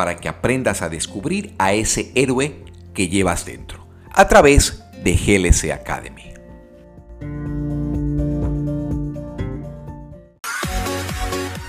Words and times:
para 0.00 0.16
que 0.16 0.30
aprendas 0.30 0.80
a 0.80 0.88
descubrir 0.88 1.54
a 1.58 1.74
ese 1.74 2.10
héroe 2.14 2.64
que 2.94 3.08
llevas 3.10 3.44
dentro 3.44 3.86
a 4.10 4.26
través 4.28 4.82
de 5.04 5.12
GLC 5.12 5.72
Academy. 5.72 6.32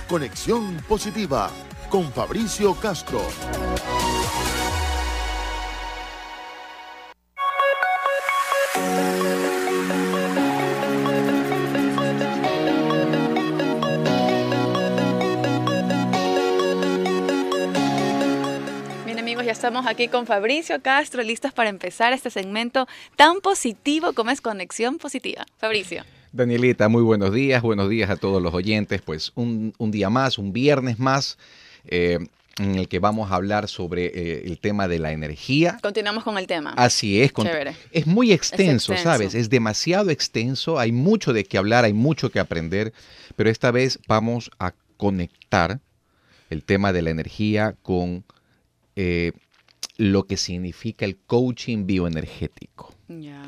Conexión 0.07 0.77
positiva 0.87 1.51
con 1.89 2.09
Fabricio 2.13 2.73
Castro. 2.75 3.19
Estamos 19.71 19.89
aquí 19.89 20.09
con 20.09 20.25
Fabricio 20.25 20.81
Castro, 20.81 21.23
listos 21.23 21.53
para 21.53 21.69
empezar 21.69 22.11
este 22.11 22.29
segmento 22.29 22.89
tan 23.15 23.39
positivo 23.39 24.11
como 24.11 24.29
es 24.29 24.41
Conexión 24.41 24.97
Positiva. 24.97 25.45
Fabricio. 25.59 26.03
Danielita, 26.33 26.89
muy 26.89 27.01
buenos 27.01 27.33
días, 27.33 27.61
buenos 27.61 27.89
días 27.89 28.09
a 28.09 28.17
todos 28.17 28.43
los 28.43 28.53
oyentes. 28.53 29.01
Pues 29.01 29.31
un, 29.35 29.73
día 29.79 30.09
más, 30.09 30.37
un 30.37 30.51
viernes 30.51 30.99
más. 30.99 31.37
Eh, 31.85 32.19
en 32.57 32.75
el 32.75 32.89
que 32.89 32.99
vamos 32.99 33.31
a 33.31 33.35
hablar 33.35 33.69
sobre 33.69 34.07
eh, 34.07 34.43
el 34.45 34.59
tema 34.59 34.89
de 34.89 34.99
la 34.99 35.13
energía. 35.13 35.79
Continuamos 35.81 36.25
con 36.25 36.37
el 36.37 36.47
tema. 36.47 36.73
Así 36.75 37.21
es. 37.21 37.31
es 37.91 38.05
muy 38.05 38.33
extenso, 38.33 38.97
¿sabes? 38.97 39.35
Es 39.35 39.49
demasiado 39.49 40.09
extenso, 40.09 40.79
hay 40.79 40.91
mucho 40.91 41.31
de 41.31 41.45
qué 41.45 41.57
hablar, 41.57 41.85
hay 41.85 41.93
mucho 41.93 42.29
que 42.29 42.39
aprender, 42.41 42.91
pero 43.37 43.49
esta 43.49 43.71
vez 43.71 43.99
vamos 44.05 44.51
a 44.59 44.73
conectar 44.97 45.79
el 46.49 46.61
tema 46.65 46.91
de 46.91 47.03
la 47.03 47.09
energía 47.09 47.77
con 47.81 48.25
eh, 48.97 49.31
lo 50.01 50.25
que 50.25 50.35
significa 50.35 51.05
el 51.05 51.15
coaching 51.15 51.85
bioenergético. 51.85 52.91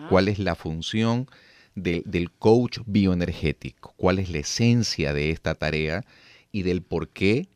¿Cuál 0.08 0.28
es 0.28 0.38
la 0.38 0.54
función 0.54 1.28
del 1.74 2.30
coach 2.30 2.78
bioenergético? 2.86 3.96
¿Cuál 3.98 4.20
es 4.20 4.30
la 4.30 4.38
esencia 4.38 5.14
de 5.14 5.32
esta 5.32 5.56
tarea 5.56 6.06
y 6.52 6.62
del 6.62 6.84
por 6.84 7.10
qué 7.10 7.48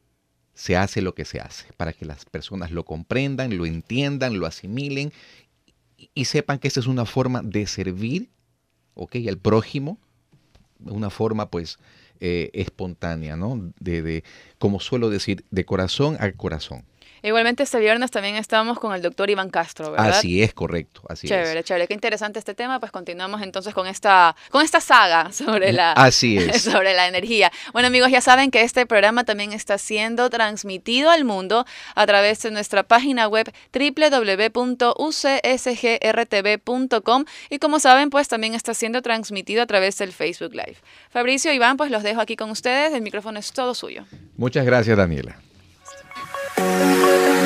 se 0.55 0.77
hace 0.77 1.03
lo 1.03 1.13
que 1.13 1.25
se 1.25 1.39
hace? 1.39 1.71
Para 1.73 1.93
que 1.93 2.05
las 2.05 2.25
personas 2.25 2.71
lo 2.71 2.85
comprendan, 2.85 3.55
lo 3.55 3.67
entiendan, 3.67 4.39
lo 4.39 4.47
asimilen 4.47 5.13
y, 6.15 6.25
sepan 6.25 6.57
que 6.57 6.67
esa 6.67 6.79
es 6.79 6.87
una 6.87 7.05
forma 7.05 7.43
de 7.43 7.67
servir 7.67 8.29
¿okay? 8.95 9.29
al 9.29 9.37
prójimo, 9.37 9.99
una 10.79 11.11
forma 11.11 11.51
pues 11.51 11.77
eh, 12.19 12.49
espontánea, 12.53 13.35
¿no? 13.35 13.71
de, 13.79 14.23
como 14.57 14.79
suelo 14.79 15.11
decir, 15.11 15.45
de 15.51 15.65
corazón 15.65 16.17
a 16.19 16.31
corazón. 16.31 16.83
Igualmente 17.23 17.63
este 17.63 17.79
viernes 17.79 18.11
también 18.11 18.35
estamos 18.35 18.79
con 18.79 18.93
el 18.93 19.01
doctor 19.01 19.29
Iván 19.29 19.49
Castro, 19.49 19.91
¿verdad? 19.91 20.09
Así 20.09 20.43
es, 20.43 20.53
correcto. 20.53 21.01
Así 21.09 21.27
chévere, 21.27 21.63
chévere. 21.63 21.87
Qué 21.87 21.93
interesante 21.93 22.39
este 22.39 22.53
tema. 22.53 22.79
Pues 22.79 22.91
continuamos 22.91 23.41
entonces 23.41 23.73
con 23.73 23.87
esta, 23.87 24.35
con 24.49 24.63
esta 24.63 24.79
saga 24.81 25.31
sobre 25.31 25.73
la, 25.73 25.91
así 25.93 26.37
es. 26.37 26.61
sobre 26.71 26.93
la 26.93 27.07
energía. 27.07 27.51
Bueno, 27.73 27.87
amigos, 27.87 28.11
ya 28.11 28.21
saben 28.21 28.51
que 28.51 28.61
este 28.61 28.85
programa 28.85 29.23
también 29.23 29.53
está 29.53 29.77
siendo 29.77 30.29
transmitido 30.29 31.09
al 31.09 31.25
mundo 31.25 31.65
a 31.95 32.05
través 32.05 32.41
de 32.41 32.51
nuestra 32.51 32.83
página 32.83 33.27
web 33.27 33.51
www.ucsgrtv.com 33.73 34.85
y 37.49 37.59
como 37.59 37.79
saben, 37.79 38.09
pues 38.09 38.27
también 38.27 38.53
está 38.53 38.73
siendo 38.73 39.01
transmitido 39.01 39.63
a 39.63 39.65
través 39.65 39.97
del 39.97 40.11
Facebook 40.13 40.53
Live. 40.53 40.77
Fabricio, 41.09 41.53
Iván, 41.53 41.77
pues 41.77 41.91
los 41.91 42.03
dejo 42.03 42.21
aquí 42.21 42.35
con 42.35 42.51
ustedes. 42.51 42.93
El 42.93 43.01
micrófono 43.01 43.39
es 43.39 43.51
todo 43.51 43.73
suyo. 43.73 44.05
Muchas 44.35 44.65
gracias, 44.65 44.97
Daniela. 44.97 45.39
Thank 46.57 47.27
you. 47.31 47.36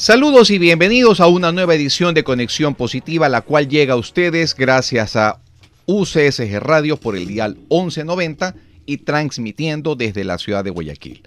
Saludos 0.00 0.48
y 0.48 0.56
bienvenidos 0.58 1.20
a 1.20 1.26
una 1.26 1.52
nueva 1.52 1.74
edición 1.74 2.14
de 2.14 2.24
Conexión 2.24 2.74
Positiva, 2.74 3.28
la 3.28 3.42
cual 3.42 3.68
llega 3.68 3.92
a 3.92 3.98
ustedes 3.98 4.54
gracias 4.54 5.14
a 5.14 5.42
UCSG 5.84 6.58
Radio 6.58 6.96
por 6.96 7.18
el 7.18 7.26
dial 7.26 7.56
1190 7.68 8.54
y 8.86 8.96
transmitiendo 8.96 9.96
desde 9.96 10.24
la 10.24 10.38
ciudad 10.38 10.64
de 10.64 10.70
Guayaquil. 10.70 11.20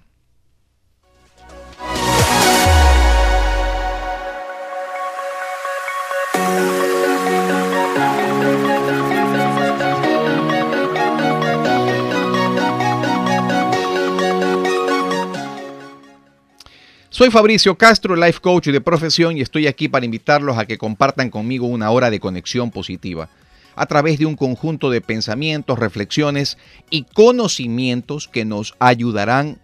Soy 17.20 17.28
Fabricio 17.31 17.76
Castro, 17.76 18.17
life 18.17 18.40
coach 18.40 18.69
de 18.69 18.81
profesión 18.81 19.37
y 19.37 19.43
estoy 19.43 19.67
aquí 19.67 19.88
para 19.88 20.06
invitarlos 20.06 20.56
a 20.56 20.64
que 20.64 20.78
compartan 20.78 21.28
conmigo 21.28 21.67
una 21.67 21.90
hora 21.90 22.08
de 22.08 22.19
conexión 22.19 22.70
positiva 22.70 23.28
a 23.76 23.84
través 23.84 24.19
de 24.19 24.25
un 24.25 24.37
conjunto 24.37 24.88
de 24.88 25.02
pensamientos, 25.02 25.78
reflexiones 25.78 26.56
y 26.88 27.02
conocimientos 27.02 28.26
que 28.26 28.46
nos 28.46 28.75
ayudarán 28.78 29.58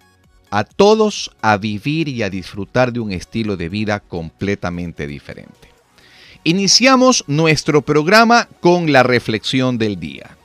a 0.50 0.64
todos 0.64 1.30
a 1.40 1.56
vivir 1.56 2.08
y 2.08 2.22
a 2.22 2.28
disfrutar 2.28 2.92
de 2.92 3.00
un 3.00 3.10
estilo 3.10 3.56
de 3.56 3.70
vida 3.70 4.00
completamente 4.00 5.06
diferente. 5.06 5.70
Iniciamos 6.44 7.24
nuestro 7.26 7.80
programa 7.80 8.50
con 8.60 8.92
la 8.92 9.02
reflexión 9.02 9.78
del 9.78 9.98
día. 9.98 10.36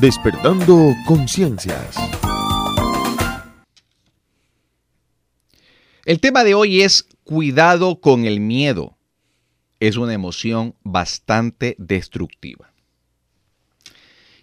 Despertando 0.00 0.94
conciencias. 1.08 1.96
El 6.04 6.20
tema 6.20 6.44
de 6.44 6.54
hoy 6.54 6.82
es 6.82 7.08
cuidado 7.24 8.00
con 8.00 8.24
el 8.24 8.38
miedo. 8.38 8.96
Es 9.80 9.96
una 9.96 10.14
emoción 10.14 10.76
bastante 10.84 11.74
destructiva. 11.78 12.72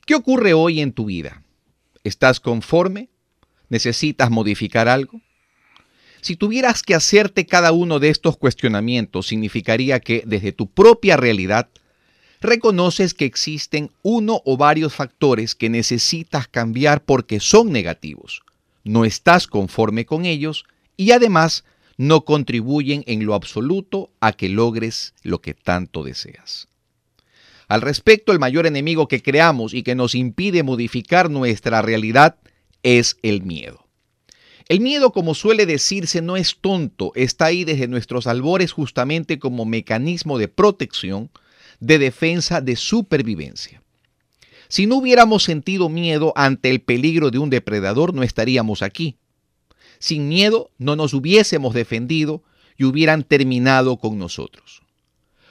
¿Qué 0.06 0.16
ocurre 0.16 0.54
hoy 0.54 0.81
en 0.81 0.92
tu 0.92 1.06
vida? 1.06 1.42
¿Estás 2.04 2.42
conforme? 2.42 3.08
¿Necesitas 3.69 4.30
modificar 4.30 4.90
algo? 4.90 5.22
Si 6.19 6.36
tuvieras 6.36 6.84
que 6.84 6.96
hacerte 6.96 7.46
cada 7.46 7.72
uno 7.72 8.00
de 8.00 8.10
estos 8.10 8.36
cuestionamientos, 8.36 9.28
significaría 9.28 10.01
que 10.01 10.22
desde 10.25 10.51
tu 10.51 10.69
propia 10.69 11.16
realidad 11.16 11.69
reconoces 12.45 13.13
que 13.13 13.25
existen 13.25 13.92
uno 14.01 14.42
o 14.45 14.57
varios 14.57 14.94
factores 14.94 15.56
que 15.56 15.69
necesitas 15.69 16.47
cambiar 16.47 17.03
porque 17.03 17.39
son 17.39 17.71
negativos. 17.71 18.42
No 18.83 19.06
estás 19.06 19.47
conforme 19.47 20.06
con 20.06 20.25
ellos 20.25 20.65
y 20.97 21.12
además 21.12 21.63
no 21.97 22.25
contribuyen 22.25 23.03
en 23.07 23.25
lo 23.25 23.33
absoluto 23.33 24.09
a 24.19 24.33
que 24.33 24.50
logres 24.50 25.13
lo 25.24 25.42
que 25.42 25.53
tanto 25.53 26.03
deseas. 26.03 26.68
Al 27.68 27.81
respecto, 27.81 28.31
el 28.31 28.39
mayor 28.39 28.68
enemigo 28.68 29.07
que 29.07 29.21
creamos 29.21 29.74
y 29.74 29.81
que 29.81 29.95
nos 29.95 30.13
impide 30.13 30.62
modificar 30.62 31.30
nuestra 31.30 31.81
realidad 31.81 32.38
es 32.83 33.18
el 33.24 33.41
miedo. 33.41 33.86
El 34.68 34.81
miedo, 34.81 35.12
como 35.12 35.36
suele 35.36 35.65
decirse, 35.65 36.21
no 36.21 36.38
es 36.38 36.57
tonto, 36.59 37.12
está 37.15 37.45
ahí 37.45 37.65
desde 37.65 37.88
nuestros 37.88 38.27
albores 38.27 38.71
justamente 38.71 39.39
como 39.39 39.65
mecanismo 39.65 40.38
de 40.38 40.48
protección 40.48 41.30
de 41.80 42.00
defensa 42.00 42.62
de 42.62 42.75
supervivencia. 42.75 43.81
Si 44.68 44.88
no 44.88 44.95
hubiéramos 44.98 45.44
sentido 45.44 45.89
miedo 45.89 46.33
ante 46.36 46.69
el 46.69 46.81
peligro 46.81 47.31
de 47.31 47.38
un 47.38 47.50
depredador, 47.50 48.13
no 48.13 48.24
estaríamos 48.24 48.81
aquí. 48.81 49.18
Sin 50.00 50.27
miedo 50.27 50.72
no 50.77 50.95
nos 50.95 51.13
hubiésemos 51.13 51.74
defendido 51.74 52.44
y 52.77 52.86
hubieran 52.86 53.24
terminado 53.24 53.98
con 53.98 54.18
nosotros. 54.18 54.81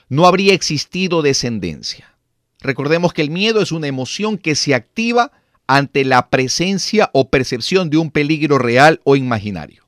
No 0.09 0.27
habría 0.27 0.53
existido 0.53 1.21
descendencia. 1.21 2.17
Recordemos 2.59 3.13
que 3.13 3.21
el 3.21 3.29
miedo 3.29 3.61
es 3.61 3.71
una 3.71 3.87
emoción 3.87 4.37
que 4.37 4.55
se 4.55 4.75
activa 4.75 5.31
ante 5.67 6.03
la 6.03 6.29
presencia 6.29 7.09
o 7.13 7.29
percepción 7.29 7.89
de 7.89 7.97
un 7.97 8.11
peligro 8.11 8.57
real 8.59 9.01
o 9.03 9.15
imaginario 9.15 9.84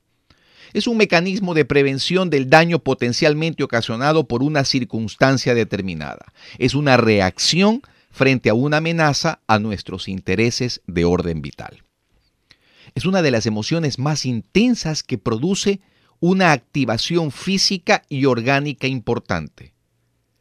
es 0.78 0.86
un 0.86 0.98
mecanismo 0.98 1.56
de 1.56 1.66
prevención 1.66 2.30
del 2.30 2.52
daño 2.52 2.78
potencialmente 2.78 3.64
ocasionado 3.64 4.28
por 4.28 4.44
una 4.44 4.64
circunstancia 4.64 5.56
determinada. 5.56 6.32
Es 6.60 6.76
una 6.76 6.98
reacción 6.98 7.82
frente 8.12 8.50
a 8.50 8.54
una 8.54 8.78
amenaza 8.78 9.42
a 9.48 9.58
nuestros 9.58 10.08
intereses 10.08 10.82
de 10.86 11.04
orden 11.04 11.42
vital. 11.42 11.84
Es 12.94 13.06
una 13.06 13.24
de 13.24 13.32
las 13.32 13.48
emociones 13.48 13.98
más 13.98 14.26
intensas 14.26 15.02
que 15.02 15.18
produce 15.18 15.82
una 16.20 16.52
activación 16.52 17.32
física 17.32 18.04
y 18.08 18.26
orgánica 18.26 18.86
importante. 18.86 19.74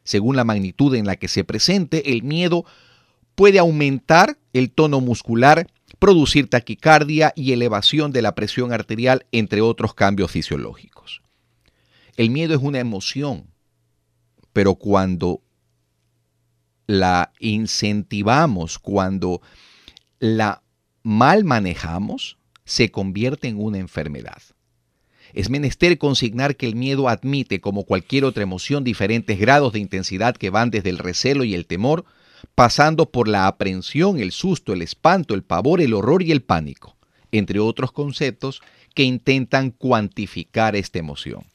Según 0.03 0.35
la 0.35 0.43
magnitud 0.43 0.93
en 0.93 1.07
la 1.07 1.15
que 1.15 1.27
se 1.27 1.45
presente, 1.45 2.11
el 2.11 2.21
miedo 2.21 2.63
puede 3.33 3.57
aumentar 3.57 4.37
el 4.53 4.69
tono 4.69 5.01
muscular 5.01 5.67
producir 5.99 6.49
taquicardia 6.49 7.33
y 7.35 7.53
elevación 7.53 8.11
de 8.11 8.21
la 8.21 8.35
presión 8.35 8.71
arterial, 8.71 9.25
entre 9.31 9.61
otros 9.61 9.93
cambios 9.93 10.31
fisiológicos. 10.31 11.21
El 12.15 12.29
miedo 12.29 12.53
es 12.55 12.61
una 12.61 12.79
emoción, 12.79 13.47
pero 14.53 14.75
cuando 14.75 15.41
la 16.87 17.31
incentivamos, 17.39 18.79
cuando 18.79 19.41
la 20.19 20.63
mal 21.03 21.43
manejamos, 21.43 22.37
se 22.65 22.91
convierte 22.91 23.47
en 23.47 23.61
una 23.61 23.77
enfermedad. 23.77 24.41
Es 25.33 25.49
menester 25.49 25.97
consignar 25.97 26.55
que 26.55 26.65
el 26.65 26.75
miedo 26.75 27.09
admite, 27.09 27.59
como 27.61 27.83
cualquier 27.83 28.25
otra 28.25 28.43
emoción, 28.43 28.83
diferentes 28.83 29.37
grados 29.39 29.73
de 29.73 29.79
intensidad 29.79 30.35
que 30.35 30.49
van 30.49 30.69
desde 30.69 30.89
el 30.89 30.97
recelo 30.97 31.43
y 31.43 31.53
el 31.53 31.65
temor 31.65 32.05
pasando 32.55 33.11
por 33.11 33.27
la 33.27 33.47
aprensión, 33.47 34.19
el 34.19 34.31
susto, 34.31 34.73
el 34.73 34.81
espanto, 34.81 35.33
el 35.33 35.43
pavor, 35.43 35.81
el 35.81 35.93
horror 35.93 36.23
y 36.23 36.31
el 36.31 36.41
pánico, 36.41 36.97
entre 37.31 37.59
otros 37.59 37.91
conceptos 37.91 38.61
que 38.95 39.03
intentan 39.03 39.71
cuantificar 39.71 40.75
esta 40.75 40.99
emoción. 40.99 41.45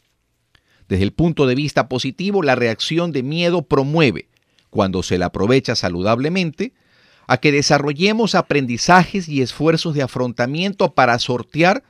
Desde 0.88 1.04
el 1.04 1.12
punto 1.12 1.46
de 1.46 1.54
vista 1.54 1.88
positivo, 1.88 2.42
la 2.42 2.54
reacción 2.54 3.12
de 3.12 3.22
miedo 3.22 3.62
promueve, 3.62 4.28
cuando 4.70 5.02
se 5.02 5.18
la 5.18 5.26
aprovecha 5.26 5.74
saludablemente, 5.74 6.72
a 7.26 7.38
que 7.38 7.52
desarrollemos 7.52 8.34
aprendizajes 8.34 9.28
y 9.28 9.42
esfuerzos 9.42 9.94
de 9.94 10.02
afrontamiento 10.02 10.94
para 10.94 11.18
sortear 11.18 11.82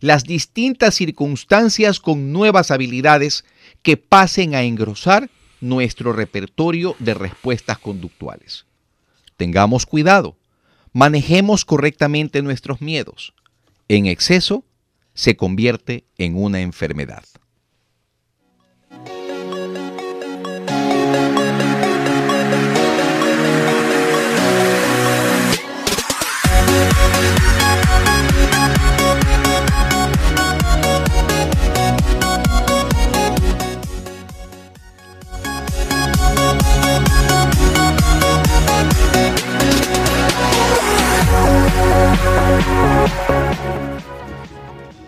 las 0.00 0.24
distintas 0.24 0.94
circunstancias 0.94 2.00
con 2.00 2.32
nuevas 2.32 2.70
habilidades 2.70 3.44
que 3.82 3.96
pasen 3.96 4.54
a 4.54 4.62
engrosar 4.62 5.30
nuestro 5.60 6.12
repertorio 6.12 6.96
de 6.98 7.14
respuestas 7.14 7.78
conductuales. 7.78 8.66
Tengamos 9.36 9.86
cuidado, 9.86 10.36
manejemos 10.92 11.64
correctamente 11.64 12.42
nuestros 12.42 12.80
miedos. 12.80 13.34
En 13.88 14.06
exceso 14.06 14.64
se 15.14 15.36
convierte 15.36 16.04
en 16.18 16.36
una 16.36 16.60
enfermedad. 16.60 17.24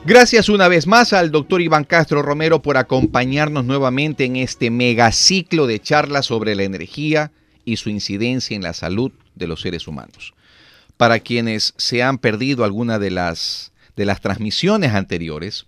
Gracias 0.04 0.48
una 0.48 0.66
vez 0.66 0.88
más 0.88 1.12
al 1.12 1.30
doctor 1.30 1.62
Iván 1.62 1.84
Castro 1.84 2.22
Romero 2.22 2.60
por 2.60 2.76
acompañarnos 2.76 3.64
nuevamente 3.64 4.24
en 4.24 4.34
este 4.34 4.68
megaciclo 4.68 5.68
de 5.68 5.78
charlas 5.78 6.26
sobre 6.26 6.56
la 6.56 6.64
energía 6.64 7.30
y 7.64 7.76
su 7.76 7.88
incidencia 7.88 8.56
en 8.56 8.62
la 8.62 8.72
salud 8.72 9.12
de 9.36 9.46
los 9.46 9.60
seres 9.60 9.86
humanos. 9.86 10.34
Para 10.96 11.20
quienes 11.20 11.74
se 11.76 12.02
han 12.02 12.18
perdido 12.18 12.64
alguna 12.64 12.98
de 12.98 13.12
las, 13.12 13.72
de 13.94 14.04
las 14.04 14.20
transmisiones 14.20 14.92
anteriores 14.92 15.66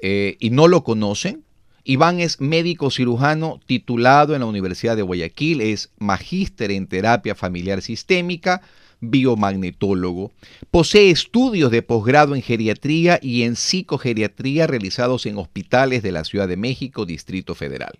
eh, 0.00 0.36
y 0.40 0.50
no 0.50 0.68
lo 0.68 0.82
conocen, 0.82 1.44
Iván 1.84 2.18
es 2.18 2.40
médico 2.40 2.90
cirujano 2.90 3.60
titulado 3.66 4.34
en 4.34 4.40
la 4.40 4.46
Universidad 4.46 4.96
de 4.96 5.02
Guayaquil, 5.02 5.60
es 5.60 5.90
magíster 5.98 6.70
en 6.70 6.86
terapia 6.86 7.34
familiar 7.34 7.82
sistémica, 7.82 8.62
biomagnetólogo. 9.00 10.32
Posee 10.70 11.10
estudios 11.10 11.70
de 11.70 11.82
posgrado 11.82 12.34
en 12.34 12.42
geriatría 12.42 13.18
y 13.22 13.42
en 13.42 13.56
psicogeriatría 13.56 14.66
realizados 14.66 15.26
en 15.26 15.38
hospitales 15.38 16.02
de 16.02 16.12
la 16.12 16.24
Ciudad 16.24 16.48
de 16.48 16.56
México, 16.56 17.06
Distrito 17.06 17.54
Federal. 17.54 17.98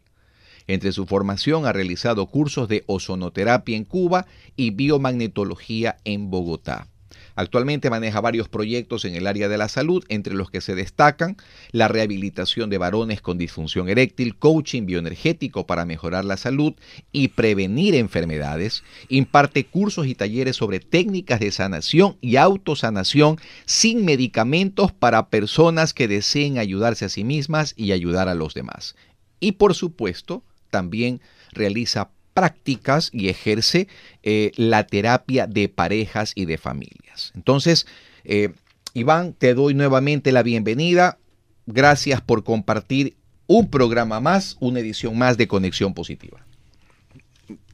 Entre 0.66 0.92
su 0.92 1.06
formación 1.06 1.66
ha 1.66 1.72
realizado 1.72 2.26
cursos 2.26 2.68
de 2.68 2.82
ozonoterapia 2.86 3.76
en 3.76 3.84
Cuba 3.84 4.26
y 4.56 4.70
biomagnetología 4.70 5.98
en 6.04 6.30
Bogotá. 6.30 6.88
Actualmente 7.34 7.90
maneja 7.90 8.20
varios 8.20 8.48
proyectos 8.48 9.04
en 9.04 9.14
el 9.14 9.26
área 9.26 9.48
de 9.48 9.58
la 9.58 9.68
salud, 9.68 10.04
entre 10.08 10.34
los 10.34 10.50
que 10.50 10.60
se 10.60 10.74
destacan 10.74 11.36
la 11.72 11.88
rehabilitación 11.88 12.70
de 12.70 12.78
varones 12.78 13.20
con 13.20 13.38
disfunción 13.38 13.88
eréctil, 13.88 14.36
coaching 14.36 14.86
bioenergético 14.86 15.66
para 15.66 15.84
mejorar 15.84 16.24
la 16.24 16.36
salud 16.36 16.74
y 17.12 17.28
prevenir 17.28 17.94
enfermedades, 17.94 18.84
imparte 19.08 19.66
cursos 19.66 20.06
y 20.06 20.14
talleres 20.14 20.56
sobre 20.56 20.80
técnicas 20.80 21.40
de 21.40 21.52
sanación 21.52 22.16
y 22.20 22.36
autosanación 22.36 23.38
sin 23.64 24.04
medicamentos 24.04 24.92
para 24.92 25.28
personas 25.28 25.92
que 25.92 26.08
deseen 26.08 26.58
ayudarse 26.58 27.04
a 27.04 27.08
sí 27.08 27.24
mismas 27.24 27.74
y 27.76 27.92
ayudar 27.92 28.28
a 28.28 28.34
los 28.34 28.54
demás. 28.54 28.96
Y 29.40 29.52
por 29.52 29.74
supuesto, 29.74 30.42
también 30.70 31.20
realiza 31.52 32.10
prácticas 32.36 33.08
y 33.14 33.30
ejerce 33.30 33.88
eh, 34.22 34.52
la 34.56 34.86
terapia 34.86 35.46
de 35.46 35.70
parejas 35.70 36.32
y 36.34 36.44
de 36.44 36.58
familias. 36.58 37.32
Entonces, 37.34 37.86
eh, 38.24 38.52
Iván, 38.92 39.32
te 39.32 39.54
doy 39.54 39.72
nuevamente 39.72 40.32
la 40.32 40.42
bienvenida. 40.42 41.16
Gracias 41.64 42.20
por 42.20 42.44
compartir 42.44 43.16
un 43.46 43.70
programa 43.70 44.20
más, 44.20 44.58
una 44.60 44.80
edición 44.80 45.16
más 45.16 45.38
de 45.38 45.48
Conexión 45.48 45.94
Positiva. 45.94 46.44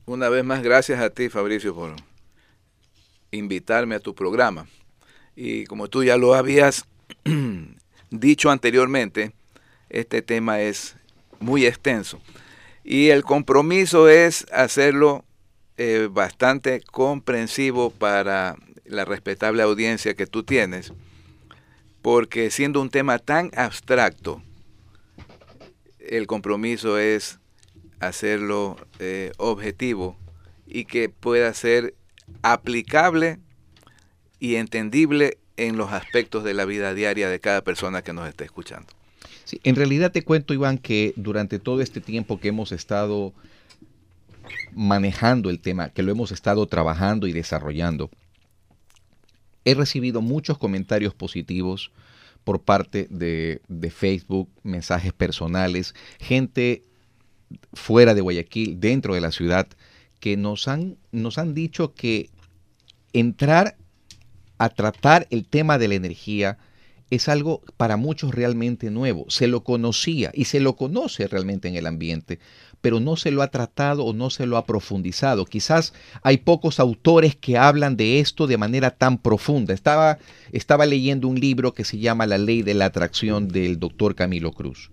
Una 0.06 0.28
vez 0.28 0.44
más, 0.44 0.62
gracias 0.62 1.00
a 1.00 1.10
ti, 1.10 1.28
Fabricio, 1.28 1.74
por 1.74 1.96
invitarme 3.32 3.96
a 3.96 4.00
tu 4.00 4.14
programa. 4.14 4.68
Y 5.34 5.64
como 5.64 5.88
tú 5.88 6.04
ya 6.04 6.16
lo 6.16 6.34
habías 6.34 6.84
dicho 8.10 8.48
anteriormente, 8.48 9.32
este 9.90 10.22
tema 10.22 10.60
es 10.60 10.94
muy 11.40 11.66
extenso. 11.66 12.20
Y 12.84 13.10
el 13.10 13.22
compromiso 13.22 14.08
es 14.08 14.46
hacerlo 14.52 15.24
eh, 15.76 16.08
bastante 16.10 16.80
comprensivo 16.80 17.90
para 17.90 18.56
la 18.84 19.04
respetable 19.04 19.62
audiencia 19.62 20.14
que 20.14 20.26
tú 20.26 20.42
tienes, 20.42 20.92
porque 22.02 22.50
siendo 22.50 22.80
un 22.80 22.90
tema 22.90 23.18
tan 23.18 23.50
abstracto, 23.56 24.42
el 26.00 26.26
compromiso 26.26 26.98
es 26.98 27.38
hacerlo 28.00 28.76
eh, 28.98 29.32
objetivo 29.38 30.16
y 30.66 30.84
que 30.84 31.08
pueda 31.08 31.54
ser 31.54 31.94
aplicable 32.42 33.38
y 34.40 34.56
entendible 34.56 35.38
en 35.56 35.76
los 35.76 35.92
aspectos 35.92 36.42
de 36.42 36.54
la 36.54 36.64
vida 36.64 36.94
diaria 36.94 37.28
de 37.28 37.38
cada 37.38 37.62
persona 37.62 38.02
que 38.02 38.12
nos 38.12 38.28
esté 38.28 38.44
escuchando 38.44 38.92
en 39.62 39.76
realidad 39.76 40.12
te 40.12 40.22
cuento, 40.22 40.54
Iván, 40.54 40.78
que 40.78 41.12
durante 41.16 41.58
todo 41.58 41.80
este 41.80 42.00
tiempo 42.00 42.40
que 42.40 42.48
hemos 42.48 42.72
estado 42.72 43.32
manejando 44.74 45.50
el 45.50 45.60
tema, 45.60 45.90
que 45.90 46.02
lo 46.02 46.12
hemos 46.12 46.32
estado 46.32 46.66
trabajando 46.66 47.26
y 47.26 47.32
desarrollando, 47.32 48.10
he 49.64 49.74
recibido 49.74 50.20
muchos 50.20 50.58
comentarios 50.58 51.14
positivos 51.14 51.92
por 52.44 52.62
parte 52.62 53.06
de, 53.10 53.60
de, 53.68 53.90
Facebook, 53.90 54.48
mensajes 54.64 55.12
personales, 55.12 55.94
gente 56.18 56.82
fuera 57.72 58.14
de 58.14 58.20
Guayaquil, 58.20 58.80
dentro 58.80 59.14
de 59.14 59.20
la 59.20 59.30
ciudad, 59.30 59.68
que 60.18 60.36
nos 60.36 60.66
han, 60.66 60.96
nos 61.12 61.38
han 61.38 61.54
dicho 61.54 61.94
que 61.94 62.30
entrar 63.12 63.76
a 64.58 64.68
tratar 64.70 65.26
el 65.30 65.46
tema 65.46 65.78
de 65.78 65.88
la 65.88 65.94
energía 65.94 66.58
es 67.12 67.28
algo 67.28 67.60
para 67.76 67.98
muchos 67.98 68.34
realmente 68.34 68.90
nuevo. 68.90 69.26
Se 69.28 69.46
lo 69.46 69.62
conocía 69.64 70.30
y 70.32 70.46
se 70.46 70.60
lo 70.60 70.76
conoce 70.76 71.26
realmente 71.26 71.68
en 71.68 71.76
el 71.76 71.86
ambiente, 71.86 72.38
pero 72.80 73.00
no 73.00 73.16
se 73.18 73.30
lo 73.30 73.42
ha 73.42 73.50
tratado 73.50 74.06
o 74.06 74.14
no 74.14 74.30
se 74.30 74.46
lo 74.46 74.56
ha 74.56 74.64
profundizado. 74.64 75.44
Quizás 75.44 75.92
hay 76.22 76.38
pocos 76.38 76.80
autores 76.80 77.36
que 77.36 77.58
hablan 77.58 77.98
de 77.98 78.18
esto 78.20 78.46
de 78.46 78.56
manera 78.56 78.92
tan 78.92 79.18
profunda. 79.18 79.74
Estaba, 79.74 80.18
estaba 80.52 80.86
leyendo 80.86 81.28
un 81.28 81.38
libro 81.38 81.74
que 81.74 81.84
se 81.84 81.98
llama 81.98 82.26
La 82.26 82.38
ley 82.38 82.62
de 82.62 82.72
la 82.72 82.86
atracción 82.86 83.48
del 83.48 83.78
doctor 83.78 84.14
Camilo 84.14 84.52
Cruz. 84.52 84.90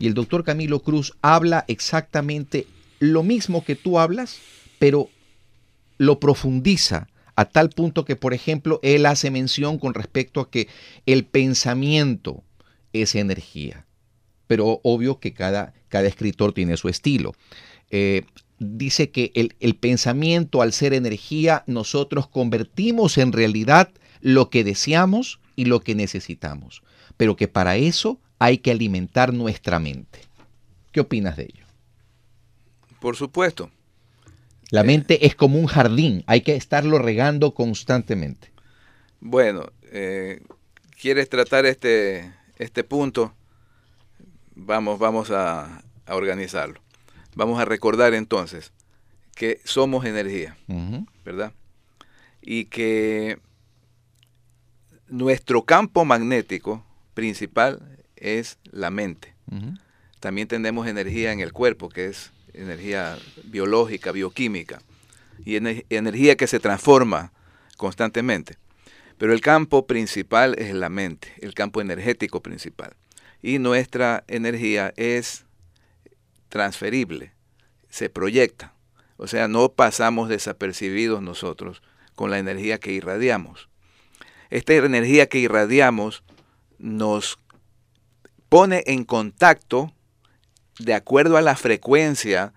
Y 0.00 0.08
el 0.08 0.14
doctor 0.14 0.42
Camilo 0.42 0.80
Cruz 0.80 1.12
habla 1.22 1.64
exactamente 1.68 2.66
lo 2.98 3.22
mismo 3.22 3.64
que 3.64 3.76
tú 3.76 4.00
hablas, 4.00 4.40
pero 4.80 5.08
lo 5.98 6.18
profundiza 6.18 7.06
a 7.40 7.46
tal 7.46 7.70
punto 7.70 8.04
que, 8.04 8.16
por 8.16 8.34
ejemplo, 8.34 8.80
él 8.82 9.06
hace 9.06 9.30
mención 9.30 9.78
con 9.78 9.94
respecto 9.94 10.42
a 10.42 10.50
que 10.50 10.68
el 11.06 11.24
pensamiento 11.24 12.44
es 12.92 13.14
energía. 13.14 13.86
Pero 14.46 14.80
obvio 14.84 15.20
que 15.20 15.32
cada, 15.32 15.72
cada 15.88 16.06
escritor 16.06 16.52
tiene 16.52 16.76
su 16.76 16.90
estilo. 16.90 17.32
Eh, 17.90 18.26
dice 18.58 19.10
que 19.10 19.32
el, 19.34 19.56
el 19.58 19.74
pensamiento, 19.74 20.60
al 20.60 20.74
ser 20.74 20.92
energía, 20.92 21.64
nosotros 21.66 22.28
convertimos 22.28 23.16
en 23.16 23.32
realidad 23.32 23.90
lo 24.20 24.50
que 24.50 24.62
deseamos 24.62 25.40
y 25.56 25.64
lo 25.64 25.80
que 25.80 25.94
necesitamos. 25.94 26.82
Pero 27.16 27.36
que 27.36 27.48
para 27.48 27.76
eso 27.76 28.20
hay 28.38 28.58
que 28.58 28.70
alimentar 28.70 29.32
nuestra 29.32 29.78
mente. 29.78 30.20
¿Qué 30.92 31.00
opinas 31.00 31.38
de 31.38 31.44
ello? 31.44 31.64
Por 33.00 33.16
supuesto. 33.16 33.70
La 34.70 34.84
mente 34.84 35.26
es 35.26 35.34
como 35.34 35.58
un 35.58 35.66
jardín, 35.66 36.22
hay 36.26 36.42
que 36.42 36.54
estarlo 36.54 36.98
regando 36.98 37.54
constantemente. 37.54 38.52
Bueno, 39.18 39.66
eh, 39.90 40.42
¿quieres 41.00 41.28
tratar 41.28 41.66
este, 41.66 42.32
este 42.56 42.84
punto? 42.84 43.34
Vamos, 44.54 44.98
vamos 44.98 45.30
a, 45.30 45.82
organizarlo. 46.06 46.80
Vamos 47.34 47.60
a 47.60 47.64
recordar 47.64 48.14
entonces 48.14 48.72
que 49.36 49.60
somos 49.64 50.04
energía, 50.04 50.56
¿verdad? 51.24 51.52
Y 52.42 52.64
que 52.64 53.38
nuestro 55.08 55.64
campo 55.64 56.04
magnético 56.04 56.84
principal 57.14 57.98
es 58.16 58.58
la 58.64 58.90
mente. 58.90 59.34
También 60.20 60.48
tenemos 60.48 60.86
energía 60.86 61.32
en 61.32 61.40
el 61.40 61.52
cuerpo, 61.52 61.88
que 61.88 62.06
es 62.06 62.30
energía 62.52 63.18
biológica, 63.44 64.12
bioquímica, 64.12 64.80
y 65.44 65.56
energía 65.56 66.36
que 66.36 66.46
se 66.46 66.60
transforma 66.60 67.32
constantemente. 67.76 68.56
Pero 69.16 69.32
el 69.32 69.40
campo 69.40 69.86
principal 69.86 70.54
es 70.58 70.74
la 70.74 70.90
mente, 70.90 71.32
el 71.40 71.54
campo 71.54 71.80
energético 71.80 72.42
principal. 72.42 72.94
Y 73.42 73.58
nuestra 73.58 74.24
energía 74.28 74.92
es 74.96 75.46
transferible, 76.50 77.32
se 77.88 78.10
proyecta. 78.10 78.74
O 79.16 79.26
sea, 79.26 79.48
no 79.48 79.72
pasamos 79.72 80.28
desapercibidos 80.28 81.22
nosotros 81.22 81.82
con 82.14 82.30
la 82.30 82.38
energía 82.38 82.78
que 82.78 82.92
irradiamos. 82.92 83.68
Esta 84.50 84.74
energía 84.74 85.26
que 85.28 85.38
irradiamos 85.38 86.22
nos 86.78 87.38
pone 88.48 88.82
en 88.86 89.04
contacto 89.04 89.94
de 90.80 90.94
acuerdo 90.94 91.36
a 91.36 91.42
la 91.42 91.56
frecuencia 91.56 92.52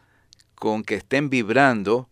con 0.56 0.84
que 0.84 0.96
estén 0.96 1.30
vibrando 1.30 2.10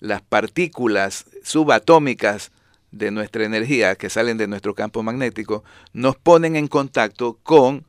las 0.00 0.22
partículas 0.22 1.26
subatómicas 1.42 2.52
de 2.90 3.10
nuestra 3.10 3.44
energía 3.44 3.96
que 3.96 4.10
salen 4.10 4.38
de 4.38 4.46
nuestro 4.46 4.74
campo 4.74 5.02
magnético, 5.02 5.64
nos 5.92 6.16
ponen 6.16 6.56
en 6.56 6.68
contacto 6.68 7.38
con 7.42 7.86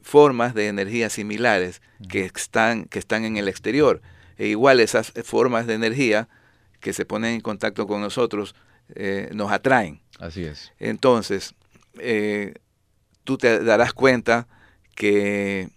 formas 0.00 0.54
de 0.54 0.68
energía 0.68 1.10
similares 1.10 1.80
que 2.08 2.24
están, 2.24 2.84
que 2.84 2.98
están 2.98 3.24
en 3.24 3.36
el 3.36 3.48
exterior. 3.48 4.02
E 4.36 4.48
igual 4.48 4.80
esas 4.80 5.12
formas 5.24 5.66
de 5.66 5.74
energía 5.74 6.28
que 6.80 6.92
se 6.92 7.04
ponen 7.04 7.34
en 7.34 7.40
contacto 7.40 7.86
con 7.86 8.00
nosotros 8.00 8.54
eh, 8.94 9.30
nos 9.32 9.52
atraen. 9.52 10.00
Así 10.18 10.44
es. 10.44 10.72
Entonces, 10.78 11.54
eh, 11.98 12.54
tú 13.24 13.38
te 13.38 13.62
darás 13.62 13.92
cuenta 13.92 14.48
que 14.96 15.70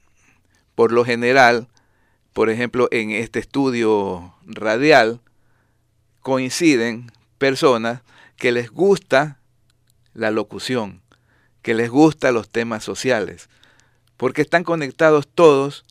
por 0.75 0.91
lo 0.91 1.05
general, 1.05 1.67
por 2.33 2.49
ejemplo, 2.49 2.87
en 2.91 3.11
este 3.11 3.39
estudio 3.39 4.35
radial, 4.45 5.21
coinciden 6.21 7.11
personas 7.37 8.01
que 8.35 8.51
les 8.51 8.69
gusta 8.69 9.39
la 10.13 10.31
locución, 10.31 11.01
que 11.61 11.73
les 11.73 11.89
gusta 11.89 12.31
los 12.31 12.49
temas 12.49 12.83
sociales, 12.83 13.49
porque 14.17 14.41
están 14.41 14.63
conectados 14.63 15.27
todos 15.27 15.85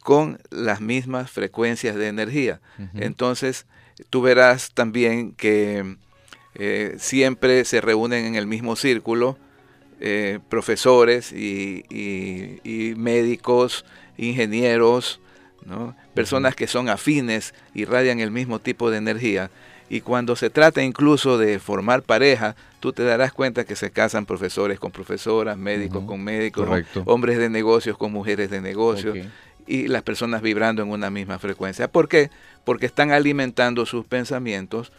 con 0.00 0.40
las 0.50 0.80
mismas 0.80 1.30
frecuencias 1.30 1.96
de 1.96 2.08
energía. 2.08 2.60
Entonces, 2.94 3.66
tú 4.10 4.20
verás 4.20 4.72
también 4.74 5.32
que 5.32 5.96
eh, 6.54 6.96
siempre 6.98 7.64
se 7.64 7.80
reúnen 7.80 8.24
en 8.24 8.34
el 8.34 8.46
mismo 8.46 8.76
círculo 8.76 9.38
eh, 10.00 10.40
profesores 10.48 11.32
y, 11.32 11.84
y 11.88 12.94
médicos 12.96 13.84
ingenieros, 14.16 15.20
personas 16.14 16.54
que 16.54 16.66
son 16.66 16.88
afines, 16.88 17.54
y 17.74 17.82
irradian 17.82 18.20
el 18.20 18.30
mismo 18.30 18.58
tipo 18.58 18.90
de 18.90 18.98
energía. 18.98 19.50
Y 19.88 20.00
cuando 20.00 20.36
se 20.36 20.48
trata 20.48 20.82
incluso 20.82 21.36
de 21.36 21.58
formar 21.58 22.02
pareja, 22.02 22.56
tú 22.80 22.92
te 22.92 23.04
darás 23.04 23.32
cuenta 23.32 23.64
que 23.64 23.76
se 23.76 23.90
casan 23.90 24.24
profesores 24.24 24.80
con 24.80 24.90
profesoras, 24.90 25.58
médicos 25.58 26.04
con 26.04 26.24
médicos, 26.24 26.68
hombres 27.04 27.38
de 27.38 27.48
negocios 27.50 27.98
con 27.98 28.10
mujeres 28.10 28.50
de 28.50 28.60
negocios, 28.60 29.18
y 29.66 29.88
las 29.88 30.02
personas 30.02 30.42
vibrando 30.42 30.82
en 30.82 30.90
una 30.90 31.10
misma 31.10 31.38
frecuencia. 31.38 31.88
¿Por 31.88 32.08
qué? 32.08 32.30
Porque 32.64 32.86
están 32.86 33.12
alimentando 33.12 33.86
sus 33.86 34.04
pensamientos 34.06 34.92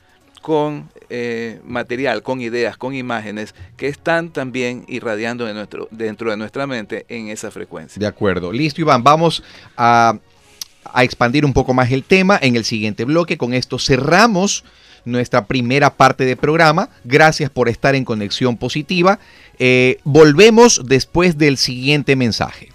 con 0.44 0.90
eh, 1.10 1.62
material, 1.64 2.22
con 2.22 2.42
ideas, 2.42 2.76
con 2.76 2.94
imágenes 2.94 3.56
que 3.78 3.88
están 3.88 4.30
también 4.30 4.84
irradiando 4.90 5.46
de 5.46 5.54
nuestro, 5.54 5.88
dentro 5.90 6.30
de 6.30 6.36
nuestra 6.36 6.68
mente 6.68 7.06
en 7.08 7.30
esa 7.30 7.50
frecuencia. 7.50 7.98
De 7.98 8.06
acuerdo. 8.06 8.52
Listo, 8.52 8.82
Iván. 8.82 9.04
Vamos 9.04 9.42
a, 9.78 10.20
expandir 10.98 11.46
un 11.46 11.54
poco 11.54 11.74
más 11.74 11.90
el 11.94 12.04
tema 12.04 12.38
en 12.42 12.58
el 12.58 12.66
siguiente 12.66 13.06
bloque. 13.06 13.38
Con 13.38 13.54
esto 13.54 13.80
cerramos 13.80 14.66
nuestra 15.06 15.46
primera 15.46 15.92
parte 15.92 16.26
de 16.26 16.36
programa. 16.36 16.90
Gracias 17.06 17.50
por 17.50 17.70
estar 17.70 17.96
en 17.96 18.04
conexión 18.04 18.58
positiva. 18.58 19.20
Eh, 19.60 20.00
volvemos 20.04 20.82
después 20.86 21.38
del 21.38 21.56
siguiente 21.56 22.18
mensaje. 22.18 22.73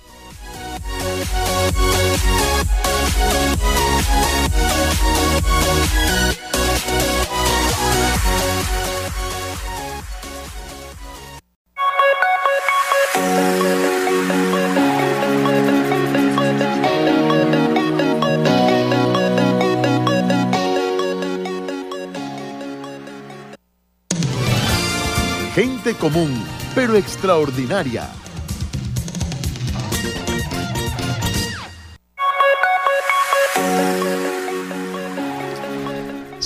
Común, 25.95 26.45
pero 26.75 26.97
extraordinaria. 26.97 28.09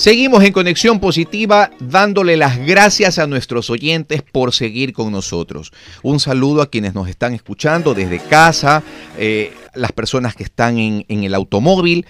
Seguimos 0.03 0.43
en 0.43 0.51
Conexión 0.51 0.99
Positiva 0.99 1.71
dándole 1.79 2.35
las 2.35 2.57
gracias 2.57 3.19
a 3.19 3.27
nuestros 3.27 3.69
oyentes 3.69 4.21
por 4.21 4.51
seguir 4.51 4.91
con 4.91 5.11
nosotros. 5.11 5.71
Un 6.01 6.19
saludo 6.19 6.61
a 6.61 6.69
quienes 6.69 6.93
nos 6.93 7.07
están 7.07 7.33
escuchando 7.33 7.93
desde 7.93 8.19
casa, 8.19 8.83
eh, 9.17 9.53
las 9.75 9.91
personas 9.93 10.35
que 10.35 10.43
están 10.43 10.77
en, 10.77 11.05
en 11.07 11.23
el 11.23 11.33
automóvil, 11.33 12.05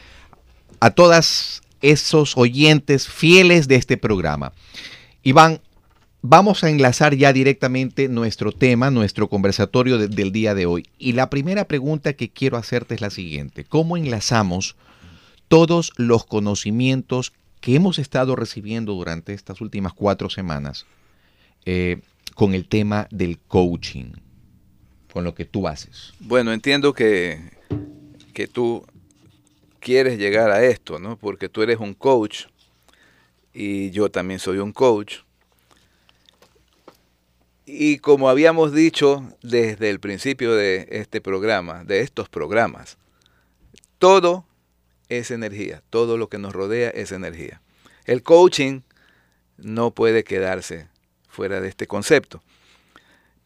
a 0.79 0.89
todas 0.89 1.61
esos 1.81 2.35
oyentes 2.35 3.07
fieles 3.07 3.67
de 3.67 3.75
este 3.75 3.97
programa. 3.97 4.53
Iván, 5.21 5.59
vamos 6.23 6.63
a 6.63 6.69
enlazar 6.69 7.15
ya 7.15 7.33
directamente 7.33 8.07
nuestro 8.07 8.51
tema, 8.53 8.89
nuestro 8.89 9.27
conversatorio 9.27 9.97
de- 9.97 10.07
del 10.07 10.31
día 10.31 10.55
de 10.55 10.65
hoy. 10.65 10.87
Y 10.97 11.11
la 11.11 11.29
primera 11.29 11.65
pregunta 11.65 12.13
que 12.13 12.29
quiero 12.29 12.57
hacerte 12.57 12.95
es 12.95 13.01
la 13.01 13.09
siguiente. 13.09 13.65
¿Cómo 13.65 13.97
enlazamos 13.97 14.75
todos 15.49 15.91
los 15.97 16.25
conocimientos 16.25 17.33
que 17.59 17.75
hemos 17.75 17.99
estado 17.99 18.35
recibiendo 18.37 18.93
durante 18.93 19.33
estas 19.33 19.61
últimas 19.61 19.93
cuatro 19.93 20.29
semanas 20.29 20.85
eh, 21.65 21.99
con 22.35 22.53
el 22.53 22.67
tema 22.67 23.07
del 23.11 23.37
coaching, 23.37 24.13
con 25.11 25.25
lo 25.25 25.35
que 25.35 25.43
tú 25.45 25.67
haces? 25.67 26.13
Bueno, 26.21 26.53
entiendo 26.53 26.93
que, 26.93 27.39
que 28.33 28.47
tú 28.47 28.85
quieres 29.81 30.17
llegar 30.17 30.51
a 30.51 30.63
esto, 30.63 30.99
¿no? 30.99 31.17
Porque 31.17 31.49
tú 31.49 31.61
eres 31.61 31.79
un 31.79 31.93
coach 31.93 32.45
y 33.53 33.91
yo 33.91 34.09
también 34.09 34.39
soy 34.39 34.59
un 34.59 34.71
coach. 34.71 35.17
Y 37.65 37.99
como 37.99 38.29
habíamos 38.29 38.73
dicho 38.73 39.23
desde 39.41 39.89
el 39.89 39.99
principio 39.99 40.53
de 40.53 40.87
este 40.91 41.21
programa, 41.21 41.83
de 41.83 42.01
estos 42.01 42.27
programas, 42.27 42.97
todo 43.99 44.45
es 45.07 45.31
energía, 45.31 45.81
todo 45.89 46.17
lo 46.17 46.27
que 46.27 46.37
nos 46.37 46.53
rodea 46.53 46.89
es 46.89 47.11
energía. 47.11 47.61
El 48.05 48.21
coaching 48.21 48.81
no 49.57 49.91
puede 49.91 50.23
quedarse 50.23 50.87
fuera 51.29 51.61
de 51.61 51.69
este 51.69 51.87
concepto, 51.87 52.43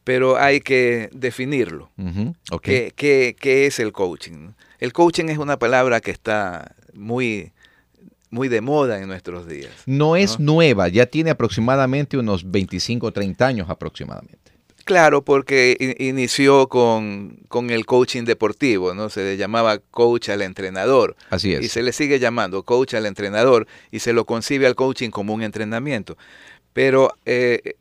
pero 0.04 0.38
hay 0.38 0.62
que 0.62 1.10
definirlo. 1.14 1.92
Ujú, 1.98 2.36
ok. 2.52 2.62
¿Qué, 2.64 2.94
qué, 2.96 3.36
qué 3.40 3.68
es 3.68 3.80
el 3.80 3.92
coaching? 3.92 4.54
El 4.80 4.94
coaching 4.94 5.26
es 5.26 5.38
una 5.38 5.60
palabra 5.60 6.02
que 6.02 6.12
está 6.12 6.76
muy, 6.94 7.52
muy 8.30 8.48
de 8.48 8.62
moda 8.62 9.00
en 9.00 9.08
nuestros 9.08 9.48
días. 9.48 9.72
No 9.86 10.16
es 10.16 10.40
¿no? 10.40 10.54
nueva, 10.54 10.88
ya 10.88 11.06
tiene 11.06 11.32
aproximadamente 11.32 12.18
unos 12.18 12.50
25 12.50 13.08
o 13.08 13.12
30 13.12 13.46
años 13.46 13.70
aproximadamente. 13.70 14.52
Claro, 14.88 15.22
porque 15.22 15.96
inició 16.00 16.70
con, 16.70 17.42
con 17.50 17.72
el 17.72 17.86
coaching 17.86 18.24
deportivo, 18.24 18.94
¿no? 18.94 19.10
Se 19.10 19.22
le 19.22 19.36
llamaba 19.36 19.80
coach 19.80 20.30
al 20.30 20.42
entrenador. 20.42 21.18
Así 21.30 21.54
es. 21.54 21.66
Y 21.66 21.68
se 21.68 21.84
le 21.84 21.92
sigue 21.92 22.20
llamando 22.20 22.64
coach 22.64 22.94
al 22.94 23.06
entrenador 23.06 23.68
y 23.92 24.00
se 24.00 24.14
lo 24.14 24.26
concibe 24.26 24.66
al 24.66 24.76
coaching 24.76 25.10
como 25.10 25.34
un 25.34 25.44
entrenamiento. 25.44 26.18
Pero 26.72 27.12
eh, 27.26 27.76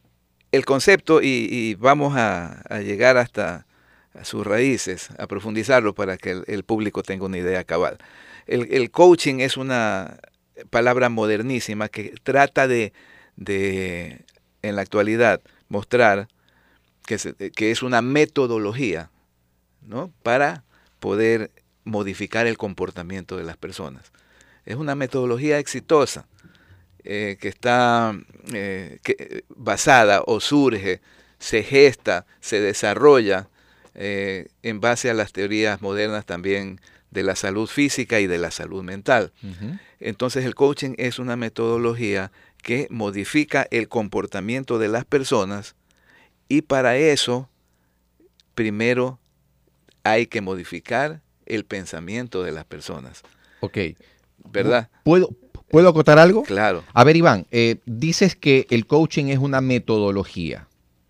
el 0.51 0.65
concepto, 0.65 1.23
y, 1.23 1.47
y 1.49 1.75
vamos 1.77 2.17
a, 2.17 2.63
a 2.69 2.81
llegar 2.81 3.19
hasta 3.19 3.67
sus 4.25 4.45
raíces, 4.45 5.11
a 5.17 5.29
profundizarlo 5.29 5.95
para 5.95 6.17
que 6.17 6.33
el, 6.33 6.45
el 6.49 6.65
público 6.65 7.05
tenga 7.05 7.27
una 7.27 7.39
idea 7.39 7.63
cabal. 7.63 7.99
El, 8.49 8.67
el 8.73 8.91
coaching 8.91 9.39
es 9.39 9.57
una 9.57 10.19
palabra 10.71 11.09
modernísima 11.09 11.89
que 11.89 12.15
trata 12.23 12.67
de, 12.67 12.93
de 13.37 14.25
en 14.63 14.77
la 14.77 14.83
actualidad, 14.83 15.41
mostrar 15.69 16.29
que, 17.07 17.71
es 17.71 17.83
una 17.83 18.03
metodología 18.03 19.11
¿no? 19.87 20.11
para 20.23 20.65
poder 20.99 21.51
modificar 21.85 22.47
el 22.47 22.59
comportamiento 22.59 23.37
de 23.37 23.45
las 23.45 23.57
personas. 23.57 24.13
Es 24.65 24.77
una 24.77 24.95
metodología 24.97 25.59
exitosa 25.59 26.27
eh, 27.05 27.37
que 27.41 27.49
está 27.49 28.19
eh, 28.53 28.99
que- 29.05 29.45
basada 29.49 30.23
o 30.27 30.41
surge, 30.41 31.01
se 31.39 31.63
gesta, 31.63 32.27
se 32.41 32.61
desarrolla 32.61 33.49
eh, 33.95 34.49
en 34.63 34.81
base 34.81 35.09
a 35.11 35.15
las 35.15 35.33
teorías 35.33 35.81
modernas 35.81 36.27
también 36.27 36.81
de 37.17 37.23
la 37.23 37.35
salud 37.35 37.67
física 37.67 38.21
y 38.21 38.27
de 38.27 38.37
la 38.37 38.51
salud 38.51 38.85
mental. 38.85 39.33
Entonces 40.01 40.45
el 40.45 40.55
coaching 40.55 40.95
es 40.99 41.19
una 41.19 41.35
metodología 41.35 42.31
que 42.63 42.87
modifica 42.91 43.67
el 43.71 43.89
comportamiento 43.89 44.79
de 44.79 44.89
las 44.89 45.07
personas 45.07 45.75
y 46.47 46.61
para 46.61 46.99
eso 46.99 47.49
primero 48.55 49.19
hay 50.05 50.27
que 50.27 50.43
modificar 50.43 51.23
el 51.47 51.65
pensamiento 51.65 52.43
de 52.43 52.53
las 52.53 52.67
personas, 52.67 53.23
Ok. 53.61 53.79
¿verdad? 54.51 54.91
¿Puedo, 55.03 55.31
¿Puedo 55.71 55.89
acotar 55.89 56.19
algo? 56.19 56.43
Claro. 56.43 56.85
A 56.93 57.03
ver, 57.03 57.17
Iván, 57.17 57.47
eh, 57.51 57.77
dices 57.87 58.37
que 58.37 58.67
el 58.69 58.87
coaching 58.87 59.27
es 59.27 59.39
una 59.39 59.61
metodología 59.63 60.69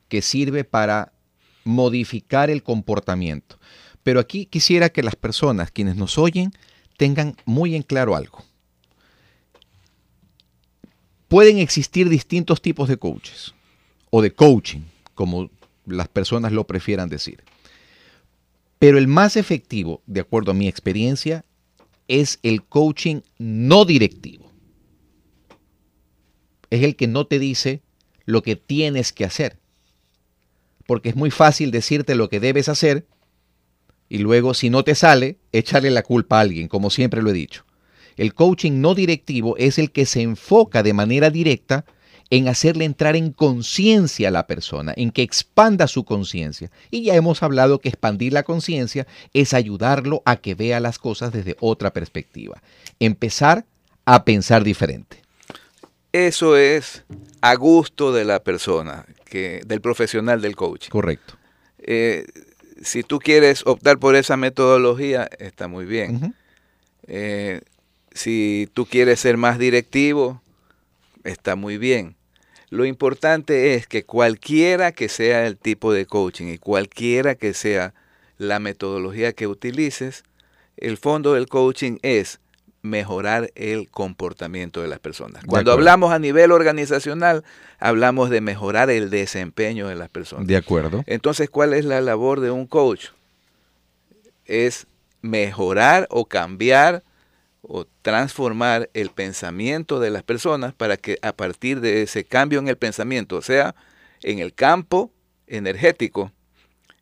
que 0.09 0.23
sirve 0.23 0.63
para 0.63 1.13
modificar 1.65 2.49
el 2.49 2.63
comportamiento. 2.63 3.56
Pero 4.07 4.21
aquí 4.21 4.47
quisiera 4.47 4.91
que 4.91 5.03
las 5.03 5.17
personas, 5.17 5.73
quienes 5.73 5.97
nos 5.97 6.17
oyen, 6.17 6.53
tengan 6.97 7.35
muy 7.45 7.75
en 7.75 7.83
claro 7.83 8.15
algo. 8.15 8.45
Pueden 11.27 11.59
existir 11.59 12.09
distintos 12.09 12.63
tipos 12.63 12.89
de 12.89 12.99
coaches 12.99 13.53
o 14.11 14.23
de 14.23 14.33
coaching, 14.33 14.83
como 15.17 15.51
las 15.87 16.07
personas 16.07 16.53
lo 16.53 16.69
prefieran 16.69 17.09
decir. 17.09 17.43
Pero 18.79 18.97
el 18.97 19.09
más 19.09 19.37
efectivo, 19.37 20.03
de 20.07 20.21
acuerdo 20.21 20.53
a 20.53 20.55
mi 20.55 20.69
experiencia, 20.69 21.45
es 22.07 22.39
el 22.45 22.63
coaching 22.63 23.23
no 23.39 23.85
directivo 23.85 24.47
es 26.71 26.83
el 26.83 26.97
que 26.97 27.07
no 27.07 27.27
te 27.27 27.39
dice 27.39 27.81
lo 28.25 28.43
que 28.43 28.57
tienes 28.57 29.13
que 29.13 29.25
hacer. 29.25 29.59
Porque 30.87 31.09
es 31.09 31.17
muy 31.17 31.31
fácil 31.31 31.71
decirte 31.71 32.15
lo 32.15 32.29
que 32.29 32.41
debes 32.41 32.69
hacer 32.69 33.07
y 34.09 34.19
luego 34.19 34.55
si 34.55 34.71
no 34.71 34.85
te 34.85 34.95
sale, 34.95 35.39
echarle 35.53 35.91
la 35.91 36.03
culpa 36.03 36.39
a 36.39 36.41
alguien, 36.41 36.69
como 36.69 36.91
siempre 36.91 37.23
lo 37.23 37.31
he 37.31 37.35
dicho. 37.35 37.65
El 38.17 38.35
coaching 38.35 38.81
no 38.81 38.95
directivo 38.95 39.57
es 39.59 39.79
el 39.79 39.91
que 39.91 40.07
se 40.07 40.23
enfoca 40.23 40.83
de 40.83 40.95
manera 40.95 41.31
directa 41.31 41.85
en 42.31 42.49
hacerle 42.49 42.85
entrar 42.85 43.15
en 43.15 43.33
conciencia 43.33 44.29
a 44.29 44.33
la 44.33 44.47
persona, 44.47 44.93
en 44.97 45.11
que 45.11 45.23
expanda 45.23 45.87
su 45.87 46.05
conciencia. 46.05 46.71
Y 46.91 47.05
ya 47.05 47.15
hemos 47.15 47.43
hablado 47.43 47.79
que 47.79 47.89
expandir 47.89 48.33
la 48.33 48.43
conciencia 48.43 49.07
es 49.33 49.55
ayudarlo 49.55 50.23
a 50.25 50.37
que 50.37 50.55
vea 50.55 50.81
las 50.81 50.99
cosas 50.99 51.33
desde 51.33 51.57
otra 51.61 51.93
perspectiva. 51.93 52.63
Empezar 52.99 53.65
a 54.05 54.25
pensar 54.25 54.65
diferente. 54.65 55.23
Eso 56.13 56.57
es 56.57 57.05
a 57.43 57.55
gusto 57.55 58.13
de 58.13 58.25
la 58.25 58.43
persona, 58.43 59.05
que, 59.25 59.61
del 59.67 59.81
profesional 59.81 60.41
del 60.41 60.57
coaching. 60.57 60.91
Correcto. 60.91 61.35
Eh, 61.79 62.27
si 62.83 63.03
tú 63.03 63.19
quieres 63.19 63.63
optar 63.67 63.99
por 63.99 64.17
esa 64.17 64.37
metodología, 64.37 65.29
está 65.39 65.69
muy 65.69 65.85
bien. 65.85 66.35
Eh, 67.07 67.61
si 68.13 68.69
tú 68.73 68.87
quieres 68.87 69.21
ser 69.21 69.37
más 69.37 69.59
directivo, 69.59 70.43
está 71.25 71.57
muy 71.57 71.79
bien. 71.79 72.17
Lo 72.71 72.85
importante 72.85 73.75
es 73.75 73.87
que 73.87 74.05
cualquiera 74.05 74.93
que 74.93 75.09
sea 75.09 75.47
el 75.47 75.57
tipo 75.57 75.93
de 75.93 76.07
coaching 76.07 76.47
y 76.47 76.59
cualquiera 76.59 77.35
que 77.35 77.55
sea 77.55 77.95
la 78.39 78.59
metodología 78.59 79.33
que 79.33 79.47
utilices, 79.47 80.25
el 80.77 80.97
fondo 80.97 81.35
del 81.35 81.47
coaching 81.47 81.99
es 82.03 82.41
mejorar 82.87 83.51
el 83.55 83.91
comportamiento 83.91 84.81
de 84.81 84.89
las 84.89 84.99
personas. 84.99 85.45
Cuando 85.45 85.73
hablamos 85.73 86.13
a 86.13 86.19
nivel 86.19 86.53
organizacional, 86.53 87.45
hablamos 87.79 88.31
de 88.31 88.41
mejorar 88.41 88.91
el 88.91 89.11
desempeño 89.11 89.89
de 89.89 89.95
las 89.95 90.09
personas. 90.09 90.47
De 90.47 90.57
acuerdo. 90.57 91.05
Entonces, 91.07 91.51
¿cuál 91.51 91.75
es 91.75 91.85
la 91.85 92.01
labor 92.01 92.41
de 92.41 92.51
un 92.51 92.67
coach? 92.67 93.09
Es 94.45 94.87
mejorar 95.21 96.07
o 96.11 96.27
cambiar 96.27 97.03
o 97.63 97.85
transformar 98.03 98.89
el 98.95 99.11
pensamiento 99.11 99.99
de 99.99 100.11
las 100.11 100.23
personas 100.23 100.73
para 100.73 100.97
que 100.97 101.19
a 101.23 101.33
partir 101.33 101.81
de 101.81 102.03
ese 102.03 102.25
cambio 102.25 102.61
en 102.61 102.69
el 102.69 102.77
pensamiento, 102.77 103.37
o 103.37 103.43
sea, 103.43 103.75
en 104.23 104.39
el 104.39 104.55
campo 104.55 105.11
energético, 105.49 106.33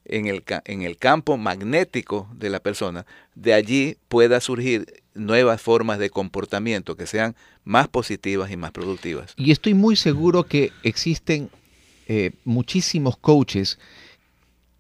en 0.07 0.27
el, 0.27 0.43
en 0.65 0.83
el 0.83 0.97
campo 0.97 1.37
magnético 1.37 2.29
de 2.35 2.51
la 2.51 2.61
persona, 2.61 3.07
de 3.35 3.55
allí 3.55 3.99
pueda 4.09 4.41
surgir 4.41 5.04
nuevas 5.15 5.63
formas 5.63 5.99
de 5.99 6.11
comportamiento 6.11 6.97
que 6.97 7.07
sean 7.07 7.37
más 7.65 7.89
positivas 7.89 8.51
y 8.51 8.57
más 8.57 8.73
productivas. 8.73 9.33
Y 9.37 9.51
estoy 9.51 9.75
muy 9.75 9.97
seguro 9.97 10.45
que 10.45 10.73
existen 10.83 11.51
eh, 12.09 12.33
muchísimos 12.45 13.17
coaches 13.17 13.79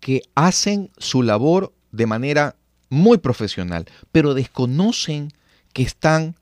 que 0.00 0.22
hacen 0.34 0.90
su 0.98 1.22
labor 1.22 1.72
de 1.92 2.06
manera 2.06 2.56
muy 2.90 3.18
profesional, 3.18 3.86
pero 4.12 4.34
desconocen 4.34 5.32
que 5.72 5.82
están 5.82 6.36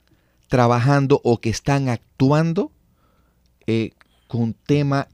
trabajando 0.48 1.20
o 1.22 1.40
que 1.40 1.50
están 1.50 1.88
actuando 1.88 2.72
eh, 3.66 3.90
con 4.26 4.54
tema 4.54 5.08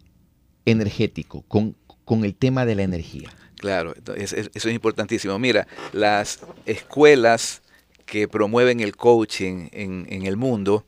energético, 0.64 1.42
con, 1.42 1.76
con 2.04 2.24
el 2.24 2.34
tema 2.34 2.64
de 2.64 2.74
la 2.74 2.82
energía. 2.82 3.30
Claro, 3.56 3.94
eso 4.16 4.36
es 4.36 4.64
importantísimo. 4.66 5.38
Mira, 5.38 5.66
las 5.92 6.40
escuelas 6.64 7.62
que 8.09 8.27
promueven 8.27 8.81
el 8.81 8.97
coaching 8.97 9.68
en, 9.73 10.27
el 10.27 10.37
mundo, 10.37 10.85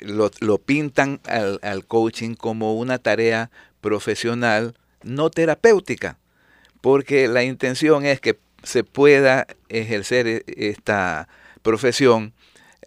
lo, 0.00 0.58
pintan 0.58 1.20
al, 1.24 1.84
coaching 1.86 2.34
como 2.34 2.74
una 2.74 2.98
tarea 2.98 3.50
profesional 3.80 4.76
no 5.02 5.30
terapéutica, 5.30 6.18
porque 6.80 7.28
la 7.28 7.42
intención 7.44 8.04
es 8.04 8.20
que 8.20 8.38
se 8.62 8.84
pueda 8.84 9.46
ejercer 9.68 10.26
e, 10.26 10.44
esta 10.46 11.28
profesión 11.62 12.32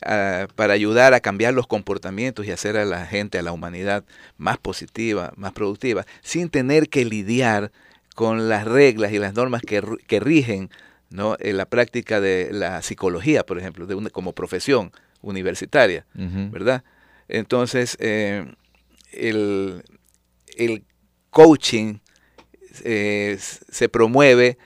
ah, 0.03 0.47
para 0.55 0.73
ayudar 0.73 1.13
a 1.13 1.19
cambiar 1.19 1.53
los 1.53 1.67
comportamientos 1.67 2.45
y 2.45 2.51
hacer 2.51 2.77
a 2.77 2.85
la 2.85 3.05
gente, 3.05 3.39
a 3.39 3.41
la 3.43 3.53
humanidad 3.53 4.03
más 4.37 4.57
positiva, 4.57 5.33
más 5.35 5.53
productiva, 5.53 6.05
sin 6.21 6.49
tener 6.49 6.89
que 6.89 7.05
lidiar 7.05 7.71
con 8.13 8.49
las 8.49 8.65
reglas 8.65 9.13
y 9.13 9.17
las 9.17 9.33
normas 9.33 9.61
que, 9.61 9.79
rigen 10.19 10.69
¿no? 11.09 11.35
en 11.39 11.57
la 11.57 11.65
práctica 11.65 12.21
de 12.21 12.49
la 12.51 12.81
psicología, 12.81 13.45
por 13.45 13.59
ejemplo, 13.59 13.85
de 13.85 14.09
como 14.11 14.33
profesión 14.33 14.91
universitaria, 15.21 16.05
¿verdad? 16.13 16.83
Entonces, 17.27 17.97
eh, 17.99 18.45
el, 19.11 19.83
coaching 21.29 21.99
eh, 22.83 23.37
se 23.39 23.89
promueve 23.89 24.57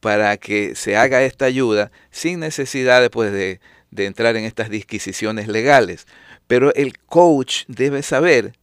para 0.00 0.36
que 0.36 0.74
se 0.76 0.96
haga 0.96 1.22
esta 1.22 1.46
ayuda 1.46 1.90
sin 2.10 2.40
necesidad 2.40 3.10
pues, 3.10 3.32
de, 3.32 3.60
de 3.90 4.06
entrar 4.06 4.36
en 4.36 4.44
estas 4.44 4.70
disquisiciones 4.70 5.48
legales. 5.48 6.06
Pero 6.46 6.74
el 6.74 6.98
coach 6.98 7.64
debe 7.68 8.02
saber 8.02 8.54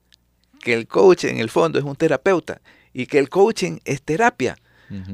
que 0.62 0.74
el 0.74 0.88
coach 0.88 1.26
en 1.26 1.39
el 1.39 1.50
fondo 1.50 1.80
es 1.80 1.86
un 1.86 1.96
terapeuta 1.96 2.62
y 2.94 3.08
que 3.08 3.17
el 3.17 3.30
coaching 3.30 3.80
es 3.86 4.02
terapia. 4.02 4.58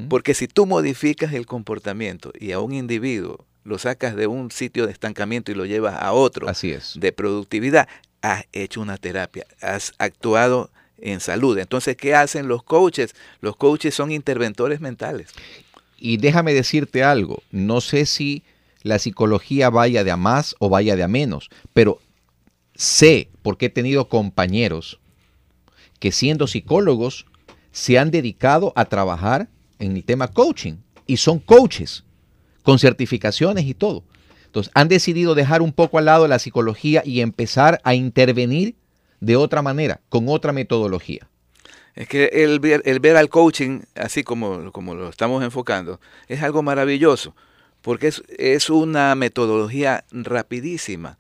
Porque 0.10 0.34
si 0.34 0.48
tú 0.48 0.66
modificas 0.66 1.34
el 1.34 1.46
comportamiento 1.46 2.32
y 2.40 2.52
a 2.52 2.60
un 2.60 2.74
individuo 2.74 3.46
lo 3.63 3.78
sacas 3.78 4.16
de 4.16 4.28
un 4.28 4.50
sitio 4.50 4.86
de 4.86 4.94
estancamiento 4.94 5.52
y 5.52 5.56
lo 5.56 5.66
llevas 5.66 6.02
a 6.02 6.13
otro 6.13 6.48
Así 6.48 6.72
es. 6.72 6.94
de 6.98 7.12
productividad, 7.12 7.88
has 8.22 8.46
hecho 8.54 8.82
una 8.82 8.98
terapia, 8.98 9.46
has 9.62 9.94
actuado 9.98 10.72
en 11.00 11.20
salud. 11.20 11.58
Entonces, 11.58 11.98
¿qué 11.98 12.16
hacen 12.16 12.48
los 12.48 12.63
coaches? 12.63 13.13
Los 13.42 13.56
coaches 13.56 13.94
son 13.94 14.12
interventores 14.12 14.80
mentales. 14.80 15.32
Y 15.98 16.18
déjame 16.18 16.54
decirte 16.54 17.04
algo, 17.04 17.44
no 17.52 17.82
sé 17.82 18.06
si 18.06 18.44
la 18.84 19.00
psicología 19.00 19.70
vaya 19.70 20.04
de 20.04 20.12
a 20.12 20.18
más 20.18 20.56
o 20.60 20.70
vaya 20.70 20.96
de 20.96 21.04
a 21.04 21.08
menos, 21.08 21.50
pero 21.74 22.00
sé, 22.76 23.30
porque 23.42 23.66
he 23.66 23.70
tenido 23.70 24.08
compañeros 24.08 25.00
que 26.00 26.12
siendo 26.12 26.48
psicólogos 26.48 27.26
se 27.72 27.98
han 28.00 28.12
dedicado 28.12 28.72
a 28.76 28.86
trabajar 28.86 29.50
en 29.80 29.96
el 29.96 30.04
tema 30.04 30.28
coaching 30.28 30.76
y 31.06 31.18
son 31.18 31.40
coaches 31.40 32.04
con 32.63 32.80
certificaciones 32.80 33.66
y 33.66 33.74
todo. 33.74 34.04
Entonces, 34.46 34.72
han 34.76 34.88
decidido 34.88 35.36
dejar 35.36 35.62
un 35.62 35.72
poco 35.72 35.98
al 35.98 36.06
lado 36.06 36.28
la 36.28 36.40
psicología 36.40 37.02
y 37.06 37.22
empezar 37.22 37.80
a 37.84 37.96
intervenir 37.96 38.76
de 39.20 39.36
otra 39.36 39.62
manera, 39.62 40.02
con 40.10 40.28
otra 40.30 40.52
metodología. 40.52 41.28
Es 41.96 42.08
que 42.08 42.26
el 42.26 42.60
ver, 42.60 42.82
el 42.86 43.00
ver 43.00 43.18
al 43.18 43.30
coaching, 43.30 43.82
así 43.96 44.24
como, 44.24 44.72
como 44.72 44.96
lo 44.96 45.10
estamos 45.10 45.44
enfocando, 45.44 46.00
es 46.28 46.44
algo 46.44 46.62
maravilloso, 46.62 47.36
porque 47.82 48.08
es, 48.08 48.24
es 48.38 48.70
una 48.70 49.16
metodología 49.16 50.06
rapidísima 50.12 51.18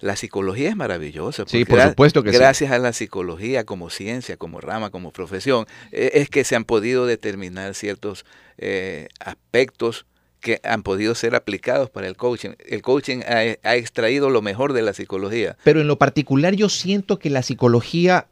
la 0.00 0.16
psicología 0.16 0.70
es 0.70 0.76
maravillosa. 0.76 1.44
Sí, 1.46 1.64
por 1.64 1.80
supuesto 1.82 2.22
que 2.22 2.30
gracias 2.32 2.72
a 2.72 2.78
la 2.78 2.92
psicología 2.92 3.64
como 3.64 3.90
ciencia, 3.90 4.36
como 4.36 4.60
rama, 4.60 4.90
como 4.90 5.12
profesión, 5.12 5.66
e, 5.92 6.12
es 6.14 6.30
que 6.30 6.44
se 6.44 6.56
han 6.56 6.64
podido 6.64 7.06
determinar 7.06 7.74
ciertos 7.74 8.24
eh, 8.58 9.08
aspectos 9.20 10.06
que 10.40 10.60
han 10.64 10.82
podido 10.82 11.14
ser 11.14 11.34
aplicados 11.34 11.90
para 11.90 12.08
el 12.08 12.16
coaching. 12.16 12.50
El 12.66 12.80
coaching 12.80 13.20
ha, 13.26 13.74
extraído 13.76 14.30
lo 14.30 14.40
mejor 14.40 14.72
de 14.72 14.82
la 14.82 14.94
psicología. 14.94 15.56
Pero 15.64 15.82
en 15.82 15.86
lo 15.86 15.98
particular 15.98 16.54
yo 16.54 16.70
siento 16.70 17.18
que 17.18 17.28
la 17.28 17.42
psicología 17.42 18.26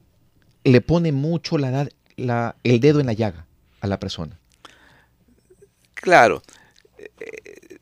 le 0.64 0.80
pone 0.80 1.12
mucho 1.12 1.58
la, 1.58 1.88
la, 2.16 2.56
el 2.64 2.80
dedo 2.80 3.00
en 3.00 3.06
la 3.06 3.12
llaga 3.12 3.46
a 3.80 3.86
la 3.86 4.00
persona. 4.00 4.38
Claro. 5.92 6.42
Eh, 6.98 7.78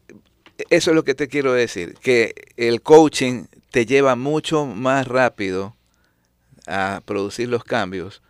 eso 0.71 0.91
es 0.91 0.95
lo 0.95 1.05
que 1.05 1.15
te 1.15 1.29
quiero 1.29 1.53
decir, 1.53 1.95
que 2.01 2.35
el 2.57 2.83
coaching 2.83 3.45
te 3.77 3.85
lleva 3.85 4.17
mucho 4.17 4.65
más 4.65 5.07
rápido 5.07 5.77
a 6.67 7.03
producir 7.05 7.51
los 7.51 7.63
cambios 7.63 8.23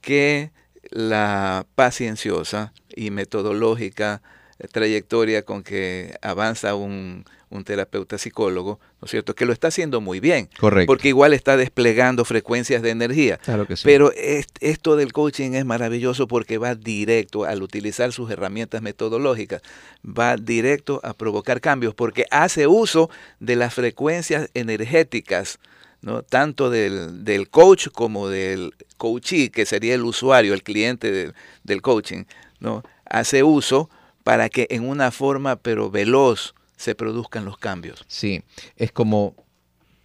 que 0.00 0.50
la 0.88 1.66
pacienciosa 1.74 2.72
y 2.88 3.10
metodológica 3.10 4.22
trayectoria 4.72 5.42
con 5.44 5.62
que 5.62 6.16
avanza 6.22 6.74
un, 6.74 7.26
terapeuta 7.62 8.18
psicólogo, 8.18 8.80
¿no 9.00 9.04
es 9.04 9.10
cierto? 9.12 9.36
Que 9.36 9.46
lo 9.46 9.52
está 9.52 9.68
haciendo 9.68 10.00
muy 10.00 10.18
bien. 10.18 10.48
Correcto. 10.58 10.90
Porque 10.90 11.08
igual 11.08 11.32
está 11.32 11.56
desplegando 11.56 12.24
frecuencias 12.24 12.82
de 12.82 12.90
energía. 12.90 13.36
Claro 13.36 13.66
que 13.66 13.76
sí. 13.76 13.82
Pero 13.84 14.10
esto 14.60 14.96
del 14.96 15.12
coaching 15.12 15.52
es 15.52 15.64
maravilloso 15.64 16.26
porque 16.26 16.58
va 16.58 16.74
directo, 16.74 17.44
al 17.44 17.62
utilizar 17.62 18.12
sus 18.12 18.30
herramientas 18.30 18.82
metodológicas, 18.82 19.62
va 20.04 20.36
directo 20.36 21.00
a 21.04 21.14
provocar 21.14 21.60
cambios 21.60 21.94
porque 21.94 22.24
hace 22.32 22.66
uso 22.66 23.08
de 23.38 23.54
las 23.54 23.74
frecuencias 23.74 24.50
energéticas. 24.54 25.60
¿no? 26.00 26.22
tanto 26.22 26.68
del, 26.68 27.24
del, 27.24 27.48
coach 27.48 27.88
como 27.88 28.28
del 28.28 28.74
coachee, 28.98 29.50
que 29.50 29.64
sería 29.64 29.94
el 29.94 30.02
usuario, 30.02 30.52
el 30.52 30.62
cliente 30.62 31.10
del, 31.10 31.34
del 31.62 31.80
coaching, 31.80 32.24
¿no? 32.60 32.82
hace 33.06 33.42
uso 33.42 33.88
para 34.22 34.48
que 34.48 34.66
en 34.70 34.88
una 34.88 35.10
forma 35.10 35.56
pero 35.56 35.90
veloz 35.90 36.54
se 36.76 36.94
produzcan 36.94 37.44
los 37.44 37.58
cambios. 37.58 38.04
Sí, 38.08 38.42
es 38.76 38.92
como 38.92 39.34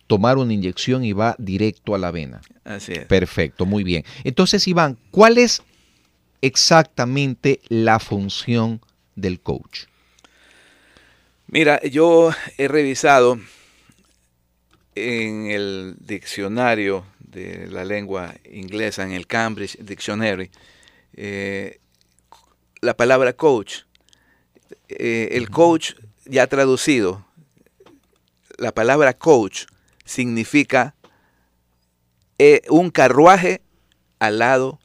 tomar 0.07 0.37
una 0.37 0.53
inyección 0.53 1.03
y 1.03 1.13
va 1.13 1.35
directo 1.37 1.95
a 1.95 1.97
la 1.97 2.11
vena. 2.11 2.41
Así 2.63 2.93
es. 2.93 3.05
Perfecto, 3.05 3.65
muy 3.65 3.83
bien. 3.83 4.03
Entonces, 4.23 4.67
Iván, 4.67 4.97
¿cuál 5.11 5.37
es 5.37 5.61
exactamente 6.41 7.59
la 7.67 7.99
función 7.99 8.81
del 9.15 9.39
coach? 9.39 9.85
Mira, 11.47 11.81
yo 11.81 12.31
he 12.57 12.67
revisado 12.67 13.39
en 14.95 15.47
el 15.47 15.95
diccionario 15.99 17.05
de 17.19 17.67
la 17.67 17.85
lengua 17.85 18.35
inglesa, 18.51 19.03
en 19.03 19.11
el 19.11 19.27
Cambridge 19.27 19.77
Dictionary, 19.79 20.49
eh, 21.13 21.79
la 22.81 22.95
palabra 22.95 23.33
coach 23.33 23.81
eh, 24.89 25.29
el 25.33 25.49
coach 25.49 25.93
ya 26.29 26.47
traducido, 26.47 27.25
la 28.57 28.71
palabra 28.71 29.13
coach 29.13 29.65
significa 30.05 30.95
eh, 32.37 32.61
un 32.69 32.91
carruaje 32.91 33.61
alado 34.19 34.79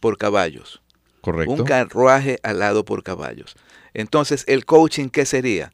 por 0.00 0.18
caballos. 0.18 0.82
Correcto. 1.20 1.52
Un 1.52 1.64
carruaje 1.64 2.38
alado 2.42 2.84
por 2.84 3.02
caballos. 3.02 3.56
Entonces, 3.94 4.44
¿el 4.46 4.66
coaching 4.66 5.08
qué 5.08 5.24
sería? 5.24 5.72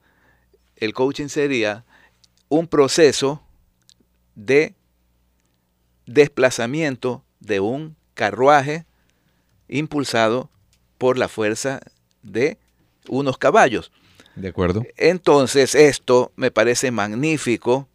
El 0.77 0.95
coaching 0.95 1.29
sería 1.29 1.85
un 2.49 2.69
proceso 2.69 3.43
de 4.37 4.75
desplazamiento 6.07 7.25
de 7.41 7.61
un 7.61 7.97
carruaje 8.15 8.87
impulsado 9.69 10.51
por 10.99 11.19
la 11.19 11.29
fuerza 11.29 11.81
de 12.23 12.59
unos 13.09 13.39
caballos. 13.39 13.91
De 14.37 14.49
acuerdo. 14.49 14.85
Entonces, 14.97 15.75
esto 15.75 16.33
me 16.37 16.51
parece 16.51 16.91
magnífico 16.91 17.89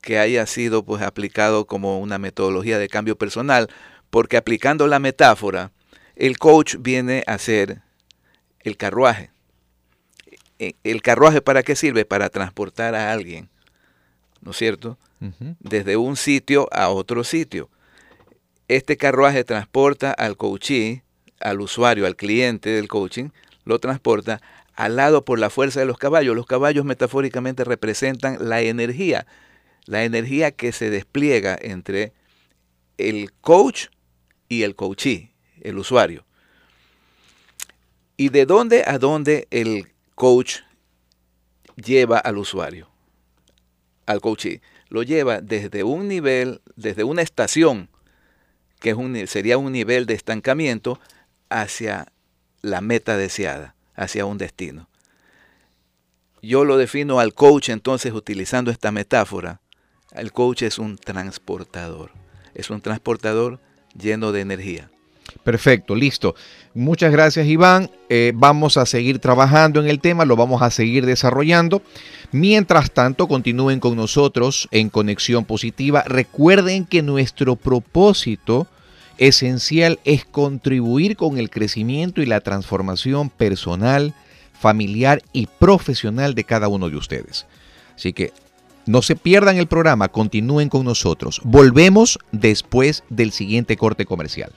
que 0.00 0.18
haya 0.18 0.46
sido 0.46 0.84
pues 0.84 1.02
aplicado 1.02 1.66
como 1.66 1.98
una 1.98 2.18
metodología 2.18 2.78
de 2.78 2.88
cambio 2.88 3.16
personal, 3.16 3.68
porque 4.10 4.36
aplicando 4.36 4.86
la 4.86 4.98
metáfora, 4.98 5.72
el 6.14 6.38
coach 6.38 6.76
viene 6.78 7.24
a 7.26 7.38
ser 7.38 7.82
el 8.60 8.76
carruaje. 8.76 9.30
E, 10.58 10.74
¿El 10.84 11.02
carruaje 11.02 11.42
para 11.42 11.62
qué 11.62 11.76
sirve? 11.76 12.04
Para 12.04 12.30
transportar 12.30 12.94
a 12.94 13.12
alguien, 13.12 13.48
¿no 14.40 14.52
es 14.52 14.56
cierto? 14.56 14.98
Desde 15.60 15.96
un 15.96 16.16
sitio 16.16 16.68
a 16.72 16.90
otro 16.90 17.24
sitio. 17.24 17.70
Este 18.68 18.96
carruaje 18.96 19.44
transporta 19.44 20.12
al 20.12 20.36
coachee, 20.36 21.02
al 21.40 21.60
usuario, 21.60 22.06
al 22.06 22.16
cliente 22.16 22.70
del 22.70 22.86
coaching, 22.86 23.30
lo 23.64 23.78
transporta 23.78 24.40
al 24.76 24.96
lado 24.96 25.24
por 25.24 25.38
la 25.38 25.50
fuerza 25.50 25.80
de 25.80 25.86
los 25.86 25.98
caballos. 25.98 26.36
Los 26.36 26.46
caballos 26.46 26.84
metafóricamente 26.84 27.64
representan 27.64 28.48
la 28.48 28.60
energía, 28.60 29.26
la 29.86 30.04
energía 30.04 30.52
que 30.52 30.72
se 30.72 30.90
despliega 30.90 31.58
entre 31.60 32.12
el 32.98 33.32
coach 33.32 33.86
y 34.48 34.62
el 34.62 34.76
coachee, 34.76 35.32
el 35.62 35.78
usuario. 35.78 36.24
¿Y 38.16 38.28
de 38.28 38.46
dónde 38.46 38.84
a 38.86 38.98
dónde 38.98 39.48
el 39.50 39.92
coach 40.14 40.60
lleva 41.76 42.18
al 42.18 42.38
usuario, 42.38 42.88
al 44.06 44.20
coachee? 44.20 44.60
Lo 44.88 45.02
lleva 45.02 45.40
desde 45.40 45.82
un 45.82 46.08
nivel, 46.08 46.60
desde 46.76 47.04
una 47.04 47.22
estación, 47.22 47.90
que 48.80 48.90
es 48.90 48.96
un, 48.96 49.26
sería 49.26 49.58
un 49.58 49.72
nivel 49.72 50.06
de 50.06 50.14
estancamiento, 50.14 51.00
hacia 51.48 52.12
la 52.62 52.80
meta 52.80 53.16
deseada, 53.16 53.75
hacia 53.96 54.24
un 54.24 54.38
destino. 54.38 54.88
Yo 56.42 56.64
lo 56.64 56.76
defino 56.76 57.18
al 57.18 57.34
coach 57.34 57.70
entonces 57.70 58.12
utilizando 58.12 58.70
esta 58.70 58.92
metáfora. 58.92 59.60
El 60.12 60.32
coach 60.32 60.62
es 60.62 60.78
un 60.78 60.96
transportador, 60.96 62.12
es 62.54 62.70
un 62.70 62.80
transportador 62.80 63.58
lleno 63.98 64.32
de 64.32 64.42
energía. 64.42 64.90
Perfecto, 65.42 65.94
listo. 65.94 66.34
Muchas 66.74 67.10
gracias 67.12 67.46
Iván. 67.46 67.90
Eh, 68.08 68.32
vamos 68.34 68.76
a 68.76 68.86
seguir 68.86 69.18
trabajando 69.18 69.80
en 69.80 69.88
el 69.88 70.00
tema, 70.00 70.24
lo 70.24 70.36
vamos 70.36 70.62
a 70.62 70.70
seguir 70.70 71.04
desarrollando. 71.04 71.82
Mientras 72.32 72.90
tanto, 72.90 73.28
continúen 73.28 73.80
con 73.80 73.96
nosotros 73.96 74.68
en 74.70 74.88
Conexión 74.88 75.44
Positiva. 75.44 76.02
Recuerden 76.06 76.84
que 76.84 77.02
nuestro 77.02 77.56
propósito 77.56 78.66
esencial 79.18 79.98
es 80.04 80.24
contribuir 80.24 81.16
con 81.16 81.38
el 81.38 81.50
crecimiento 81.50 82.22
y 82.22 82.26
la 82.26 82.40
transformación 82.40 83.30
personal, 83.30 84.14
familiar 84.52 85.22
y 85.32 85.46
profesional 85.46 86.34
de 86.34 86.44
cada 86.44 86.68
uno 86.68 86.90
de 86.90 86.96
ustedes. 86.96 87.46
Así 87.94 88.12
que 88.12 88.32
no 88.86 89.02
se 89.02 89.16
pierdan 89.16 89.56
el 89.56 89.66
programa, 89.66 90.08
continúen 90.08 90.68
con 90.68 90.84
nosotros. 90.84 91.40
Volvemos 91.42 92.18
después 92.30 93.02
del 93.10 93.32
siguiente 93.32 93.76
corte 93.76 94.06
comercial. 94.06 94.52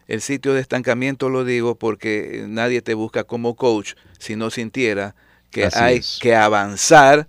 El 0.08 0.22
sitio 0.22 0.54
de 0.54 0.62
estancamiento 0.62 1.30
lo 1.30 1.44
digo 1.44 1.76
porque 1.76 2.46
nadie 2.48 2.82
te 2.82 2.94
busca 2.94 3.24
como 3.24 3.56
coach 3.56 3.94
si 4.18 4.36
no 4.36 4.50
sintiera 4.50 5.16
que 5.52 5.68
hay 5.74 6.02
que 6.22 6.36
avanzar 6.36 7.28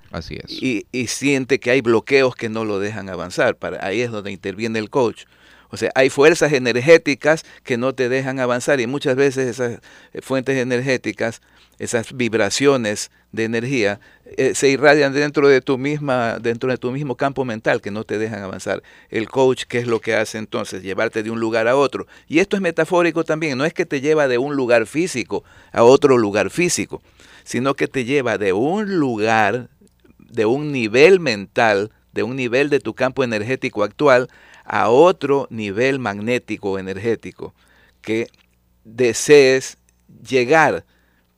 Y, 0.48 0.87
y, 0.92 1.06
siente 1.06 1.59
que 1.59 1.70
hay 1.70 1.80
bloqueos 1.80 2.35
que 2.35 2.50
no 2.50 2.66
lo 2.66 2.78
dejan 2.78 3.09
avanzar. 3.09 3.56
Para, 3.56 3.85
ahí 3.87 4.02
es 4.02 4.11
donde 4.11 4.30
interviene 4.30 4.78
el 4.78 4.90
coach. 4.90 5.24
O 5.70 5.78
sea, 5.78 5.90
hay 5.94 6.11
fuerzas 6.11 6.52
energéticas 6.52 7.44
que 7.62 7.78
no 7.78 7.94
te 7.94 8.11
dejan 8.11 8.40
avanzar 8.40 8.80
y 8.80 8.87
muchas 8.87 9.16
veces 9.16 9.46
esas 9.46 9.80
fuentes 10.22 10.59
energéticas 10.59 11.40
esas 11.80 12.12
vibraciones 12.12 13.10
de 13.32 13.44
energía 13.44 14.00
eh, 14.36 14.54
se 14.54 14.68
irradian 14.68 15.14
dentro 15.14 15.48
de 15.48 15.62
tu 15.62 15.78
misma 15.78 16.38
dentro 16.38 16.70
de 16.70 16.76
tu 16.76 16.92
mismo 16.92 17.16
campo 17.16 17.46
mental 17.46 17.80
que 17.80 17.90
no 17.90 18.04
te 18.04 18.18
dejan 18.18 18.42
avanzar. 18.42 18.82
El 19.08 19.28
coach 19.30 19.64
qué 19.64 19.78
es 19.78 19.86
lo 19.86 19.98
que 19.98 20.14
hace 20.14 20.36
entonces 20.36 20.82
llevarte 20.82 21.22
de 21.22 21.30
un 21.30 21.40
lugar 21.40 21.68
a 21.68 21.76
otro. 21.76 22.06
Y 22.28 22.40
esto 22.40 22.56
es 22.56 22.62
metafórico 22.62 23.24
también, 23.24 23.56
no 23.56 23.64
es 23.64 23.72
que 23.72 23.86
te 23.86 24.02
lleva 24.02 24.28
de 24.28 24.36
un 24.36 24.56
lugar 24.56 24.86
físico 24.86 25.42
a 25.72 25.82
otro 25.82 26.18
lugar 26.18 26.50
físico, 26.50 27.02
sino 27.44 27.72
que 27.72 27.88
te 27.88 28.04
lleva 28.04 28.36
de 28.36 28.52
un 28.52 28.98
lugar 28.98 29.70
de 30.18 30.44
un 30.44 30.72
nivel 30.72 31.18
mental, 31.18 31.92
de 32.12 32.22
un 32.22 32.36
nivel 32.36 32.68
de 32.68 32.80
tu 32.80 32.94
campo 32.94 33.24
energético 33.24 33.84
actual 33.84 34.28
a 34.64 34.90
otro 34.90 35.46
nivel 35.48 35.98
magnético 35.98 36.78
energético 36.78 37.54
que 38.02 38.28
desees 38.84 39.78
llegar 40.28 40.84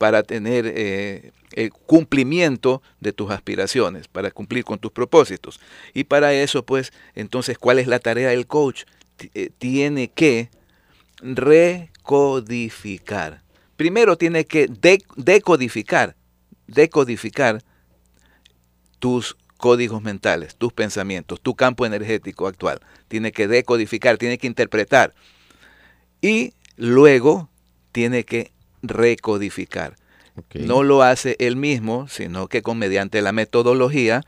para 0.03 0.21
tener 0.21 0.65
eh, 0.67 1.31
el 1.53 1.71
cumplimiento 1.71 2.81
de 2.99 3.13
tus 3.13 3.31
aspiraciones, 3.31 4.09
para 4.09 4.31
cumplir 4.31 4.65
con 4.65 4.77
tus 4.77 4.91
propósitos. 4.91 5.61
Y 5.93 6.03
para 6.03 6.33
eso, 6.33 6.65
pues, 6.65 6.91
entonces, 7.15 7.57
¿cuál 7.57 7.79
es 7.79 7.87
la 7.87 7.99
tarea 7.99 8.31
del 8.31 8.45
coach? 8.45 8.83
Eh, 9.33 9.49
tiene 9.57 10.09
que 10.09 10.49
recodificar. 11.21 11.83
Primero 13.77 14.17
tiene 14.17 14.43
que 14.43 14.67
decodificar, 15.15 16.17
decodificar 16.67 17.63
tus 18.99 19.37
códigos 19.55 20.01
mentales, 20.01 20.57
tus 20.57 20.73
pensamientos, 20.73 21.39
tu 21.39 21.55
campo 21.55 21.85
energético 21.85 22.47
actual. 22.47 22.81
Tiene 23.07 23.31
que 23.31 23.47
decodificar, 23.47 24.17
tiene 24.17 24.37
que 24.37 24.47
interpretar. 24.47 25.13
Y 26.19 26.55
luego 26.75 27.49
tiene 27.93 28.25
que 28.25 28.52
recodificar. 28.83 29.95
No 30.53 30.83
lo 30.83 31.01
hace 31.01 31.35
él 31.39 31.55
mismo, 31.55 32.07
sino 32.07 32.47
que 32.47 32.61
con 32.61 32.77
mediante 32.77 33.21
la 33.21 33.31
metodología 33.31 34.23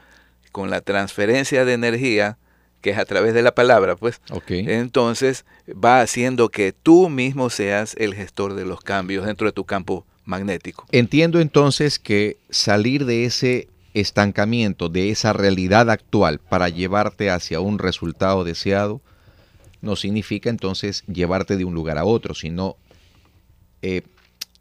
con 0.55 0.69
la 0.69 0.79
transferencia 0.79 1.65
de 1.65 1.73
energía, 1.73 2.37
que 2.79 2.91
es 2.91 2.97
a 2.97 3.03
través 3.03 3.33
de 3.33 3.41
la 3.41 3.53
palabra, 3.53 3.97
pues, 3.97 4.21
entonces 4.47 5.43
va 5.69 5.99
haciendo 5.99 6.47
que 6.47 6.71
tú 6.71 7.09
mismo 7.09 7.49
seas 7.49 7.93
el 7.99 8.13
gestor 8.13 8.53
de 8.53 8.63
los 8.63 8.79
cambios 8.79 9.25
dentro 9.25 9.47
de 9.47 9.51
tu 9.51 9.65
campo 9.65 10.05
magnético. 10.23 10.85
Entiendo 10.93 11.41
entonces 11.41 11.99
que 11.99 12.37
salir 12.49 13.03
de 13.03 13.25
ese 13.25 13.67
estancamiento, 13.93 14.87
de 14.87 15.09
esa 15.09 15.33
realidad 15.33 15.89
actual 15.89 16.39
para 16.39 16.69
llevarte 16.69 17.29
hacia 17.29 17.59
un 17.59 17.77
resultado 17.77 18.45
deseado, 18.45 19.01
no 19.81 19.97
significa 19.97 20.49
entonces 20.49 21.03
llevarte 21.05 21.57
de 21.57 21.65
un 21.65 21.73
lugar 21.73 21.97
a 21.97 22.05
otro, 22.05 22.33
sino 22.33 22.77
eh, 23.81 24.03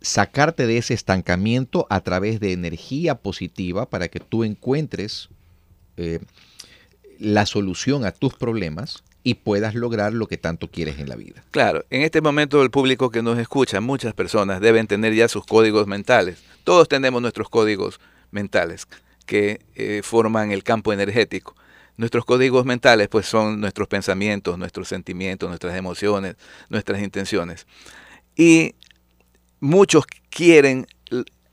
sacarte 0.04 0.66
de 0.66 0.76
ese 0.78 0.94
estancamiento 0.94 1.86
a 1.90 2.00
través 2.00 2.38
de 2.38 2.52
energía 2.52 3.16
positiva 3.16 3.88
para 3.88 4.08
que 4.08 4.20
tú 4.20 4.44
encuentres 4.44 5.30
eh, 5.96 6.20
la 7.18 7.46
solución 7.46 8.04
a 8.04 8.12
tus 8.12 8.34
problemas 8.34 9.02
y 9.22 9.34
puedas 9.34 9.74
lograr 9.74 10.12
lo 10.12 10.26
que 10.26 10.36
tanto 10.36 10.68
quieres 10.68 10.98
en 10.98 11.08
la 11.08 11.16
vida. 11.16 11.42
Claro, 11.50 11.86
en 11.88 12.02
este 12.02 12.20
momento 12.20 12.62
el 12.62 12.70
público 12.70 13.10
que 13.10 13.22
nos 13.22 13.38
escucha, 13.38 13.80
muchas 13.80 14.12
personas 14.12 14.60
deben 14.60 14.86
tener 14.86 15.14
ya 15.14 15.28
sus 15.28 15.46
códigos 15.46 15.86
mentales. 15.86 16.42
Todos 16.62 16.88
tenemos 16.88 17.22
nuestros 17.22 17.48
códigos 17.48 17.98
mentales 18.30 18.86
que 19.24 19.62
eh, 19.74 20.02
forman 20.04 20.52
el 20.52 20.62
campo 20.62 20.92
energético. 20.92 21.56
Nuestros 21.96 22.26
códigos 22.26 22.66
mentales 22.66 23.08
pues 23.08 23.24
son 23.24 23.60
nuestros 23.60 23.88
pensamientos, 23.88 24.58
nuestros 24.58 24.88
sentimientos, 24.88 25.48
nuestras 25.48 25.74
emociones, 25.76 26.36
nuestras 26.68 27.00
intenciones. 27.00 27.66
Y 28.36 28.74
muchos 29.64 30.04
quieren 30.28 30.86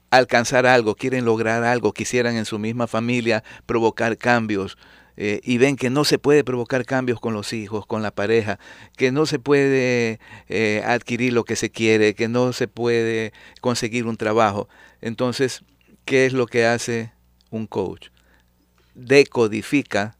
alcanzar 0.10 0.66
algo, 0.66 0.96
quieren 0.96 1.24
lograr 1.24 1.64
algo, 1.64 1.94
quisieran 1.94 2.36
en 2.36 2.46
su 2.46 2.60
misma 2.60 2.86
familia 2.86 3.42
provocar 3.66 4.18
cambios 4.18 4.78
eh, 5.16 5.40
y 5.44 5.58
ven 5.58 5.78
que 5.78 5.90
no 5.90 6.04
se 6.04 6.20
puede 6.20 6.44
provocar 6.44 6.86
cambios 6.86 7.22
con 7.22 7.34
los 7.34 7.54
hijos, 7.54 7.86
con 7.86 8.02
la 8.02 8.12
pareja, 8.12 8.60
que 8.98 9.14
no 9.14 9.26
se 9.26 9.40
puede 9.40 10.20
eh, 10.50 10.84
adquirir 10.86 11.32
lo 11.32 11.46
que 11.46 11.56
se 11.56 11.70
quiere, 11.70 12.14
que 12.14 12.28
no 12.28 12.52
se 12.52 12.68
puede 12.68 13.32
conseguir 13.62 14.06
un 14.06 14.18
trabajo. 14.18 14.68
Entonces, 15.00 15.64
¿qué 16.04 16.26
es 16.26 16.34
lo 16.34 16.48
que 16.48 16.66
hace 16.66 17.14
un 17.50 17.66
coach? 17.66 18.10
Decodifica 18.94 20.18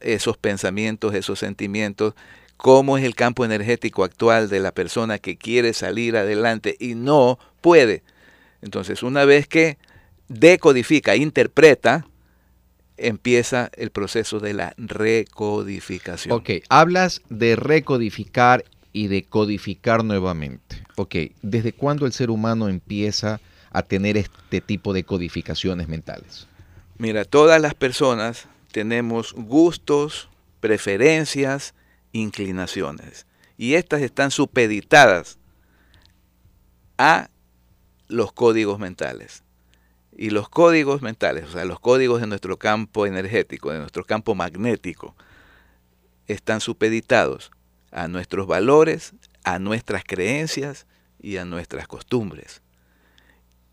esos 0.00 0.36
pensamientos, 0.36 1.14
esos 1.14 1.40
sentimientos, 1.40 2.14
cómo 2.62 2.96
es 2.96 3.02
el 3.02 3.16
campo 3.16 3.44
energético 3.44 4.04
actual 4.04 4.48
de 4.48 4.60
la 4.60 4.70
persona 4.70 5.18
que 5.18 5.36
quiere 5.36 5.72
salir 5.72 6.16
adelante 6.16 6.76
y 6.78 6.94
no 6.94 7.40
puede. 7.60 8.04
Entonces, 8.60 9.02
una 9.02 9.24
vez 9.24 9.48
que 9.48 9.78
decodifica, 10.28 11.16
interpreta, 11.16 12.06
empieza 12.96 13.68
el 13.76 13.90
proceso 13.90 14.38
de 14.38 14.54
la 14.54 14.74
recodificación. 14.76 16.38
Ok, 16.38 16.50
hablas 16.68 17.20
de 17.30 17.56
recodificar 17.56 18.64
y 18.92 19.08
de 19.08 19.24
codificar 19.24 20.04
nuevamente. 20.04 20.84
Ok, 20.94 21.16
¿desde 21.42 21.72
cuándo 21.72 22.06
el 22.06 22.12
ser 22.12 22.30
humano 22.30 22.68
empieza 22.68 23.40
a 23.72 23.82
tener 23.82 24.16
este 24.16 24.60
tipo 24.60 24.92
de 24.92 25.02
codificaciones 25.02 25.88
mentales? 25.88 26.46
Mira, 26.96 27.24
todas 27.24 27.60
las 27.60 27.74
personas 27.74 28.46
tenemos 28.70 29.32
gustos, 29.32 30.28
preferencias, 30.60 31.74
inclinaciones. 32.12 33.26
Y 33.56 33.74
estas 33.74 34.02
están 34.02 34.30
supeditadas 34.30 35.38
a 36.98 37.28
los 38.08 38.32
códigos 38.32 38.78
mentales. 38.78 39.42
Y 40.16 40.30
los 40.30 40.48
códigos 40.48 41.02
mentales, 41.02 41.44
o 41.46 41.52
sea, 41.52 41.64
los 41.64 41.80
códigos 41.80 42.20
de 42.20 42.26
nuestro 42.26 42.58
campo 42.58 43.06
energético, 43.06 43.72
de 43.72 43.78
nuestro 43.78 44.04
campo 44.04 44.34
magnético, 44.34 45.16
están 46.26 46.60
supeditados 46.60 47.50
a 47.90 48.08
nuestros 48.08 48.46
valores, 48.46 49.14
a 49.44 49.58
nuestras 49.58 50.04
creencias 50.04 50.86
y 51.20 51.38
a 51.38 51.44
nuestras 51.44 51.88
costumbres. 51.88 52.62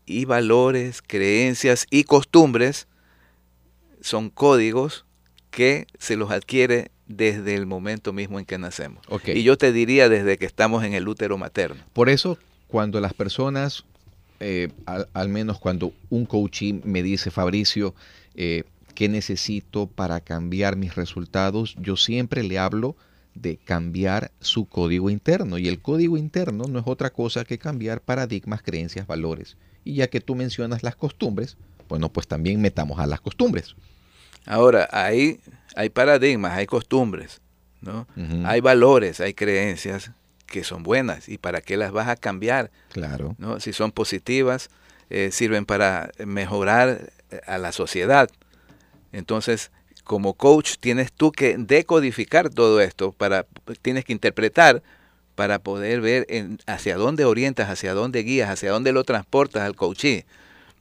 Y 0.06 0.24
valores, 0.24 1.02
creencias 1.02 1.86
y 1.90 2.04
costumbres 2.04 2.88
son 4.00 4.30
códigos 4.30 5.04
que 5.50 5.86
se 5.98 6.16
los 6.16 6.30
adquiere 6.30 6.90
desde 7.10 7.56
el 7.56 7.66
momento 7.66 8.12
mismo 8.12 8.38
en 8.38 8.44
que 8.44 8.56
nacemos. 8.56 9.04
Y 9.26 9.42
yo 9.42 9.58
te 9.58 9.72
diría 9.72 10.08
desde 10.08 10.38
que 10.38 10.46
estamos 10.46 10.84
en 10.84 10.94
el 10.94 11.08
útero 11.08 11.36
materno. 11.38 11.82
Por 11.92 12.08
eso, 12.08 12.38
cuando 12.68 13.00
las 13.00 13.14
personas, 13.14 13.84
eh, 14.38 14.68
al, 14.86 15.08
al 15.12 15.28
menos 15.28 15.58
cuando 15.58 15.92
un 16.08 16.24
coachee 16.24 16.80
me 16.84 17.02
dice, 17.02 17.32
Fabricio, 17.32 17.96
eh, 18.36 18.62
¿qué 18.94 19.08
necesito 19.08 19.88
para 19.88 20.20
cambiar 20.20 20.76
mis 20.76 20.94
resultados? 20.94 21.74
Yo 21.80 21.96
siempre 21.96 22.44
le 22.44 22.58
hablo 22.58 22.94
de 23.34 23.56
cambiar 23.56 24.30
su 24.40 24.66
código 24.66 25.10
interno. 25.10 25.58
Y 25.58 25.66
el 25.66 25.80
código 25.80 26.16
interno 26.16 26.64
no 26.68 26.78
es 26.78 26.86
otra 26.86 27.10
cosa 27.10 27.44
que 27.44 27.58
cambiar 27.58 28.02
paradigmas, 28.02 28.62
creencias, 28.62 29.08
valores. 29.08 29.56
Y 29.84 29.94
ya 29.94 30.06
que 30.06 30.20
tú 30.20 30.36
mencionas 30.36 30.84
las 30.84 30.94
costumbres, 30.94 31.56
bueno, 31.88 32.12
pues 32.12 32.28
también 32.28 32.60
metamos 32.60 33.00
a 33.00 33.06
las 33.06 33.20
costumbres. 33.20 33.74
Ahora, 34.46 34.88
hay, 34.92 35.40
hay 35.76 35.90
paradigmas, 35.90 36.52
hay 36.52 36.66
costumbres, 36.66 37.40
¿no? 37.80 38.06
Hay 38.44 38.60
valores, 38.60 39.20
hay 39.20 39.34
creencias 39.34 40.10
que 40.46 40.64
son 40.64 40.82
buenas. 40.82 41.28
¿Y 41.28 41.38
para 41.38 41.60
qué 41.60 41.76
las 41.76 41.92
vas 41.92 42.08
a 42.08 42.16
cambiar? 42.16 42.70
Claro. 42.92 43.36
¿no? 43.38 43.60
Si 43.60 43.72
son 43.72 43.92
positivas, 43.92 44.68
eh, 45.10 45.30
sirven 45.32 45.64
para 45.66 46.10
mejorar 46.24 47.10
eh, 47.30 47.40
a 47.46 47.58
la 47.58 47.72
sociedad. 47.72 48.28
Entonces, 49.12 49.70
como 50.04 50.34
coach, 50.34 50.74
tienes 50.80 51.12
tú 51.12 51.32
que 51.32 51.56
decodificar 51.58 52.50
todo 52.50 52.80
esto, 52.80 53.12
para, 53.12 53.46
tienes 53.82 54.04
que 54.04 54.12
interpretar 54.12 54.82
para 55.34 55.58
poder 55.58 56.00
ver 56.00 56.26
en- 56.28 56.58
hacia 56.66 56.96
dónde 56.96 57.24
orientas, 57.24 57.68
hacia 57.70 57.94
dónde 57.94 58.22
guías, 58.22 58.50
hacia 58.50 58.70
dónde 58.72 58.92
lo 58.92 59.04
transportas 59.04 59.62
al 59.62 59.74
coachee, 59.76 60.26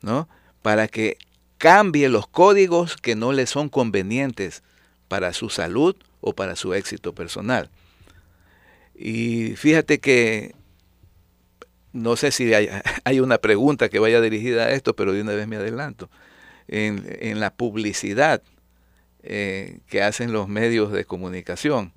¿no? 0.02 0.28
Para 0.62 0.88
que 0.88 1.18
cambie 1.60 2.10
los 2.10 2.26
códigos 2.28 2.98
que 2.98 3.16
no 3.16 3.32
le 3.34 3.46
son 3.46 3.70
convenientes 3.70 4.64
para 5.08 5.34
su 5.34 5.50
salud 5.52 5.96
o 6.22 6.34
para 6.34 6.56
su 6.56 6.74
éxito 6.74 7.14
personal. 7.14 7.70
Y 8.96 9.56
fíjate 9.56 10.00
que 10.00 10.56
no 11.94 12.16
sé 12.16 12.32
si 12.32 12.52
hay, 12.54 12.70
hay 13.04 13.20
una 13.20 13.38
pregunta 13.38 13.90
que 13.90 14.00
vaya 14.00 14.22
dirigida 14.22 14.66
a 14.66 14.72
esto, 14.72 14.96
pero 14.96 15.14
de 15.14 15.22
una 15.22 15.34
vez 15.34 15.48
me 15.48 15.58
adelanto. 15.58 16.10
En, 16.68 17.04
en 17.20 17.40
la 17.40 17.52
publicidad 17.52 18.42
eh, 19.24 19.80
que 19.88 20.02
hacen 20.02 20.32
los 20.32 20.48
medios 20.48 20.92
de 20.92 21.04
comunicación, 21.04 21.92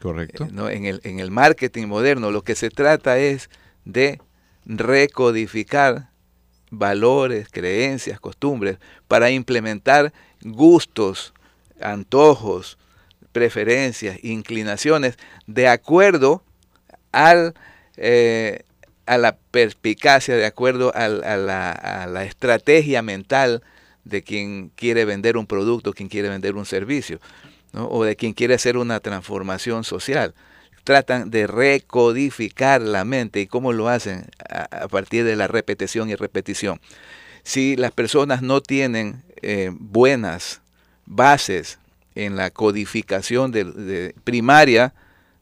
Correcto. 0.00 0.44
eh, 0.44 0.48
¿no? 0.52 0.68
en, 0.70 0.84
el, 0.84 1.00
en 1.04 1.18
el 1.20 1.30
marketing 1.30 1.86
moderno, 1.86 2.30
lo 2.30 2.42
que 2.42 2.54
se 2.54 2.70
trata 2.70 3.18
es 3.18 3.50
de 3.84 4.20
recodificar 4.66 6.10
valores, 6.78 7.48
creencias, 7.50 8.20
costumbres, 8.20 8.78
para 9.08 9.30
implementar 9.30 10.12
gustos, 10.42 11.32
antojos, 11.80 12.78
preferencias, 13.32 14.22
inclinaciones, 14.22 15.16
de 15.46 15.68
acuerdo 15.68 16.42
al, 17.12 17.54
eh, 17.96 18.62
a 19.06 19.18
la 19.18 19.36
perspicacia, 19.36 20.36
de 20.36 20.46
acuerdo 20.46 20.92
a, 20.94 21.08
la, 21.08 21.72
a 21.72 22.06
la 22.06 22.24
estrategia 22.24 23.02
mental 23.02 23.62
de 24.04 24.22
quien 24.22 24.70
quiere 24.74 25.04
vender 25.04 25.36
un 25.36 25.46
producto, 25.46 25.92
quien 25.92 26.08
quiere 26.08 26.28
vender 26.28 26.54
un 26.54 26.66
servicio, 26.66 27.20
o 27.72 28.04
de 28.04 28.16
quien 28.16 28.34
quiere 28.34 28.54
hacer 28.54 28.76
una 28.76 29.00
transformación 29.00 29.84
social. 29.84 30.34
Tratan 30.84 31.30
de 31.30 31.46
recodificar 31.46 32.82
la 32.82 33.04
mente 33.04 33.40
y 33.40 33.46
cómo 33.46 33.72
lo 33.72 33.88
hacen 33.88 34.26
a, 34.48 34.86
partir 34.88 35.24
de 35.24 35.34
la 35.34 35.46
repetición 35.46 36.10
y 36.10 36.14
repetición. 36.14 36.80
Si 37.42 37.76
las 37.76 37.90
personas 37.90 38.42
no 38.42 38.60
tienen 38.60 39.22
eh, 39.42 39.70
buenas 39.72 40.60
bases 41.06 41.78
en 42.14 42.36
la 42.36 42.50
codificación 42.50 43.50
de- 43.50 44.14
primaria 44.24 44.94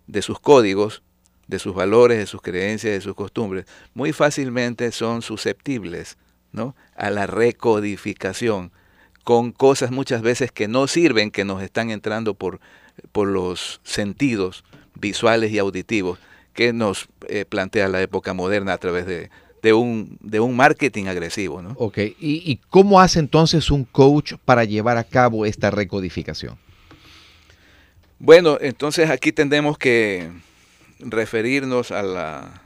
de 0.07 0.23
sus 0.23 0.39
códigos, 0.39 1.03
de 1.49 1.59
sus 1.59 1.75
valores, 1.75 2.19
de 2.19 2.27
sus 2.27 2.41
creencias, 2.41 2.95
de 2.95 3.01
sus 3.01 3.15
costumbres, 3.15 3.67
muy 3.95 4.13
fácilmente 4.13 4.91
son 4.93 5.23
susceptibles 5.23 6.17
¿no? 6.53 6.75
a 6.97 7.11
la 7.11 7.27
recodificación 7.27 8.73
con 9.25 9.53
cosas 9.53 9.91
muchas 9.91 10.23
veces 10.23 10.51
que 10.51 10.69
no 10.69 10.87
sirven, 10.87 11.31
que 11.31 11.45
nos 11.45 11.63
están 11.63 11.91
entrando 11.91 12.35
por, 12.35 12.61
por 13.13 13.29
los 13.29 13.81
sentidos 13.85 14.65
visuales 15.03 15.53
y 15.53 15.59
auditivos 15.59 16.19
que 16.55 16.73
nos 16.73 17.09
eh, 17.29 17.45
plantea 17.45 17.89
la 17.89 18.01
época 18.01 18.33
moderna 18.33 18.73
a 18.73 18.79
través 18.79 19.05
de, 19.05 19.29
de 19.61 19.75
un, 19.75 20.17
de 20.21 20.41
un 20.41 20.57
marketing 20.57 21.07
agresivo. 21.07 21.61
¿no? 21.61 21.75
Ok, 21.77 21.99
¿Y, 21.99 22.15
y 22.21 22.61
cómo 22.71 23.01
hace 23.01 23.19
entonces 23.19 23.71
un 23.71 23.85
coach 23.85 24.35
para 24.47 24.65
llevar 24.65 24.97
a 24.97 25.05
cabo 25.05 25.45
esta 25.45 25.71
recodificación? 25.71 26.57
Bueno, 28.19 28.57
entonces 28.61 29.11
aquí 29.11 29.33
tendremos 29.33 29.77
que 29.77 30.31
referirnos 31.01 31.91
a 31.91 32.03
la 32.03 32.63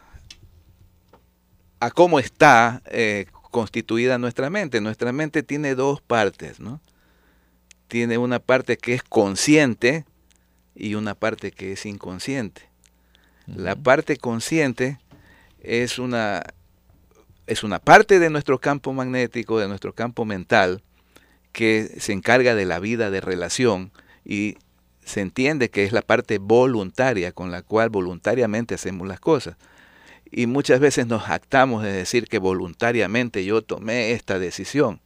a 1.81 1.91
cómo 1.91 2.19
está 2.19 2.83
eh, 2.87 3.27
constituida 3.51 4.19
nuestra 4.19 4.51
mente. 4.51 4.81
Nuestra 4.81 5.13
mente 5.13 5.43
tiene 5.43 5.75
dos 5.75 6.01
partes, 6.01 6.61
¿no? 6.61 6.81
tiene 7.89 8.19
una 8.19 8.39
parte 8.39 8.77
que 8.77 8.95
es 8.95 9.03
consciente 9.03 10.05
y 10.77 10.95
una 10.95 11.15
parte 11.15 11.51
que 11.51 11.73
es 11.73 11.87
inconsciente. 11.87 12.63
La 13.47 13.75
parte 13.75 14.17
consciente 14.17 14.99
es 15.61 15.99
una, 15.99 16.43
es 17.47 17.65
una 17.65 17.79
parte 17.79 18.19
de 18.19 18.31
nuestro 18.31 18.59
campo 18.59 18.93
magnético, 18.93 19.59
de 19.59 19.69
nuestro 19.69 19.95
campo 19.95 20.25
mental, 20.25 20.83
que 21.53 21.97
se 21.99 22.13
encarga 22.13 22.55
de 22.55 22.67
la 22.67 22.79
vida 22.79 23.11
de 23.11 23.21
relación 23.21 23.91
y 24.25 24.59
se 25.05 25.21
entiende 25.21 25.71
que 25.71 25.85
es 25.85 25.93
la 25.93 26.03
parte 26.03 26.39
voluntaria 26.39 27.33
con 27.33 27.51
la 27.51 27.63
cual 27.63 27.89
voluntariamente 27.89 28.75
hacemos 28.75 29.09
las 29.09 29.21
cosas. 29.21 29.57
Y 30.31 30.47
muchas 30.47 30.81
veces 30.81 31.07
nos 31.07 31.23
jactamos 31.23 31.85
de 31.85 31.93
decir 31.93 32.27
que 32.27 32.39
voluntariamente 32.39 33.45
yo 33.45 33.63
tomé 33.63 34.13
esta 34.13 34.39
decisión. 34.41 35.01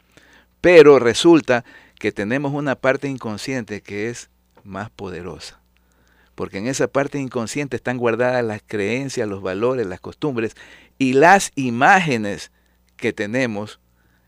Pero 0.62 0.98
resulta 0.98 1.64
que 1.98 2.10
tenemos 2.10 2.52
una 2.54 2.74
parte 2.74 3.08
inconsciente 3.08 3.82
que 3.82 4.08
es 4.08 4.30
más 4.64 4.90
poderosa. 4.90 5.60
Porque 6.34 6.58
en 6.58 6.66
esa 6.66 6.88
parte 6.88 7.18
inconsciente 7.18 7.76
están 7.76 7.98
guardadas 7.98 8.44
las 8.44 8.62
creencias, 8.66 9.28
los 9.28 9.42
valores, 9.42 9.86
las 9.86 10.00
costumbres 10.00 10.56
y 10.98 11.12
las 11.12 11.52
imágenes 11.54 12.50
que 12.96 13.12
tenemos, 13.12 13.80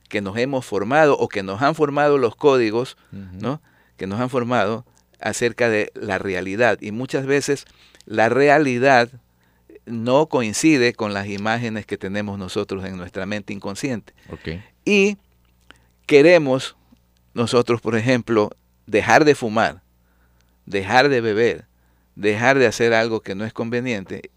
que 0.08 0.20
nos 0.20 0.36
hemos 0.36 0.66
formado 0.66 1.16
o 1.16 1.28
que 1.28 1.42
nos 1.42 1.62
han 1.62 1.74
formado 1.74 2.18
los 2.18 2.36
códigos, 2.36 2.96
¿no? 3.10 3.62
que 3.96 4.06
nos 4.06 4.20
han 4.20 4.28
formado 4.28 4.84
acerca 5.20 5.68
de 5.68 5.90
la 5.94 6.18
realidad. 6.18 6.78
Y 6.80 6.90
muchas 6.90 7.24
veces 7.26 7.64
la 8.04 8.28
realidad 8.28 9.08
no 9.86 10.26
coincide 10.26 10.92
con 10.92 11.14
las 11.14 11.28
imágenes 11.28 11.86
que 11.86 11.98
tenemos 11.98 12.38
nosotros 12.38 12.84
en 12.84 12.96
nuestra 12.96 13.26
mente 13.26 13.52
inconsciente. 13.52 14.12
Y 14.84 15.16
queremos 16.06 16.76
nosotros, 17.34 17.80
por 17.80 17.96
ejemplo, 17.96 18.50
dejar 18.86 19.24
de 19.24 19.34
fumar, 19.34 19.81
dejar 20.66 21.08
de 21.08 21.20
beber, 21.20 21.66
dejar 22.14 22.58
de 22.58 22.66
hacer 22.66 22.94
algo 22.94 23.20
que 23.20 23.34
no 23.34 23.44
es 23.44 23.52
conveniente 23.52 24.30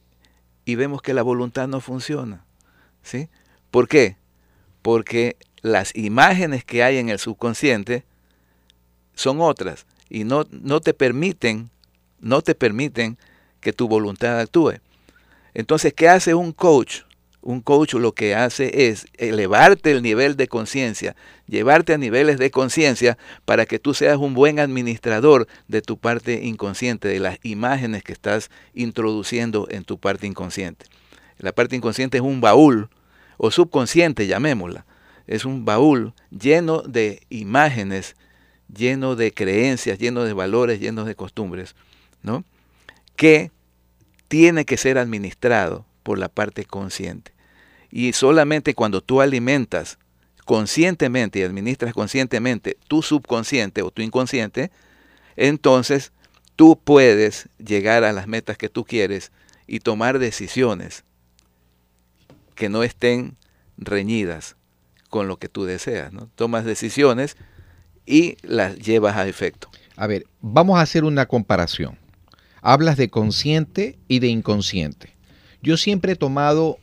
y 0.65 0.75
vemos 0.75 1.01
que 1.01 1.13
la 1.13 1.21
voluntad 1.21 1.67
no 1.67 1.79
funciona. 1.79 2.43
¿Sí? 3.03 3.29
¿Por 3.71 3.87
qué? 3.87 4.17
Porque 4.81 5.37
las 5.61 5.95
imágenes 5.95 6.63
que 6.63 6.83
hay 6.83 6.97
en 6.97 7.09
el 7.09 7.19
subconsciente 7.19 8.03
son 9.13 9.41
otras 9.41 9.85
y 10.09 10.23
no, 10.23 10.45
no 10.49 10.81
te 10.81 10.93
permiten, 10.93 11.69
no 12.19 12.41
te 12.41 12.55
permiten 12.55 13.17
que 13.61 13.73
tu 13.73 13.87
voluntad 13.87 14.39
actúe. 14.39 14.75
Entonces, 15.53 15.93
¿qué 15.93 16.09
hace 16.09 16.33
un 16.33 16.51
coach? 16.51 17.01
Un 17.45 17.61
coach 17.61 17.93
lo 17.93 18.13
que 18.13 18.33
hace 18.33 18.89
es 18.89 19.05
elevarte 19.17 19.91
el 19.91 20.01
nivel 20.01 20.35
de 20.35 20.47
conciencia, 20.47 21.15
llevarte 21.47 21.93
a 21.93 21.97
niveles 21.97 22.39
de 22.39 22.51
conciencia 22.51 23.17
para 23.45 23.67
que 23.67 23.79
tú 23.79 23.93
seas 23.93 24.17
un 24.17 24.33
buen 24.33 24.59
administrador 24.59 25.47
de 25.67 25.81
tu 25.81 25.97
parte 25.97 26.43
inconsciente, 26.43 27.07
de 27.07 27.19
las 27.19 27.37
imágenes 27.43 28.03
que 28.03 28.13
estás 28.13 28.49
introduciendo 28.73 29.67
en 29.69 29.83
tu 29.83 29.99
parte 29.99 30.25
inconsciente. 30.25 30.87
La 31.37 31.51
parte 31.51 31.75
inconsciente 31.75 32.17
es 32.17 32.23
un 32.23 32.41
baúl, 32.41 32.89
o 33.37 33.51
subconsciente 33.51 34.25
llamémosla. 34.25 34.85
Es 35.27 35.45
un 35.45 35.65
baúl 35.65 36.13
lleno 36.31 36.81
de 36.81 37.21
imágenes 37.29 38.15
lleno 38.73 39.15
de 39.15 39.31
creencias, 39.31 39.99
lleno 39.99 40.23
de 40.23 40.33
valores, 40.33 40.79
lleno 40.79 41.05
de 41.05 41.15
costumbres, 41.15 41.75
¿no? 42.23 42.43
Que 43.15 43.51
tiene 44.27 44.65
que 44.65 44.77
ser 44.77 44.97
administrado 44.97 45.85
por 46.03 46.17
la 46.17 46.29
parte 46.29 46.65
consciente. 46.65 47.34
Y 47.97 48.11
solamente 48.11 48.73
cuando 48.73 48.99
tú 48.99 49.21
alimentas 49.21 49.99
conscientemente 50.43 51.39
y 51.39 51.43
administras 51.43 51.93
conscientemente 51.93 52.77
tu 52.89 53.01
subconsciente 53.01 53.83
o 53.83 53.89
tu 53.89 54.01
inconsciente, 54.01 54.69
entonces 55.37 56.11
tú 56.57 56.77
puedes 56.77 57.47
llegar 57.57 58.03
a 58.03 58.11
las 58.11 58.27
metas 58.27 58.57
que 58.57 58.67
tú 58.67 58.83
quieres 58.83 59.31
y 59.65 59.79
tomar 59.79 60.19
decisiones 60.19 61.05
que 62.53 62.67
no 62.67 62.83
estén 62.83 63.37
reñidas 63.77 64.57
con 65.09 65.29
lo 65.29 65.37
que 65.37 65.47
tú 65.47 65.63
deseas. 65.63 66.11
¿no? 66.11 66.29
Tomas 66.35 66.65
decisiones 66.65 67.37
y 68.05 68.35
las 68.41 68.77
llevas 68.77 69.15
a 69.15 69.25
efecto. 69.25 69.69
A 69.95 70.05
ver, 70.05 70.25
vamos 70.41 70.79
a 70.79 70.81
hacer 70.81 71.05
una 71.05 71.27
comparación. 71.27 71.97
Hablas 72.61 72.97
de 72.97 73.09
consciente 73.09 73.97
y 74.09 74.19
de 74.19 74.27
inconsciente. 74.27 75.15
Yo 75.61 75.77
siempre 75.77 76.11
he 76.11 76.15
tomado 76.17 76.77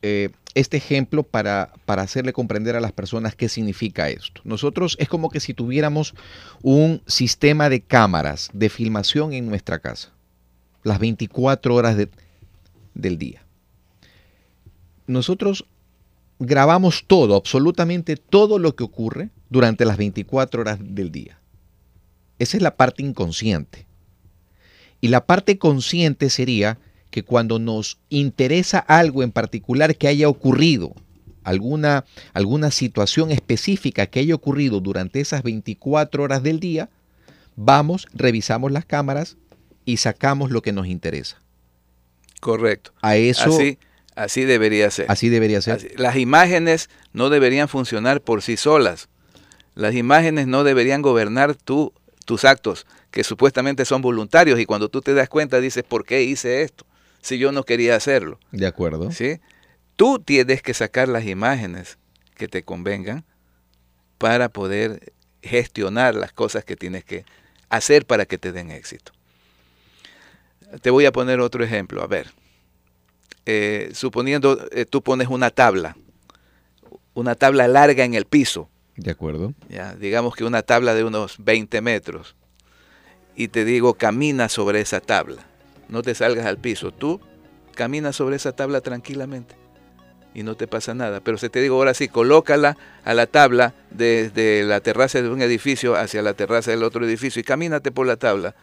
eh, 0.00 0.30
este 0.54 0.76
ejemplo 0.76 1.22
para, 1.22 1.72
para, 1.84 2.02
hacerle 2.02 2.32
comprender 2.32 2.76
a 2.76 2.80
las 2.80 2.92
personas 2.92 3.34
qué 3.34 3.48
significa 3.48 4.08
esto. 4.08 4.40
Nosotros 4.44 4.96
es 5.00 5.08
como 5.08 5.28
que 5.28 5.40
si 5.40 5.54
tuviéramos 5.54 6.14
un 6.62 7.02
sistema 7.06 7.68
de 7.68 7.80
cámaras 7.80 8.50
de 8.52 8.68
filmación 8.68 9.32
en 9.32 9.46
nuestra 9.46 9.80
casa, 9.80 10.12
las 10.84 10.98
24 10.98 11.74
horas 11.74 11.96
del 12.94 13.18
día. 13.18 13.44
Nosotros 15.06 15.66
grabamos 16.38 17.04
todo, 17.06 17.36
absolutamente 17.36 18.16
todo 18.16 18.58
lo 18.58 18.74
que 18.76 18.84
ocurre 18.84 19.30
durante 19.50 19.84
las 19.84 19.96
24 19.96 20.60
horas 20.60 20.78
del 20.80 21.10
día. 21.10 21.38
Esa 22.38 22.56
es 22.56 22.62
la 22.62 22.76
parte 22.76 23.02
inconsciente. 23.02 23.86
Y 25.00 25.08
la 25.08 25.26
parte 25.26 25.58
consciente 25.58 26.30
sería 26.30 26.78
que 27.14 27.22
cuando 27.22 27.60
nos 27.60 27.98
interesa 28.08 28.80
algo 28.80 29.22
en 29.22 29.30
particular 29.30 29.94
que 29.94 30.08
haya 30.08 30.28
ocurrido, 30.28 30.96
alguna, 31.44 32.06
alguna 32.32 32.72
situación 32.72 33.30
específica 33.30 34.06
que 34.08 34.18
haya 34.18 34.34
ocurrido 34.34 34.80
durante 34.80 35.20
esas 35.20 35.44
24 35.44 36.24
horas 36.24 36.42
del 36.42 36.58
día, 36.58 36.88
vamos, 37.54 38.08
revisamos 38.14 38.72
las 38.72 38.84
cámaras 38.84 39.36
y 39.84 39.98
sacamos 39.98 40.50
lo 40.50 40.60
que 40.60 40.72
nos 40.72 40.88
interesa. 40.88 41.40
Correcto. 42.40 42.90
A 43.00 43.14
eso 43.14 43.54
así, 43.54 43.78
así 44.16 44.42
debería 44.42 44.90
ser. 44.90 45.06
Así 45.08 45.28
debería 45.28 45.62
ser. 45.62 45.92
las 45.96 46.16
imágenes 46.16 46.90
no 47.12 47.30
deberían 47.30 47.68
funcionar 47.68 48.22
por 48.22 48.42
sí 48.42 48.56
solas. 48.56 49.08
Las 49.76 49.94
imágenes 49.94 50.48
no 50.48 50.64
deberían 50.64 51.00
gobernar 51.00 51.54
tu, 51.54 51.92
tus 52.24 52.44
actos, 52.44 52.88
que 53.12 53.22
supuestamente 53.22 53.84
son 53.84 54.02
voluntarios, 54.02 54.58
y 54.58 54.66
cuando 54.66 54.88
tú 54.88 55.00
te 55.00 55.14
das 55.14 55.28
cuenta 55.28 55.60
dices, 55.60 55.84
¿por 55.84 56.04
qué 56.04 56.24
hice 56.24 56.62
esto? 56.62 56.84
Si 57.24 57.38
yo 57.38 57.52
no 57.52 57.62
quería 57.62 57.96
hacerlo. 57.96 58.38
De 58.52 58.66
acuerdo. 58.66 59.10
¿Sí? 59.10 59.40
Tú 59.96 60.18
tienes 60.18 60.60
que 60.60 60.74
sacar 60.74 61.08
las 61.08 61.24
imágenes 61.24 61.96
que 62.36 62.48
te 62.48 62.64
convengan 62.64 63.24
para 64.18 64.50
poder 64.50 65.14
gestionar 65.40 66.14
las 66.16 66.34
cosas 66.34 66.66
que 66.66 66.76
tienes 66.76 67.02
que 67.02 67.24
hacer 67.70 68.04
para 68.04 68.26
que 68.26 68.36
te 68.36 68.52
den 68.52 68.70
éxito. 68.70 69.12
Te 70.82 70.90
voy 70.90 71.06
a 71.06 71.12
poner 71.12 71.40
otro 71.40 71.64
ejemplo. 71.64 72.02
A 72.02 72.06
ver, 72.06 72.30
eh, 73.46 73.88
suponiendo 73.94 74.62
eh, 74.70 74.84
tú 74.84 75.00
pones 75.02 75.28
una 75.28 75.48
tabla, 75.48 75.96
una 77.14 77.36
tabla 77.36 77.68
larga 77.68 78.04
en 78.04 78.12
el 78.12 78.26
piso, 78.26 78.68
de 78.96 79.10
acuerdo. 79.10 79.54
Ya, 79.70 79.94
digamos 79.94 80.36
que 80.36 80.44
una 80.44 80.60
tabla 80.60 80.92
de 80.92 81.04
unos 81.04 81.42
20 81.42 81.80
metros. 81.80 82.36
Y 83.34 83.48
te 83.48 83.64
digo, 83.64 83.94
camina 83.94 84.50
sobre 84.50 84.82
esa 84.82 85.00
tabla. 85.00 85.53
No 85.88 86.02
te 86.02 86.14
salgas 86.14 86.46
al 86.46 86.58
piso. 86.58 86.92
Tú 86.92 87.20
camina 87.74 88.12
sobre 88.12 88.36
esa 88.36 88.52
tabla 88.52 88.80
tranquilamente. 88.80 89.56
Y 90.34 90.42
no 90.42 90.56
te 90.56 90.66
pasa 90.66 90.94
nada. 90.94 91.20
Pero 91.20 91.38
si 91.38 91.48
te 91.48 91.60
digo 91.60 91.76
ahora 91.76 91.94
sí, 91.94 92.08
colócala 92.08 92.76
a 93.04 93.14
la 93.14 93.26
tabla 93.26 93.72
desde 93.90 94.64
la 94.64 94.80
terraza 94.80 95.22
de 95.22 95.28
un 95.28 95.42
edificio 95.42 95.94
hacia 95.94 96.22
la 96.22 96.34
terraza 96.34 96.72
del 96.72 96.82
otro 96.82 97.04
edificio 97.04 97.40
y 97.40 97.44
camínate 97.44 97.92
por 97.92 98.06
la 98.06 98.16
tabla. 98.16 98.54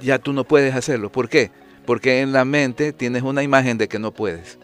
Ya 0.00 0.18
tú 0.18 0.32
no 0.32 0.44
puedes 0.44 0.74
hacerlo. 0.74 1.10
¿Por 1.10 1.28
qué? 1.28 1.50
Porque 1.86 2.20
en 2.20 2.32
la 2.32 2.44
mente 2.44 2.92
tienes 2.92 3.22
una 3.22 3.42
imagen 3.42 3.78
de 3.78 3.88
que 3.88 3.98
no 3.98 4.12
puedes. 4.12 4.58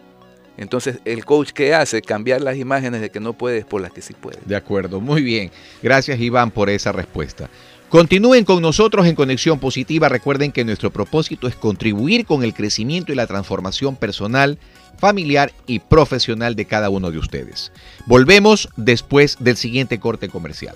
Entonces, 0.57 0.99
el 1.05 1.23
coach 1.23 1.51
que 1.51 1.73
hace 1.73 2.01
cambiar 2.01 2.41
las 2.41 2.57
imágenes 2.57 2.99
de 2.99 3.09
que 3.09 3.21
no 3.21 3.31
puedes 3.31 3.63
por 3.63 3.81
las 3.81 3.93
que 3.93 4.01
sí 4.01 4.13
puedes. 4.13 4.45
De 4.45 4.57
acuerdo, 4.57 4.99
muy 4.99 5.23
bien. 5.23 5.51
Gracias 5.81 6.19
Iván 6.19 6.51
por 6.51 6.69
esa 6.69 6.91
respuesta. 6.91 7.49
Continúen 7.89 8.45
con 8.45 8.61
nosotros 8.61 9.07
en 9.07 9.15
Conexión 9.15 9.57
Positiva. 9.57 10.09
Recuerden 10.09 10.51
que 10.51 10.63
nuestro 10.63 10.91
propósito 10.91 11.47
es 11.47 11.55
contribuir 11.55 12.27
con 12.27 12.43
el 12.43 12.53
crecimiento 12.53 13.11
y 13.11 13.15
la 13.15 13.25
transformación 13.25 13.95
personal, 13.95 14.59
familiar 14.99 15.51
y 15.65 15.79
profesional 15.79 16.55
de 16.55 16.65
cada 16.65 16.91
uno 16.91 17.09
de 17.09 17.17
ustedes. 17.17 17.71
Volvemos 18.05 18.69
después 18.75 19.37
del 19.39 19.57
siguiente 19.57 19.99
corte 19.99 20.29
comercial. 20.29 20.75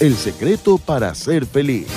El 0.00 0.14
secreto 0.14 0.78
para 0.78 1.12
ser 1.12 1.44
feliz. 1.44 1.88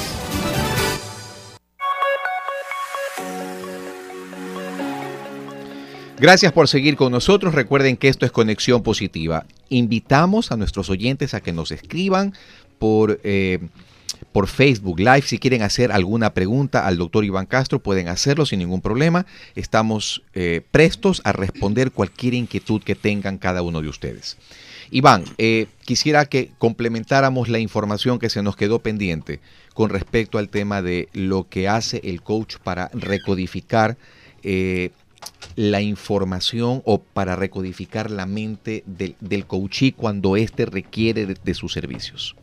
Gracias 6.18 6.52
por 6.52 6.68
seguir 6.68 6.96
con 6.96 7.12
nosotros. 7.12 7.54
Recuerden 7.54 7.98
que 7.98 8.08
esto 8.08 8.26
es 8.26 8.32
Conexión 8.32 8.82
Positiva. 8.82 9.46
Invitamos 9.70 10.52
a 10.52 10.58
nuestros 10.58 10.90
oyentes 10.90 11.36
a 11.36 11.42
que 11.42 11.52
nos 11.52 11.70
escriban 11.70 12.34
por, 12.80 13.20
eh, 13.24 13.60
por 14.32 14.48
Facebook 14.48 15.00
Live. 15.00 15.22
Si 15.22 15.38
quieren 15.38 15.62
hacer 15.62 15.92
alguna 15.92 16.34
pregunta 16.34 16.88
al 16.88 16.98
doctor 16.98 17.24
Iván 17.24 17.46
Castro, 17.46 17.84
pueden 17.84 18.08
hacerlo 18.08 18.48
sin 18.48 18.58
ningún 18.60 18.82
problema. 18.82 19.28
Estamos 19.54 20.24
eh, 20.34 20.62
prestos 20.72 21.22
a 21.24 21.34
responder 21.34 21.92
cualquier 21.92 22.34
inquietud 22.34 22.82
que 22.82 22.96
tengan 22.96 23.38
cada 23.38 23.62
uno 23.62 23.80
de 23.84 23.90
ustedes. 23.90 24.38
Iván, 24.92 25.24
eh, 25.38 25.68
quisiera 25.86 26.26
que 26.26 26.52
complementáramos 26.58 27.48
la 27.48 27.60
información 27.60 28.20
que 28.20 28.30
se 28.30 28.44
nos 28.44 28.58
quedó 28.58 28.80
pendiente 28.80 29.40
con 29.74 29.90
respecto 29.90 30.38
al 30.38 30.50
tema 30.50 30.82
de 30.82 31.08
lo 31.14 31.48
que 31.48 31.70
hace 31.70 32.02
el 32.04 32.22
coach 32.22 32.58
para 32.58 32.92
recodificar 32.94 33.98
eh, 34.44 34.92
la 35.56 35.82
información 35.82 36.82
o 36.86 37.02
para 37.02 37.38
recodificar 37.38 38.12
la 38.12 38.26
mente 38.26 38.84
del, 38.86 39.16
del 39.22 39.46
coachí 39.46 39.94
cuando 39.94 40.36
éste 40.36 40.66
requiere 40.66 41.26
de, 41.26 41.38
de 41.42 41.54
sus 41.54 41.72
servicios. 41.72 42.36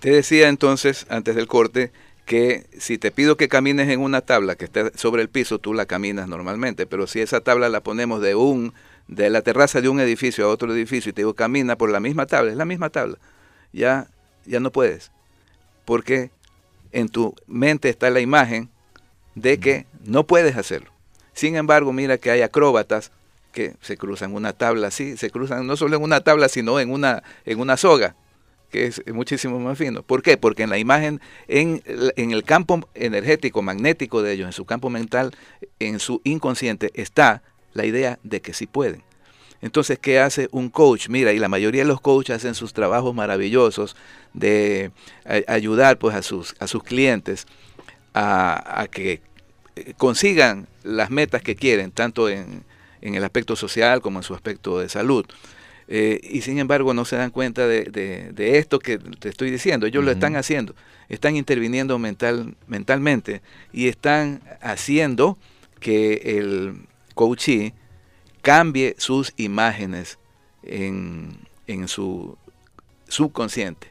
Te 0.00 0.10
decía 0.10 0.48
entonces, 0.48 1.06
antes 1.08 1.36
del 1.36 1.46
corte, 1.46 1.92
que 2.24 2.66
si 2.76 2.98
te 2.98 3.10
pido 3.10 3.36
que 3.36 3.48
camines 3.48 3.88
en 3.88 4.00
una 4.00 4.20
tabla 4.20 4.56
que 4.56 4.66
esté 4.66 4.90
sobre 4.96 5.22
el 5.22 5.28
piso, 5.28 5.58
tú 5.58 5.74
la 5.74 5.86
caminas 5.86 6.28
normalmente, 6.28 6.86
pero 6.86 7.06
si 7.06 7.20
esa 7.20 7.40
tabla 7.40 7.68
la 7.68 7.82
ponemos 7.82 8.20
de 8.20 8.34
un 8.34 8.74
de 9.08 9.30
la 9.30 9.42
terraza 9.42 9.80
de 9.80 9.88
un 9.88 10.00
edificio 10.00 10.44
a 10.44 10.48
otro 10.48 10.72
edificio 10.72 11.10
y 11.10 11.12
te 11.12 11.22
digo 11.22 11.34
camina 11.34 11.76
por 11.76 11.90
la 11.90 12.00
misma 12.00 12.26
tabla, 12.26 12.52
es 12.52 12.56
la 12.56 12.64
misma 12.64 12.90
tabla, 12.90 13.18
ya 13.72 14.08
ya 14.48 14.60
no 14.60 14.72
puedes. 14.72 15.12
Porque 15.84 16.30
en 16.92 17.08
tu 17.08 17.34
mente 17.46 17.88
está 17.88 18.10
la 18.10 18.20
imagen 18.20 18.70
de 19.34 19.58
que 19.60 19.86
no 20.04 20.26
puedes 20.26 20.56
hacerlo. 20.56 20.90
Sin 21.32 21.54
embargo, 21.56 21.92
mira 21.92 22.18
que 22.18 22.30
hay 22.30 22.42
acróbatas 22.42 23.12
que 23.52 23.76
se 23.80 23.96
cruzan 23.96 24.34
una 24.34 24.52
tabla 24.52 24.88
así, 24.88 25.16
se 25.16 25.30
cruzan 25.30 25.66
no 25.66 25.76
solo 25.76 25.96
en 25.96 26.02
una 26.02 26.20
tabla, 26.20 26.48
sino 26.48 26.80
en 26.80 26.90
una, 26.90 27.22
en 27.44 27.60
una 27.60 27.76
soga, 27.76 28.16
que 28.70 28.86
es 28.86 29.02
muchísimo 29.12 29.58
más 29.58 29.78
fino. 29.78 30.02
¿Por 30.02 30.22
qué? 30.22 30.36
Porque 30.36 30.64
en 30.64 30.70
la 30.70 30.78
imagen, 30.78 31.20
en, 31.46 31.82
en 31.86 32.30
el 32.32 32.42
campo 32.42 32.88
energético, 32.94 33.62
magnético 33.62 34.22
de 34.22 34.32
ellos, 34.32 34.46
en 34.46 34.52
su 34.52 34.64
campo 34.64 34.90
mental, 34.90 35.34
en 35.78 36.00
su 36.00 36.20
inconsciente, 36.24 36.90
está 36.94 37.42
la 37.78 37.86
idea 37.86 38.18
de 38.22 38.42
que 38.42 38.52
sí 38.52 38.66
pueden. 38.66 39.02
Entonces, 39.60 39.98
¿qué 39.98 40.20
hace 40.20 40.48
un 40.52 40.68
coach? 40.68 41.08
Mira, 41.08 41.32
y 41.32 41.38
la 41.38 41.48
mayoría 41.48 41.82
de 41.82 41.88
los 41.88 42.00
coaches 42.00 42.36
hacen 42.36 42.54
sus 42.54 42.72
trabajos 42.72 43.14
maravillosos 43.14 43.96
de 44.32 44.92
ayudar 45.46 45.98
pues, 45.98 46.14
a, 46.14 46.22
sus, 46.22 46.54
a 46.60 46.68
sus 46.68 46.82
clientes 46.84 47.46
a, 48.14 48.82
a, 48.82 48.86
que 48.86 49.20
consigan 49.96 50.68
las 50.84 51.10
metas 51.10 51.42
que 51.42 51.56
quieren, 51.56 51.90
tanto 51.90 52.28
en, 52.28 52.62
en, 53.00 53.14
el 53.14 53.24
aspecto 53.24 53.56
social 53.56 54.00
como 54.00 54.20
en 54.20 54.22
su 54.22 54.34
aspecto 54.34 54.78
de 54.78 54.88
salud. 54.88 55.24
Eh, 55.88 56.20
y 56.22 56.42
sin 56.42 56.58
embargo 56.58 56.92
no 56.92 57.04
se 57.04 57.16
dan 57.16 57.30
cuenta 57.30 57.66
de, 57.66 57.84
de, 57.84 58.30
de, 58.32 58.58
esto 58.58 58.78
que 58.78 58.98
te 58.98 59.30
estoy 59.30 59.50
diciendo. 59.50 59.86
Ellos 59.86 60.00
uh 60.00 60.02
-huh. 60.02 60.06
lo 60.06 60.12
están 60.12 60.36
haciendo, 60.36 60.74
están 61.08 61.34
interviniendo 61.34 61.98
mental, 61.98 62.54
mentalmente 62.66 63.40
y 63.72 63.88
están 63.88 64.42
haciendo 64.60 65.38
que 65.80 66.36
el 66.38 66.87
coachee 67.18 67.74
cambie 68.42 68.94
sus 68.96 69.34
imágenes 69.36 70.20
en, 70.62 71.36
en 71.66 71.88
su 71.88 72.38
subconsciente, 73.08 73.88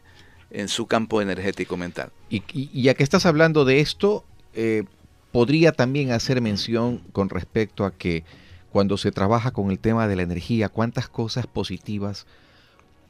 en 0.50 0.70
su 0.70 0.88
campo 0.88 1.22
energético 1.22 1.76
mental. 1.76 2.10
Y, 2.30 2.42
y 2.54 2.84
ya 2.84 2.94
que 2.94 3.04
estás 3.04 3.26
hablando 3.26 3.66
de 3.66 3.82
esto, 3.82 4.24
eh, 4.54 4.86
podría 5.34 5.74
también 5.74 6.12
hacer 6.12 6.40
mención 6.40 7.00
con 7.12 7.28
respecto 7.28 7.84
a 7.84 7.92
que 7.92 8.24
cuando 8.72 8.96
se 8.98 9.12
trabaja 9.12 9.52
con 9.52 9.72
el 9.72 9.80
tema 9.80 10.08
de 10.08 10.16
la 10.16 10.22
energía, 10.22 10.70
cuántas 10.70 11.10
cosas 11.10 11.48
positivas 11.48 12.28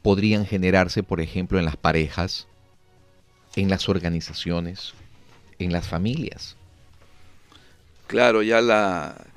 podrían 0.02 0.46
generarse, 0.46 1.04
por 1.04 1.20
ejemplo, 1.20 1.60
en 1.60 1.64
las 1.64 1.76
parejas, 1.76 2.48
en 3.54 3.70
las 3.70 3.88
organizaciones, 3.88 4.94
en 5.60 5.70
las 5.70 5.86
familias. 5.86 6.56
Claro, 8.08 8.42
ya 8.42 8.60
la, 8.62 9.27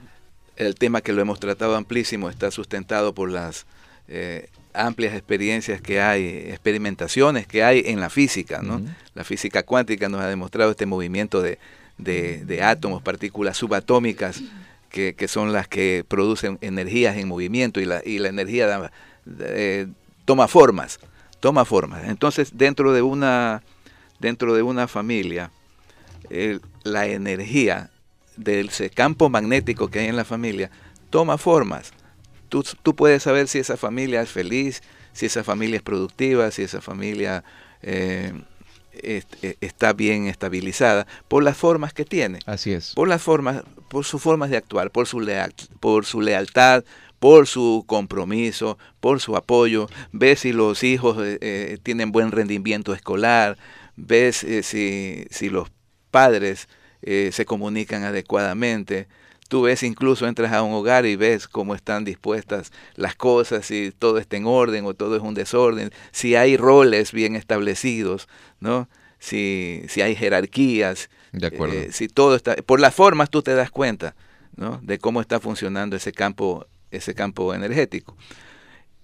el 0.68 0.76
tema 0.76 1.02
que 1.02 1.14
lo 1.14 1.22
hemos 1.22 1.40
tratado 1.40 1.76
amplísimo 1.76 2.30
está 2.30 2.52
sustentado 2.52 3.14
por 3.14 3.32
las 3.32 3.66
eh, 4.08 4.50
amplias 4.74 5.14
experiencias 5.14 5.82
que 5.82 6.02
hay, 6.02 6.26
experimentaciones 6.50 7.48
que 7.48 7.64
hay 7.64 7.84
en 7.88 8.00
la 8.00 8.10
física. 8.10 8.62
¿no? 8.62 8.76
Uh 8.76 8.80
-huh. 8.80 8.96
La 9.16 9.24
física 9.24 9.64
cuántica 9.64 10.08
nos 10.08 10.22
ha 10.22 10.28
demostrado 10.28 10.72
este 10.72 10.86
movimiento 10.86 11.42
de, 11.42 11.58
de, 11.98 12.46
de 12.46 12.64
átomos, 12.64 13.02
partículas 13.02 13.58
subatómicas, 13.58 14.42
que, 14.90 15.16
que, 15.16 15.28
son 15.28 15.54
las 15.54 15.68
que 15.68 16.04
producen 16.08 16.58
energías 16.62 17.16
en 17.18 17.28
movimiento 17.28 17.80
y 17.80 17.86
la, 17.86 18.02
y 18.06 18.20
la 18.20 18.28
energía 18.28 18.68
da, 18.68 18.92
eh, 19.40 19.88
toma 20.26 20.48
formas, 20.48 21.00
toma 21.40 21.66
formas. 21.66 22.04
Entonces, 22.08 22.52
dentro 22.58 22.92
de 22.92 23.02
una, 23.02 23.64
dentro 24.20 24.54
de 24.54 24.62
una 24.64 24.88
familia, 24.88 25.50
eh, 26.30 26.60
la 26.84 27.08
energía 27.08 27.91
del 28.44 28.70
campo 28.94 29.30
magnético 29.30 29.90
que 29.90 30.00
hay 30.00 30.08
en 30.08 30.16
la 30.16 30.26
familia 30.26 30.70
toma 31.10 31.38
formas. 31.38 31.92
Tú, 32.50 32.64
tú, 32.84 32.96
puedes 32.96 33.24
saber 33.24 33.48
si 33.48 33.60
esa 33.60 33.78
familia 33.78 34.22
es 34.22 34.30
feliz, 34.30 34.82
si 35.14 35.26
esa 35.28 35.44
familia 35.44 35.78
es 35.78 35.84
productiva, 35.84 36.52
si 36.52 36.64
esa 36.64 36.82
familia 36.82 37.44
eh, 37.82 38.34
est 38.94 39.36
está 39.62 39.94
bien 39.94 40.28
estabilizada, 40.28 41.08
por 41.28 41.44
las 41.44 41.58
formas 41.58 41.94
que 41.94 42.06
tiene. 42.06 42.40
Así 42.46 42.72
es. 42.74 42.94
Por 42.94 43.08
las 43.08 43.22
formas, 43.22 43.64
por 43.90 44.06
sus 44.06 44.22
formas 44.22 44.50
de 44.50 44.58
actuar, 44.58 44.92
por 44.92 45.08
su, 45.08 45.20
leal, 45.20 45.54
por 45.80 46.06
su 46.06 46.22
lealtad, 46.22 46.84
por 47.20 47.48
su 47.48 47.84
compromiso, 47.88 48.78
por 49.00 49.20
su 49.20 49.36
apoyo. 49.36 49.88
Ves 50.12 50.40
si 50.40 50.54
los 50.54 50.84
hijos 50.84 51.18
eh, 51.20 51.38
eh, 51.42 51.78
tienen 51.84 52.12
buen 52.12 52.32
rendimiento 52.32 52.94
escolar, 52.94 53.58
ves 53.96 54.44
eh, 54.44 54.64
si, 54.64 55.26
si 55.30 55.50
los 55.50 55.70
padres 56.10 56.68
eh, 57.02 57.30
se 57.32 57.46
comunican 57.46 58.04
adecuadamente. 58.04 59.08
Tú 59.48 59.64
ves 59.64 59.84
incluso, 59.84 60.28
entras 60.28 60.54
a 60.54 60.64
un 60.64 60.74
hogar 60.74 61.06
y 61.06 61.16
ves 61.16 61.48
cómo 61.48 61.76
están 61.76 62.06
dispuestas 62.06 62.72
las 62.96 63.16
cosas, 63.16 63.66
si 63.66 63.92
todo 63.92 64.18
está 64.18 64.38
en 64.38 64.46
orden 64.46 64.86
o 64.86 64.94
todo 64.94 65.18
es 65.18 65.22
un 65.22 65.34
desorden, 65.34 65.92
si 66.12 66.36
hay 66.36 66.56
roles 66.56 67.12
bien 67.12 67.36
establecidos, 67.36 68.30
¿no? 68.62 68.88
Si, 69.20 69.84
si 69.90 70.02
hay 70.02 70.16
jerarquías, 70.16 71.10
de 71.32 71.48
acuerdo. 71.48 71.76
Eh, 71.76 71.92
si 71.92 72.08
todo 72.08 72.36
está, 72.36 72.56
por 72.56 72.80
las 72.80 72.94
formas 72.94 73.30
tú 73.30 73.42
te 73.42 73.54
das 73.54 73.72
cuenta, 73.72 74.16
¿no? 74.56 74.80
De 74.84 75.00
cómo 75.00 75.22
está 75.22 75.40
funcionando 75.40 75.96
ese 75.96 76.12
campo, 76.12 76.66
ese 76.92 77.14
campo 77.14 77.54
energético. 77.54 78.16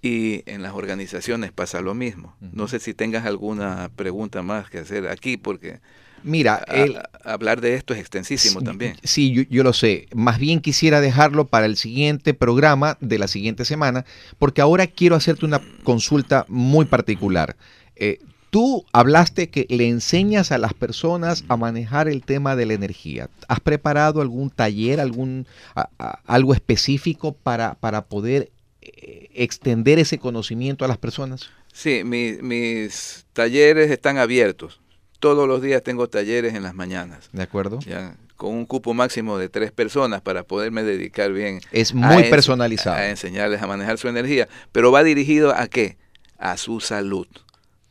Y 0.00 0.42
en 0.46 0.62
las 0.62 0.74
organizaciones 0.74 1.50
pasa 1.52 1.80
lo 1.80 1.94
mismo. 1.94 2.36
No 2.40 2.68
sé 2.68 2.78
si 2.78 2.94
tengas 2.94 3.26
alguna 3.26 3.90
pregunta 3.96 4.42
más 4.42 4.70
que 4.70 4.78
hacer 4.78 5.08
aquí, 5.08 5.36
porque 5.36 5.80
Mira, 6.22 6.64
el, 6.68 6.98
hablar 7.24 7.60
de 7.60 7.74
esto 7.74 7.94
es 7.94 8.00
extensísimo 8.00 8.60
sí, 8.60 8.66
también. 8.66 8.96
Sí, 9.02 9.32
yo, 9.32 9.42
yo, 9.48 9.62
lo 9.62 9.72
sé. 9.72 10.08
Más 10.14 10.38
bien 10.38 10.60
quisiera 10.60 11.00
dejarlo 11.00 11.46
para 11.46 11.66
el 11.66 11.76
siguiente 11.76 12.34
programa 12.34 12.96
de 13.00 13.18
la 13.18 13.28
siguiente 13.28 13.64
semana, 13.64 14.04
porque 14.38 14.60
ahora 14.60 14.86
quiero 14.86 15.16
hacerte 15.16 15.44
una 15.44 15.60
consulta 15.84 16.44
muy 16.48 16.86
particular. 16.86 17.56
Eh, 17.96 18.20
tú 18.50 18.84
hablaste 18.92 19.50
que 19.50 19.66
le 19.68 19.88
enseñas 19.88 20.52
a 20.52 20.58
las 20.58 20.74
personas 20.74 21.44
a 21.48 21.56
manejar 21.56 22.08
el 22.08 22.22
tema 22.22 22.56
de 22.56 22.66
la 22.66 22.74
energía. 22.74 23.28
¿Has 23.48 23.60
preparado 23.60 24.20
algún 24.20 24.50
taller, 24.50 25.00
algún 25.00 25.46
a, 25.74 25.90
a, 25.98 26.20
algo 26.26 26.54
específico 26.54 27.32
para, 27.32 27.74
para 27.74 28.06
poder 28.06 28.50
eh, 28.80 29.28
extender 29.34 29.98
ese 29.98 30.18
conocimiento 30.18 30.84
a 30.84 30.88
las 30.88 30.98
personas? 30.98 31.50
Sí, 31.72 32.02
mi, 32.04 32.32
mis 32.42 33.26
talleres 33.32 33.90
están 33.90 34.18
abiertos 34.18 34.80
todos 35.18 35.48
los 35.48 35.62
días 35.62 35.82
tengo 35.82 36.08
talleres 36.08 36.54
en 36.54 36.62
las 36.62 36.74
mañanas. 36.74 37.28
De 37.32 37.42
acuerdo. 37.42 37.80
Ya, 37.80 38.16
con 38.36 38.54
un 38.54 38.66
cupo 38.66 38.94
máximo 38.94 39.36
de 39.36 39.48
tres 39.48 39.72
personas 39.72 40.22
para 40.22 40.44
poderme 40.44 40.84
dedicar 40.84 41.32
bien. 41.32 41.60
Es 41.72 41.92
muy 41.92 42.24
a 42.24 42.30
personalizado. 42.30 42.96
A 42.96 43.08
enseñarles 43.08 43.60
a 43.60 43.66
manejar 43.66 43.98
su 43.98 44.08
energía. 44.08 44.48
Pero 44.70 44.92
va 44.92 45.02
dirigido 45.02 45.54
a 45.54 45.66
qué? 45.66 45.98
A 46.38 46.56
su 46.56 46.80
salud. 46.80 47.26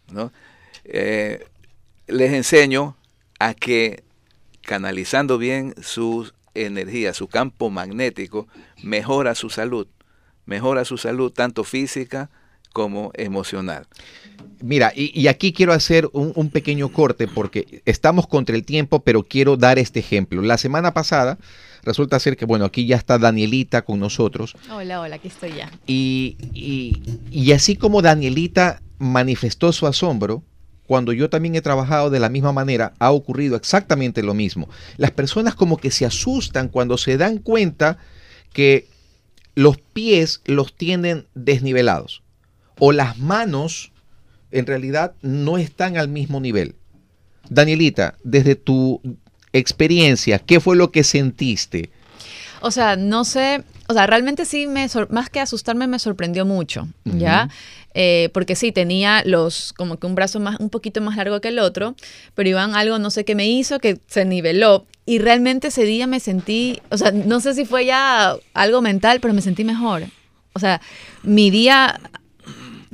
¿no? 0.10 0.32
Eh, 0.86 1.46
les 2.08 2.32
enseño 2.32 2.96
a 3.40 3.54
que 3.54 4.04
canalizando 4.62 5.38
bien 5.38 5.76
su 5.82 6.32
energía, 6.54 7.14
su 7.14 7.28
campo 7.28 7.70
magnético, 7.70 8.48
mejora 8.84 9.36
su 9.36 9.50
salud. 9.50 9.88
Mejora 10.46 10.86
su 10.86 10.98
salud 10.98 11.32
tanto 11.32 11.66
física 11.66 12.30
como 12.78 13.10
emocional. 13.16 13.88
Mira, 14.62 14.94
y, 14.96 15.26
aquí 15.26 15.52
quiero 15.52 15.74
hacer 15.74 16.08
un, 16.14 16.32
un, 16.36 16.52
pequeño 16.52 16.90
corte 16.90 17.28
porque 17.28 17.82
estamos 17.86 18.28
contra 18.28 18.56
el 18.56 18.66
tiempo, 18.66 19.00
pero 19.00 19.24
quiero 19.24 19.58
dar 19.58 19.80
este 19.80 20.00
ejemplo. 20.00 20.44
La 20.44 20.60
semana 20.60 20.94
pasada 20.94 21.40
resulta 21.82 22.20
ser 22.20 22.38
que, 22.38 22.46
bueno, 22.46 22.66
aquí 22.66 22.86
ya 22.86 22.96
está 22.96 23.18
Danielita 23.18 23.82
con 23.82 24.00
nosotros. 24.00 24.56
Hola, 24.72 25.02
hola, 25.02 25.16
aquí 25.16 25.28
estoy 25.28 25.54
ya. 25.54 25.72
Y, 25.88 26.38
y, 26.54 27.02
y 27.32 27.52
así 27.52 27.78
como 27.78 28.04
Danielita 28.04 28.84
manifestó 29.00 29.74
su 29.74 29.88
asombro, 29.88 30.44
cuando 30.86 31.14
yo 31.14 31.32
también 31.32 31.56
he 31.56 31.62
trabajado 31.62 32.12
de 32.12 32.20
la 32.20 32.30
misma 32.30 32.52
manera, 32.52 32.94
ha 33.00 33.10
ocurrido 33.10 33.56
exactamente 33.56 34.22
lo 34.22 34.36
mismo. 34.36 34.70
Las 34.98 35.10
personas 35.10 35.56
como 35.56 35.78
que 35.78 35.90
se 35.90 36.06
asustan 36.06 36.68
cuando 36.68 37.00
se 37.00 37.18
dan 37.18 37.40
cuenta 37.40 37.98
que 38.54 38.88
los 39.56 39.80
pies 39.80 40.42
los 40.46 40.78
tienen 40.78 41.26
desnivelados 41.34 42.22
o 42.80 42.92
las 42.92 43.18
manos 43.18 43.92
en 44.52 44.66
realidad 44.66 45.14
no 45.22 45.58
están 45.58 45.98
al 45.98 46.08
mismo 46.08 46.40
nivel. 46.40 46.76
Danielita, 47.50 48.16
desde 48.24 48.56
tu 48.56 49.02
experiencia, 49.54 50.40
¿qué 50.40 50.60
fue 50.60 50.76
lo 50.76 50.92
que 50.92 51.04
sentiste? 51.04 51.90
O 52.62 52.72
sea, 52.72 52.96
no 52.96 53.24
sé, 53.24 53.64
o 53.88 53.94
sea, 53.94 54.08
realmente 54.08 54.46
sí, 54.46 54.68
me 54.68 54.88
más 55.10 55.30
que 55.30 55.40
asustarme, 55.40 55.88
me 55.88 56.00
sorprendió 56.00 56.46
mucho, 56.46 56.88
¿ya? 57.06 57.50
Eh, 57.94 58.30
porque 58.34 58.56
sí, 58.56 58.72
tenía 58.72 59.24
los, 59.26 59.74
como 59.74 59.98
que 59.98 60.08
un 60.08 60.16
brazo 60.16 60.40
más, 60.40 60.60
un 60.60 60.70
poquito 60.70 61.02
más 61.02 61.18
largo 61.18 61.40
que 61.40 61.48
el 61.50 61.60
otro, 61.60 61.96
pero 62.36 62.50
Iván 62.50 62.76
algo, 62.76 63.00
no 63.00 63.10
sé 63.10 63.26
qué 63.26 63.36
me 63.36 63.48
hizo, 63.48 63.80
que 63.80 64.00
se 64.08 64.26
niveló. 64.26 64.86
Y 65.06 65.20
realmente 65.20 65.70
ese 65.70 65.84
día 65.84 66.06
me 66.06 66.20
sentí, 66.20 66.82
o 66.90 66.98
sea, 66.98 67.12
no 67.12 67.40
sé 67.40 67.54
si 67.54 67.66
fue 67.66 67.86
ya 67.86 68.36
algo 68.54 68.82
mental, 68.82 69.20
pero 69.20 69.34
me 69.34 69.42
sentí 69.42 69.64
mejor. 69.64 70.04
O 70.54 70.60
sea, 70.60 70.82
mi 71.24 71.50
día 71.50 72.00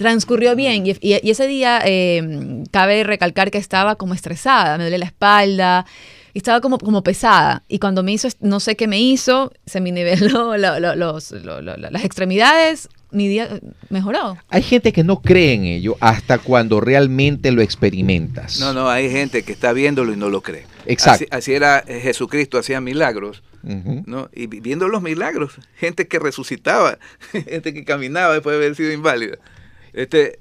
transcurrió 0.04 0.56
bien 0.56 0.84
y, 0.86 1.14
ese 1.30 1.48
día 1.48 1.82
eh, 1.86 2.64
cabe 2.72 3.06
recalcar 3.06 3.52
que 3.52 3.58
estaba 3.58 3.96
como 3.96 4.14
estresada, 4.14 4.78
me 4.78 4.84
duele 4.84 4.98
la 4.98 5.06
espalda 5.06 5.86
y 6.34 6.40
estaba 6.40 6.60
como, 6.60 6.78
como 6.78 7.04
pesada. 7.04 7.64
Y 7.70 7.80
cuando 7.80 8.04
me 8.04 8.12
hizo, 8.12 8.28
no 8.42 8.60
sé 8.60 8.76
qué 8.76 8.88
me 8.88 9.00
hizo, 9.00 9.54
se 9.66 9.80
me 9.80 9.94
niveló 9.94 10.58
las 10.58 12.04
extremidades, 12.04 12.90
mi 13.12 13.30
día 13.30 13.48
mejoró. 13.90 14.38
Hay 14.50 14.64
gente 14.64 14.92
que 14.92 15.06
no 15.06 15.22
cree 15.22 15.54
en 15.54 15.64
ello 15.64 15.96
hasta 16.02 16.40
cuando 16.40 16.82
realmente 16.82 17.52
lo 17.52 17.62
experimentas. 17.62 18.60
No, 18.60 18.74
no, 18.74 18.90
hay 18.90 19.10
gente 19.10 19.44
que 19.44 19.54
está 19.54 19.72
viéndolo 19.72 20.12
y 20.12 20.18
no 20.18 20.30
lo 20.30 20.42
cree. 20.42 20.66
Exacto. 20.86 21.26
Así, 21.32 21.54
era 21.54 21.80
eh, 21.88 22.02
Jesucristo, 22.02 22.58
hacía 22.58 22.82
milagros. 22.82 23.42
¿no? 23.64 24.30
Y 24.34 24.48
viendo 24.48 24.90
los 24.90 25.02
milagros, 25.02 25.54
gente 25.78 26.06
que 26.08 26.20
resucitaba, 26.20 26.98
gente 27.32 27.74
que 27.74 27.86
caminaba 27.86 28.34
después 28.34 28.58
de 28.58 28.66
haber 28.66 28.76
sido 28.76 28.92
inválida, 28.92 29.38
este, 29.94 30.40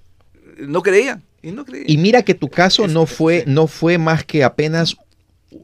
no 0.59 0.83
creían. 0.83 1.23
Y, 1.43 1.51
no 1.51 1.65
creían. 1.65 1.89
y 1.89 1.97
mira 1.99 2.23
que 2.23 2.35
tu 2.35 2.49
caso 2.49 2.87
no 2.89 3.07
fue, 3.07 3.45
no 3.47 3.67
fue 3.67 3.99
más 3.99 4.25
que 4.25 4.45
apenas 4.45 4.97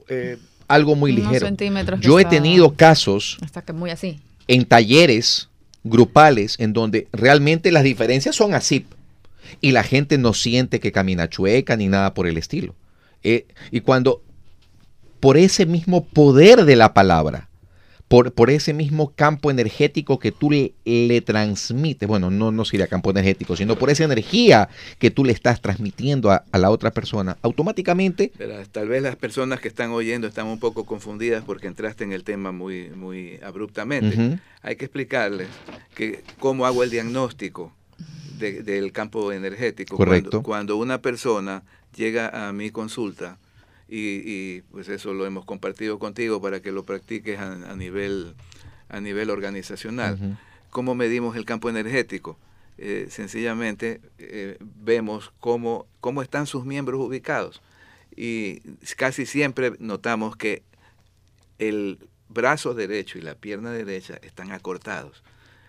eh, 0.08 0.36
algo 0.66 0.94
muy 0.94 1.12
ligero. 1.12 1.48
Yo 2.00 2.20
he 2.20 2.24
tenido 2.24 2.74
casos 2.74 3.38
muy 3.74 3.90
así. 3.90 4.20
en 4.46 4.64
talleres 4.64 5.48
grupales 5.84 6.56
en 6.58 6.72
donde 6.72 7.08
realmente 7.12 7.72
las 7.72 7.84
diferencias 7.84 8.36
son 8.36 8.54
así 8.54 8.86
y 9.60 9.72
la 9.72 9.82
gente 9.82 10.18
no 10.18 10.34
siente 10.34 10.80
que 10.80 10.92
camina 10.92 11.28
chueca 11.28 11.76
ni 11.76 11.88
nada 11.88 12.14
por 12.14 12.26
el 12.26 12.36
estilo. 12.36 12.74
Eh, 13.22 13.46
y 13.70 13.80
cuando 13.80 14.22
por 15.20 15.36
ese 15.36 15.66
mismo 15.66 16.04
poder 16.04 16.64
de 16.64 16.76
la 16.76 16.94
palabra 16.94 17.47
por, 18.08 18.50
ese 18.50 18.72
mismo 18.72 19.12
campo 19.14 19.50
energético 19.50 20.18
que 20.18 20.32
tú 20.32 20.50
le, 20.50 21.20
transmites, 21.20 22.08
bueno, 22.08 22.30
no, 22.30 22.50
no 22.50 22.64
sería 22.64 22.86
campo 22.86 23.10
energético, 23.10 23.54
sino 23.54 23.76
por 23.76 23.90
esa 23.90 24.04
energía 24.04 24.70
que 24.98 25.10
tú 25.10 25.24
le 25.24 25.32
estás 25.32 25.60
transmitiendo 25.60 26.30
a, 26.30 26.44
la 26.52 26.70
otra 26.70 26.90
persona, 26.90 27.36
automáticamente... 27.42 28.32
tal 28.72 28.88
vez 28.88 29.02
las 29.02 29.16
personas 29.16 29.60
que 29.60 29.68
están 29.68 29.90
oyendo 29.90 30.26
están 30.26 30.46
un 30.46 30.58
poco 30.58 30.84
confundidas 30.86 31.44
porque 31.44 31.66
entraste 31.66 32.04
en 32.04 32.12
el 32.12 32.24
tema 32.24 32.50
muy, 32.50 32.88
muy 32.90 33.38
abruptamente. 33.42 34.40
Hay 34.62 34.76
que 34.76 34.86
explicarles 34.86 35.48
que 35.94 36.22
cómo 36.38 36.64
hago 36.64 36.82
el 36.82 36.90
diagnóstico 36.90 37.72
del 38.38 38.92
campo 38.92 39.32
energético. 39.32 39.96
Correcto. 39.96 40.42
cuando 40.42 40.76
una 40.76 41.02
persona 41.02 41.62
llega 41.94 42.48
a 42.48 42.52
mi 42.52 42.70
consulta, 42.70 43.38
y, 43.88 44.60
pues 44.70 44.88
eso 44.88 45.14
lo 45.14 45.24
hemos 45.26 45.44
compartido 45.44 45.98
contigo 45.98 46.40
para 46.40 46.60
que 46.60 46.72
lo 46.72 46.84
practiques 46.84 47.38
a, 47.38 47.74
nivel, 47.74 48.34
a 48.88 49.00
nivel 49.00 49.30
organizacional. 49.30 50.38
¿Cómo 50.70 50.94
medimos 50.94 51.36
el 51.36 51.44
campo 51.44 51.70
energético? 51.70 52.38
Eh, 52.76 53.08
sencillamente 53.10 54.00
eh, 54.18 54.56
vemos 54.60 55.32
cómo, 55.40 55.86
cómo 56.00 56.22
están 56.22 56.46
sus 56.46 56.64
miembros 56.64 57.00
ubicados 57.00 57.60
y 58.14 58.60
casi 58.96 59.26
siempre 59.26 59.72
notamos 59.80 60.36
que 60.36 60.62
el 61.58 61.98
brazo 62.28 62.74
derecho 62.74 63.18
y 63.18 63.22
la 63.22 63.34
pierna 63.34 63.72
derecha 63.72 64.18
están 64.22 64.52
acortados. 64.52 65.24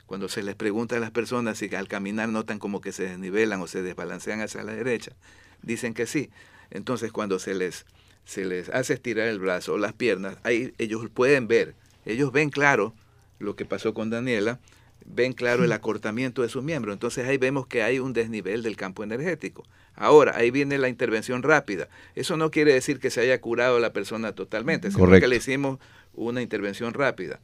Cuando 0.05 0.29
se 0.29 0.43
les 0.43 0.55
pregunta 0.55 0.97
a 0.97 0.99
las 0.99 1.11
personas 1.11 1.57
si 1.57 1.73
al 1.75 1.87
caminar 1.87 2.29
notan 2.29 2.59
como 2.59 2.81
que 2.81 2.91
se 2.91 3.03
desnivelan 3.03 3.61
o 3.61 3.67
se 3.67 3.81
desbalancean 3.81 4.41
hacia 4.41 4.63
la 4.63 4.73
derecha, 4.73 5.13
dicen 5.61 5.93
que 5.93 6.05
sí. 6.05 6.29
Entonces 6.69 7.11
cuando 7.11 7.39
se 7.39 7.53
les 7.53 7.85
se 8.29 8.45
les 8.45 8.69
hace 8.69 8.93
estirar 8.93 9.27
el 9.27 9.39
brazo 9.39 9.73
o 9.73 9.77
las 9.79 9.93
piernas, 9.93 10.37
ahí 10.43 10.71
ellos 10.77 11.09
pueden 11.11 11.47
ver, 11.47 11.73
ellos 12.05 12.31
ven 12.31 12.51
claro 12.51 12.93
lo 13.39 13.55
que 13.55 13.65
pasó 13.65 13.95
con 13.95 14.11
Daniela, 14.11 14.59
ven 15.03 15.33
claro 15.33 15.63
el 15.63 15.71
acortamiento 15.71 16.43
de 16.43 16.49
sus 16.49 16.63
miembros. 16.63 16.93
Entonces 16.93 17.27
ahí 17.27 17.39
vemos 17.39 17.65
que 17.65 17.81
hay 17.81 17.97
un 17.97 18.13
desnivel 18.13 18.61
del 18.61 18.75
campo 18.75 19.03
energético. 19.03 19.65
Ahora, 19.95 20.37
ahí 20.37 20.51
viene 20.51 20.77
la 20.77 20.89
intervención 20.89 21.41
rápida. 21.41 21.89
Eso 22.13 22.37
no 22.37 22.51
quiere 22.51 22.71
decir 22.71 22.99
que 22.99 23.09
se 23.09 23.21
haya 23.21 23.41
curado 23.41 23.79
la 23.79 23.93
persona 23.93 24.33
totalmente, 24.33 24.91
sino 24.91 25.09
que 25.09 25.27
le 25.27 25.37
hicimos 25.37 25.79
una 26.13 26.43
intervención 26.43 26.93
rápida. 26.93 27.39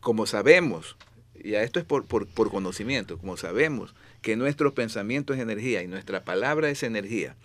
Como 0.00 0.26
sabemos, 0.26 0.96
y 1.40 1.54
esto 1.54 1.78
es 1.78 1.84
por, 1.84 2.04
por, 2.04 2.26
por 2.26 2.50
conocimiento, 2.50 3.16
como 3.16 3.36
sabemos 3.36 3.94
que 4.22 4.34
nuestro 4.34 4.74
pensamiento 4.74 5.34
es 5.34 5.38
energía 5.38 5.84
y 5.84 5.86
nuestra 5.86 6.24
palabra 6.24 6.68
es 6.68 6.82
energía, 6.82 7.36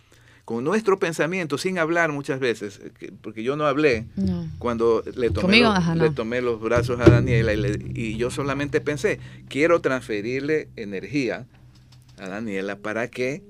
con 0.46 0.64
nuestro 0.64 1.00
pensamiento, 1.00 1.58
sin 1.58 1.80
hablar 1.80 2.12
muchas 2.12 2.40
veces, 2.40 2.82
eh, 3.00 3.12
porque 3.22 3.44
yo 3.44 3.56
no 3.56 3.66
hablé 3.66 4.06
cuando 4.60 5.04
le 5.16 5.30
tomé, 5.30 5.62
los, 5.62 5.96
le 5.96 6.10
tomé 6.10 6.42
los 6.42 6.60
brazos 6.60 7.00
a 7.00 7.10
Daniela 7.10 7.54
y, 7.54 8.18
yo 8.18 8.30
solamente 8.30 8.82
pensé, 8.82 9.20
quiero 9.48 9.80
transferirle 9.80 10.68
energía 10.76 11.46
a 12.18 12.28
Daniela 12.28 12.76
para 12.76 13.08
que 13.08 13.42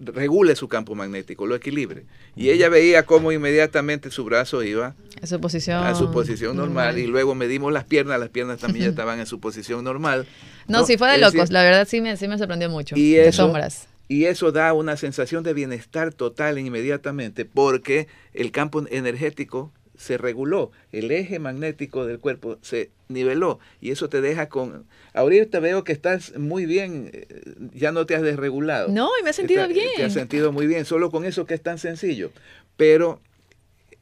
regule 0.00 0.56
su 0.56 0.68
campo 0.68 0.94
magnético, 0.94 1.46
lo 1.46 1.54
equilibre. 1.54 2.04
Y 2.34 2.50
ella 2.50 2.68
veía 2.68 3.04
cómo 3.04 3.32
inmediatamente 3.32 4.10
su 4.10 4.24
brazo 4.24 4.62
iba 4.62 4.94
a 5.20 5.26
su 5.26 5.40
posición, 5.40 5.84
a 5.84 5.94
su 5.94 6.10
posición 6.12 6.56
normal, 6.56 6.98
y 6.98 7.06
luego 7.06 7.34
medimos 7.34 7.72
las 7.72 7.84
piernas, 7.84 8.18
las 8.18 8.30
piernas 8.30 8.58
también 8.58 8.84
ya 8.84 8.90
estaban 8.92 9.18
en 9.18 9.26
su 9.26 9.38
posición 9.38 9.84
normal. 9.84 10.26
No, 10.66 10.86
sí 10.86 10.96
fue 10.96 11.10
de 11.10 11.18
locos, 11.18 11.50
la 11.50 11.62
verdad 11.62 11.86
sí 11.86 12.00
me, 12.00 12.16
sí 12.16 12.26
me 12.26 12.38
sorprendió 12.38 12.70
mucho. 12.70 12.96
Y 12.96 13.12
de 13.12 13.32
sombras. 13.32 13.88
Y 14.08 14.24
eso 14.24 14.52
da 14.52 14.72
una 14.72 14.96
sensación 14.96 15.44
de 15.44 15.52
bienestar 15.52 16.14
total 16.14 16.58
inmediatamente 16.58 17.44
porque 17.44 18.08
el 18.32 18.50
campo 18.50 18.84
energético 18.90 19.72
se 19.98 20.16
reguló, 20.16 20.70
el 20.92 21.10
eje 21.10 21.38
magnético 21.40 22.06
del 22.06 22.20
cuerpo 22.20 22.58
se 22.62 22.90
niveló 23.08 23.58
y 23.80 23.90
eso 23.90 24.08
te 24.08 24.20
deja 24.20 24.48
con... 24.48 24.86
Ahorita 25.12 25.58
veo 25.60 25.82
que 25.82 25.92
estás 25.92 26.38
muy 26.38 26.66
bien, 26.66 27.10
eh, 27.12 27.26
ya 27.74 27.90
no 27.90 28.06
te 28.06 28.14
has 28.14 28.22
desregulado. 28.22 28.88
No, 28.88 29.10
y 29.20 29.24
me 29.24 29.30
he 29.30 29.32
sentido 29.32 29.66
bien. 29.66 29.88
Te 29.96 30.04
has 30.04 30.12
sentido 30.12 30.52
muy 30.52 30.66
bien, 30.66 30.84
solo 30.84 31.10
con 31.10 31.24
eso 31.24 31.46
que 31.46 31.54
es 31.54 31.62
tan 31.62 31.78
sencillo. 31.78 32.30
Pero 32.76 33.20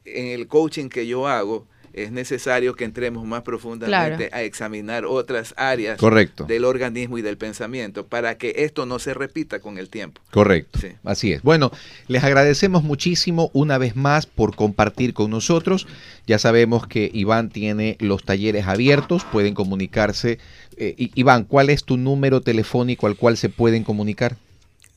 en 0.05 0.27
el 0.27 0.47
coaching 0.47 0.89
que 0.89 1.07
yo 1.07 1.27
hago, 1.27 1.67
es 1.97 2.11
necesario 2.11 2.75
que 2.75 2.85
entremos 2.85 3.25
más 3.25 3.41
profundamente 3.41 4.29
a 4.31 4.43
examinar 4.43 5.05
otras 5.05 5.55
áreas 5.57 5.99
del 6.47 6.65
organismo 6.65 7.17
y 7.17 7.23
del 7.23 7.37
pensamiento 7.37 8.05
para 8.05 8.37
que 8.37 8.53
esto 8.57 8.85
no 8.85 8.99
se 8.99 9.15
repita 9.15 9.59
con 9.59 9.79
el 9.79 9.89
tiempo. 9.89 10.21
Correcto. 10.31 10.79
Así 11.03 11.33
es. 11.33 11.41
Bueno, 11.41 11.71
les 12.07 12.23
agradecemos 12.23 12.83
muchísimo 12.83 13.49
una 13.53 13.79
vez 13.79 13.95
más 13.95 14.27
por 14.27 14.55
compartir 14.55 15.15
con 15.15 15.31
nosotros. 15.31 15.87
Ya 16.27 16.37
sabemos 16.37 16.85
que 16.85 17.09
Iván 17.11 17.49
tiene 17.49 17.97
los 17.99 18.23
talleres 18.23 18.67
abiertos, 18.67 19.25
pueden 19.31 19.55
comunicarse. 19.55 20.37
Eh, 20.77 21.09
Iván, 21.15 21.45
¿cuál 21.45 21.71
es 21.71 21.83
tu 21.83 21.97
número 21.97 22.41
telefónico 22.41 23.07
al 23.07 23.15
cual 23.15 23.37
se 23.37 23.49
pueden 23.49 23.83
comunicar? 23.83 24.37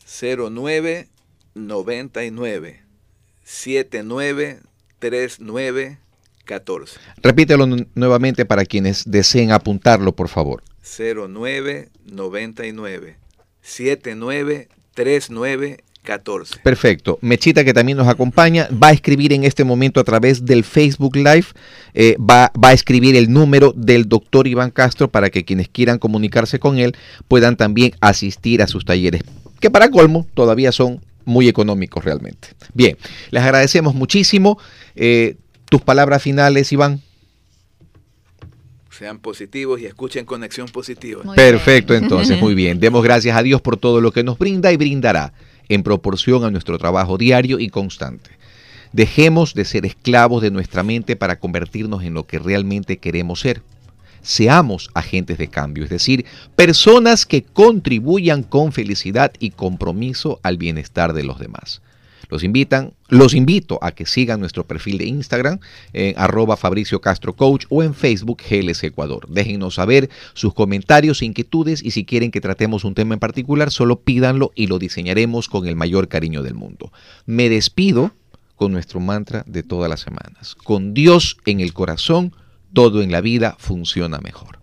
0999 0.04 2.82
7939 3.42 6.09
14. 6.50 6.98
Repítelo 7.22 7.66
nuevamente 7.94 8.44
para 8.44 8.64
quienes 8.64 9.08
deseen 9.08 9.52
apuntarlo, 9.52 10.16
por 10.16 10.26
favor. 10.28 10.64
0999 10.82 13.18
7939 13.62 15.84
14. 16.02 16.56
Perfecto. 16.64 17.20
Mechita, 17.20 17.62
que 17.62 17.72
también 17.72 17.98
nos 17.98 18.08
acompaña, 18.08 18.68
va 18.70 18.88
a 18.88 18.92
escribir 18.92 19.32
en 19.32 19.44
este 19.44 19.62
momento 19.62 20.00
a 20.00 20.04
través 20.04 20.44
del 20.44 20.64
Facebook 20.64 21.14
Live, 21.14 21.44
eh, 21.94 22.16
va, 22.18 22.50
va, 22.56 22.70
a 22.70 22.72
escribir 22.72 23.14
el 23.14 23.30
número 23.30 23.72
del 23.76 24.08
doctor 24.08 24.48
Iván 24.48 24.72
Castro 24.72 25.06
para 25.08 25.30
que 25.30 25.44
quienes 25.44 25.68
quieran 25.68 25.98
comunicarse 25.98 26.58
con 26.58 26.78
él 26.78 26.96
puedan 27.28 27.56
también 27.56 27.92
asistir 28.00 28.60
a 28.62 28.66
sus 28.66 28.84
talleres, 28.84 29.22
que 29.60 29.70
para 29.70 29.88
colmo 29.90 30.26
todavía 30.34 30.72
son 30.72 31.00
muy 31.26 31.48
económicos 31.48 32.04
realmente. 32.04 32.48
Bien, 32.74 32.96
les 33.30 33.42
agradecemos 33.42 33.94
muchísimo. 33.94 34.58
Eh, 34.96 35.36
tus 35.70 35.80
palabras 35.80 36.22
finales, 36.22 36.70
Iván 36.72 37.00
sean 39.00 39.18
positivos 39.18 39.80
y 39.80 39.86
escuchen 39.86 40.26
conexión 40.26 40.68
positiva. 40.68 41.22
Perfecto, 41.34 41.94
entonces, 41.94 42.38
muy 42.38 42.54
bien. 42.54 42.80
Demos 42.80 43.02
gracias 43.02 43.34
a 43.34 43.42
Dios 43.42 43.62
por 43.62 43.78
todo 43.78 44.02
lo 44.02 44.12
que 44.12 44.22
nos 44.22 44.38
brinda 44.38 44.70
y 44.72 44.76
brindará 44.76 45.32
en 45.70 45.82
proporción 45.82 46.44
a 46.44 46.50
nuestro 46.50 46.76
trabajo 46.76 47.16
diario 47.16 47.58
y 47.58 47.70
constante. 47.70 48.30
Dejemos 48.92 49.54
de 49.54 49.64
ser 49.64 49.86
esclavos 49.86 50.42
de 50.42 50.50
nuestra 50.50 50.82
mente 50.82 51.16
para 51.16 51.38
convertirnos 51.38 52.02
en 52.02 52.12
lo 52.12 52.26
que 52.26 52.38
realmente 52.38 52.98
queremos 52.98 53.40
ser. 53.40 53.62
Seamos 54.20 54.90
agentes 54.92 55.38
de 55.38 55.48
cambio, 55.48 55.84
es 55.84 55.90
decir, 55.90 56.26
personas 56.54 57.24
que 57.24 57.42
contribuyan 57.42 58.42
con 58.42 58.70
felicidad 58.70 59.32
y 59.38 59.52
compromiso 59.52 60.40
al 60.42 60.58
bienestar 60.58 61.14
de 61.14 61.22
los 61.22 61.38
demás. 61.38 61.80
Los 62.30 62.44
invitan, 62.44 62.94
los 63.08 63.34
invito 63.34 63.78
a 63.82 63.92
que 63.92 64.06
sigan 64.06 64.40
nuestro 64.40 64.66
perfil 64.66 64.98
de 64.98 65.06
Instagram 65.06 65.58
en 65.92 66.14
arroba 66.16 66.56
Fabricio 66.56 67.00
Castro 67.00 67.34
Coach 67.34 67.66
o 67.68 67.82
en 67.82 67.94
Facebook 67.94 68.40
GLS 68.48 68.84
Ecuador. 68.84 69.26
Déjennos 69.28 69.74
saber 69.74 70.08
sus 70.34 70.54
comentarios, 70.54 71.22
inquietudes 71.22 71.82
y 71.82 71.90
si 71.90 72.04
quieren 72.04 72.30
que 72.30 72.40
tratemos 72.40 72.84
un 72.84 72.94
tema 72.94 73.14
en 73.14 73.20
particular, 73.20 73.70
solo 73.70 74.00
pídanlo 74.00 74.52
y 74.54 74.68
lo 74.68 74.78
diseñaremos 74.78 75.48
con 75.48 75.66
el 75.66 75.76
mayor 75.76 76.08
cariño 76.08 76.42
del 76.42 76.54
mundo. 76.54 76.92
Me 77.26 77.48
despido 77.48 78.12
con 78.56 78.72
nuestro 78.72 79.00
mantra 79.00 79.42
de 79.46 79.62
todas 79.62 79.90
las 79.90 80.00
semanas. 80.00 80.54
Con 80.54 80.94
Dios 80.94 81.38
en 81.46 81.60
el 81.60 81.72
corazón, 81.72 82.34
todo 82.72 83.02
en 83.02 83.10
la 83.10 83.20
vida 83.20 83.56
funciona 83.58 84.18
mejor. 84.18 84.59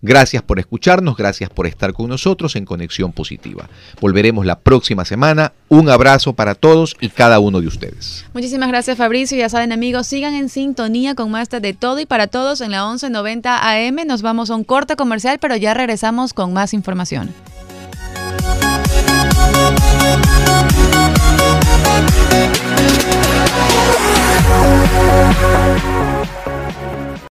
Gracias 0.00 0.42
por 0.42 0.60
escucharnos, 0.60 1.16
gracias 1.16 1.50
por 1.50 1.66
estar 1.66 1.92
con 1.92 2.08
nosotros 2.08 2.54
en 2.54 2.64
Conexión 2.64 3.12
Positiva. 3.12 3.68
Volveremos 4.00 4.46
la 4.46 4.60
próxima 4.60 5.04
semana. 5.04 5.52
Un 5.68 5.90
abrazo 5.90 6.34
para 6.34 6.54
todos 6.54 6.96
y 7.00 7.08
cada 7.08 7.40
uno 7.40 7.60
de 7.60 7.66
ustedes. 7.66 8.24
Muchísimas 8.32 8.68
gracias 8.68 8.96
Fabricio. 8.96 9.36
Ya 9.36 9.48
saben 9.48 9.72
amigos, 9.72 10.06
sigan 10.06 10.34
en 10.34 10.48
sintonía 10.48 11.14
con 11.14 11.30
más 11.30 11.48
de 11.48 11.72
todo 11.74 11.98
y 11.98 12.06
para 12.06 12.28
todos 12.28 12.60
en 12.60 12.70
la 12.70 12.86
1190 12.86 13.58
AM. 13.58 14.06
Nos 14.06 14.22
vamos 14.22 14.50
a 14.50 14.54
un 14.54 14.64
corte 14.64 14.94
comercial, 14.94 15.38
pero 15.40 15.56
ya 15.56 15.74
regresamos 15.74 16.32
con 16.32 16.52
más 16.52 16.74
información. 16.74 17.30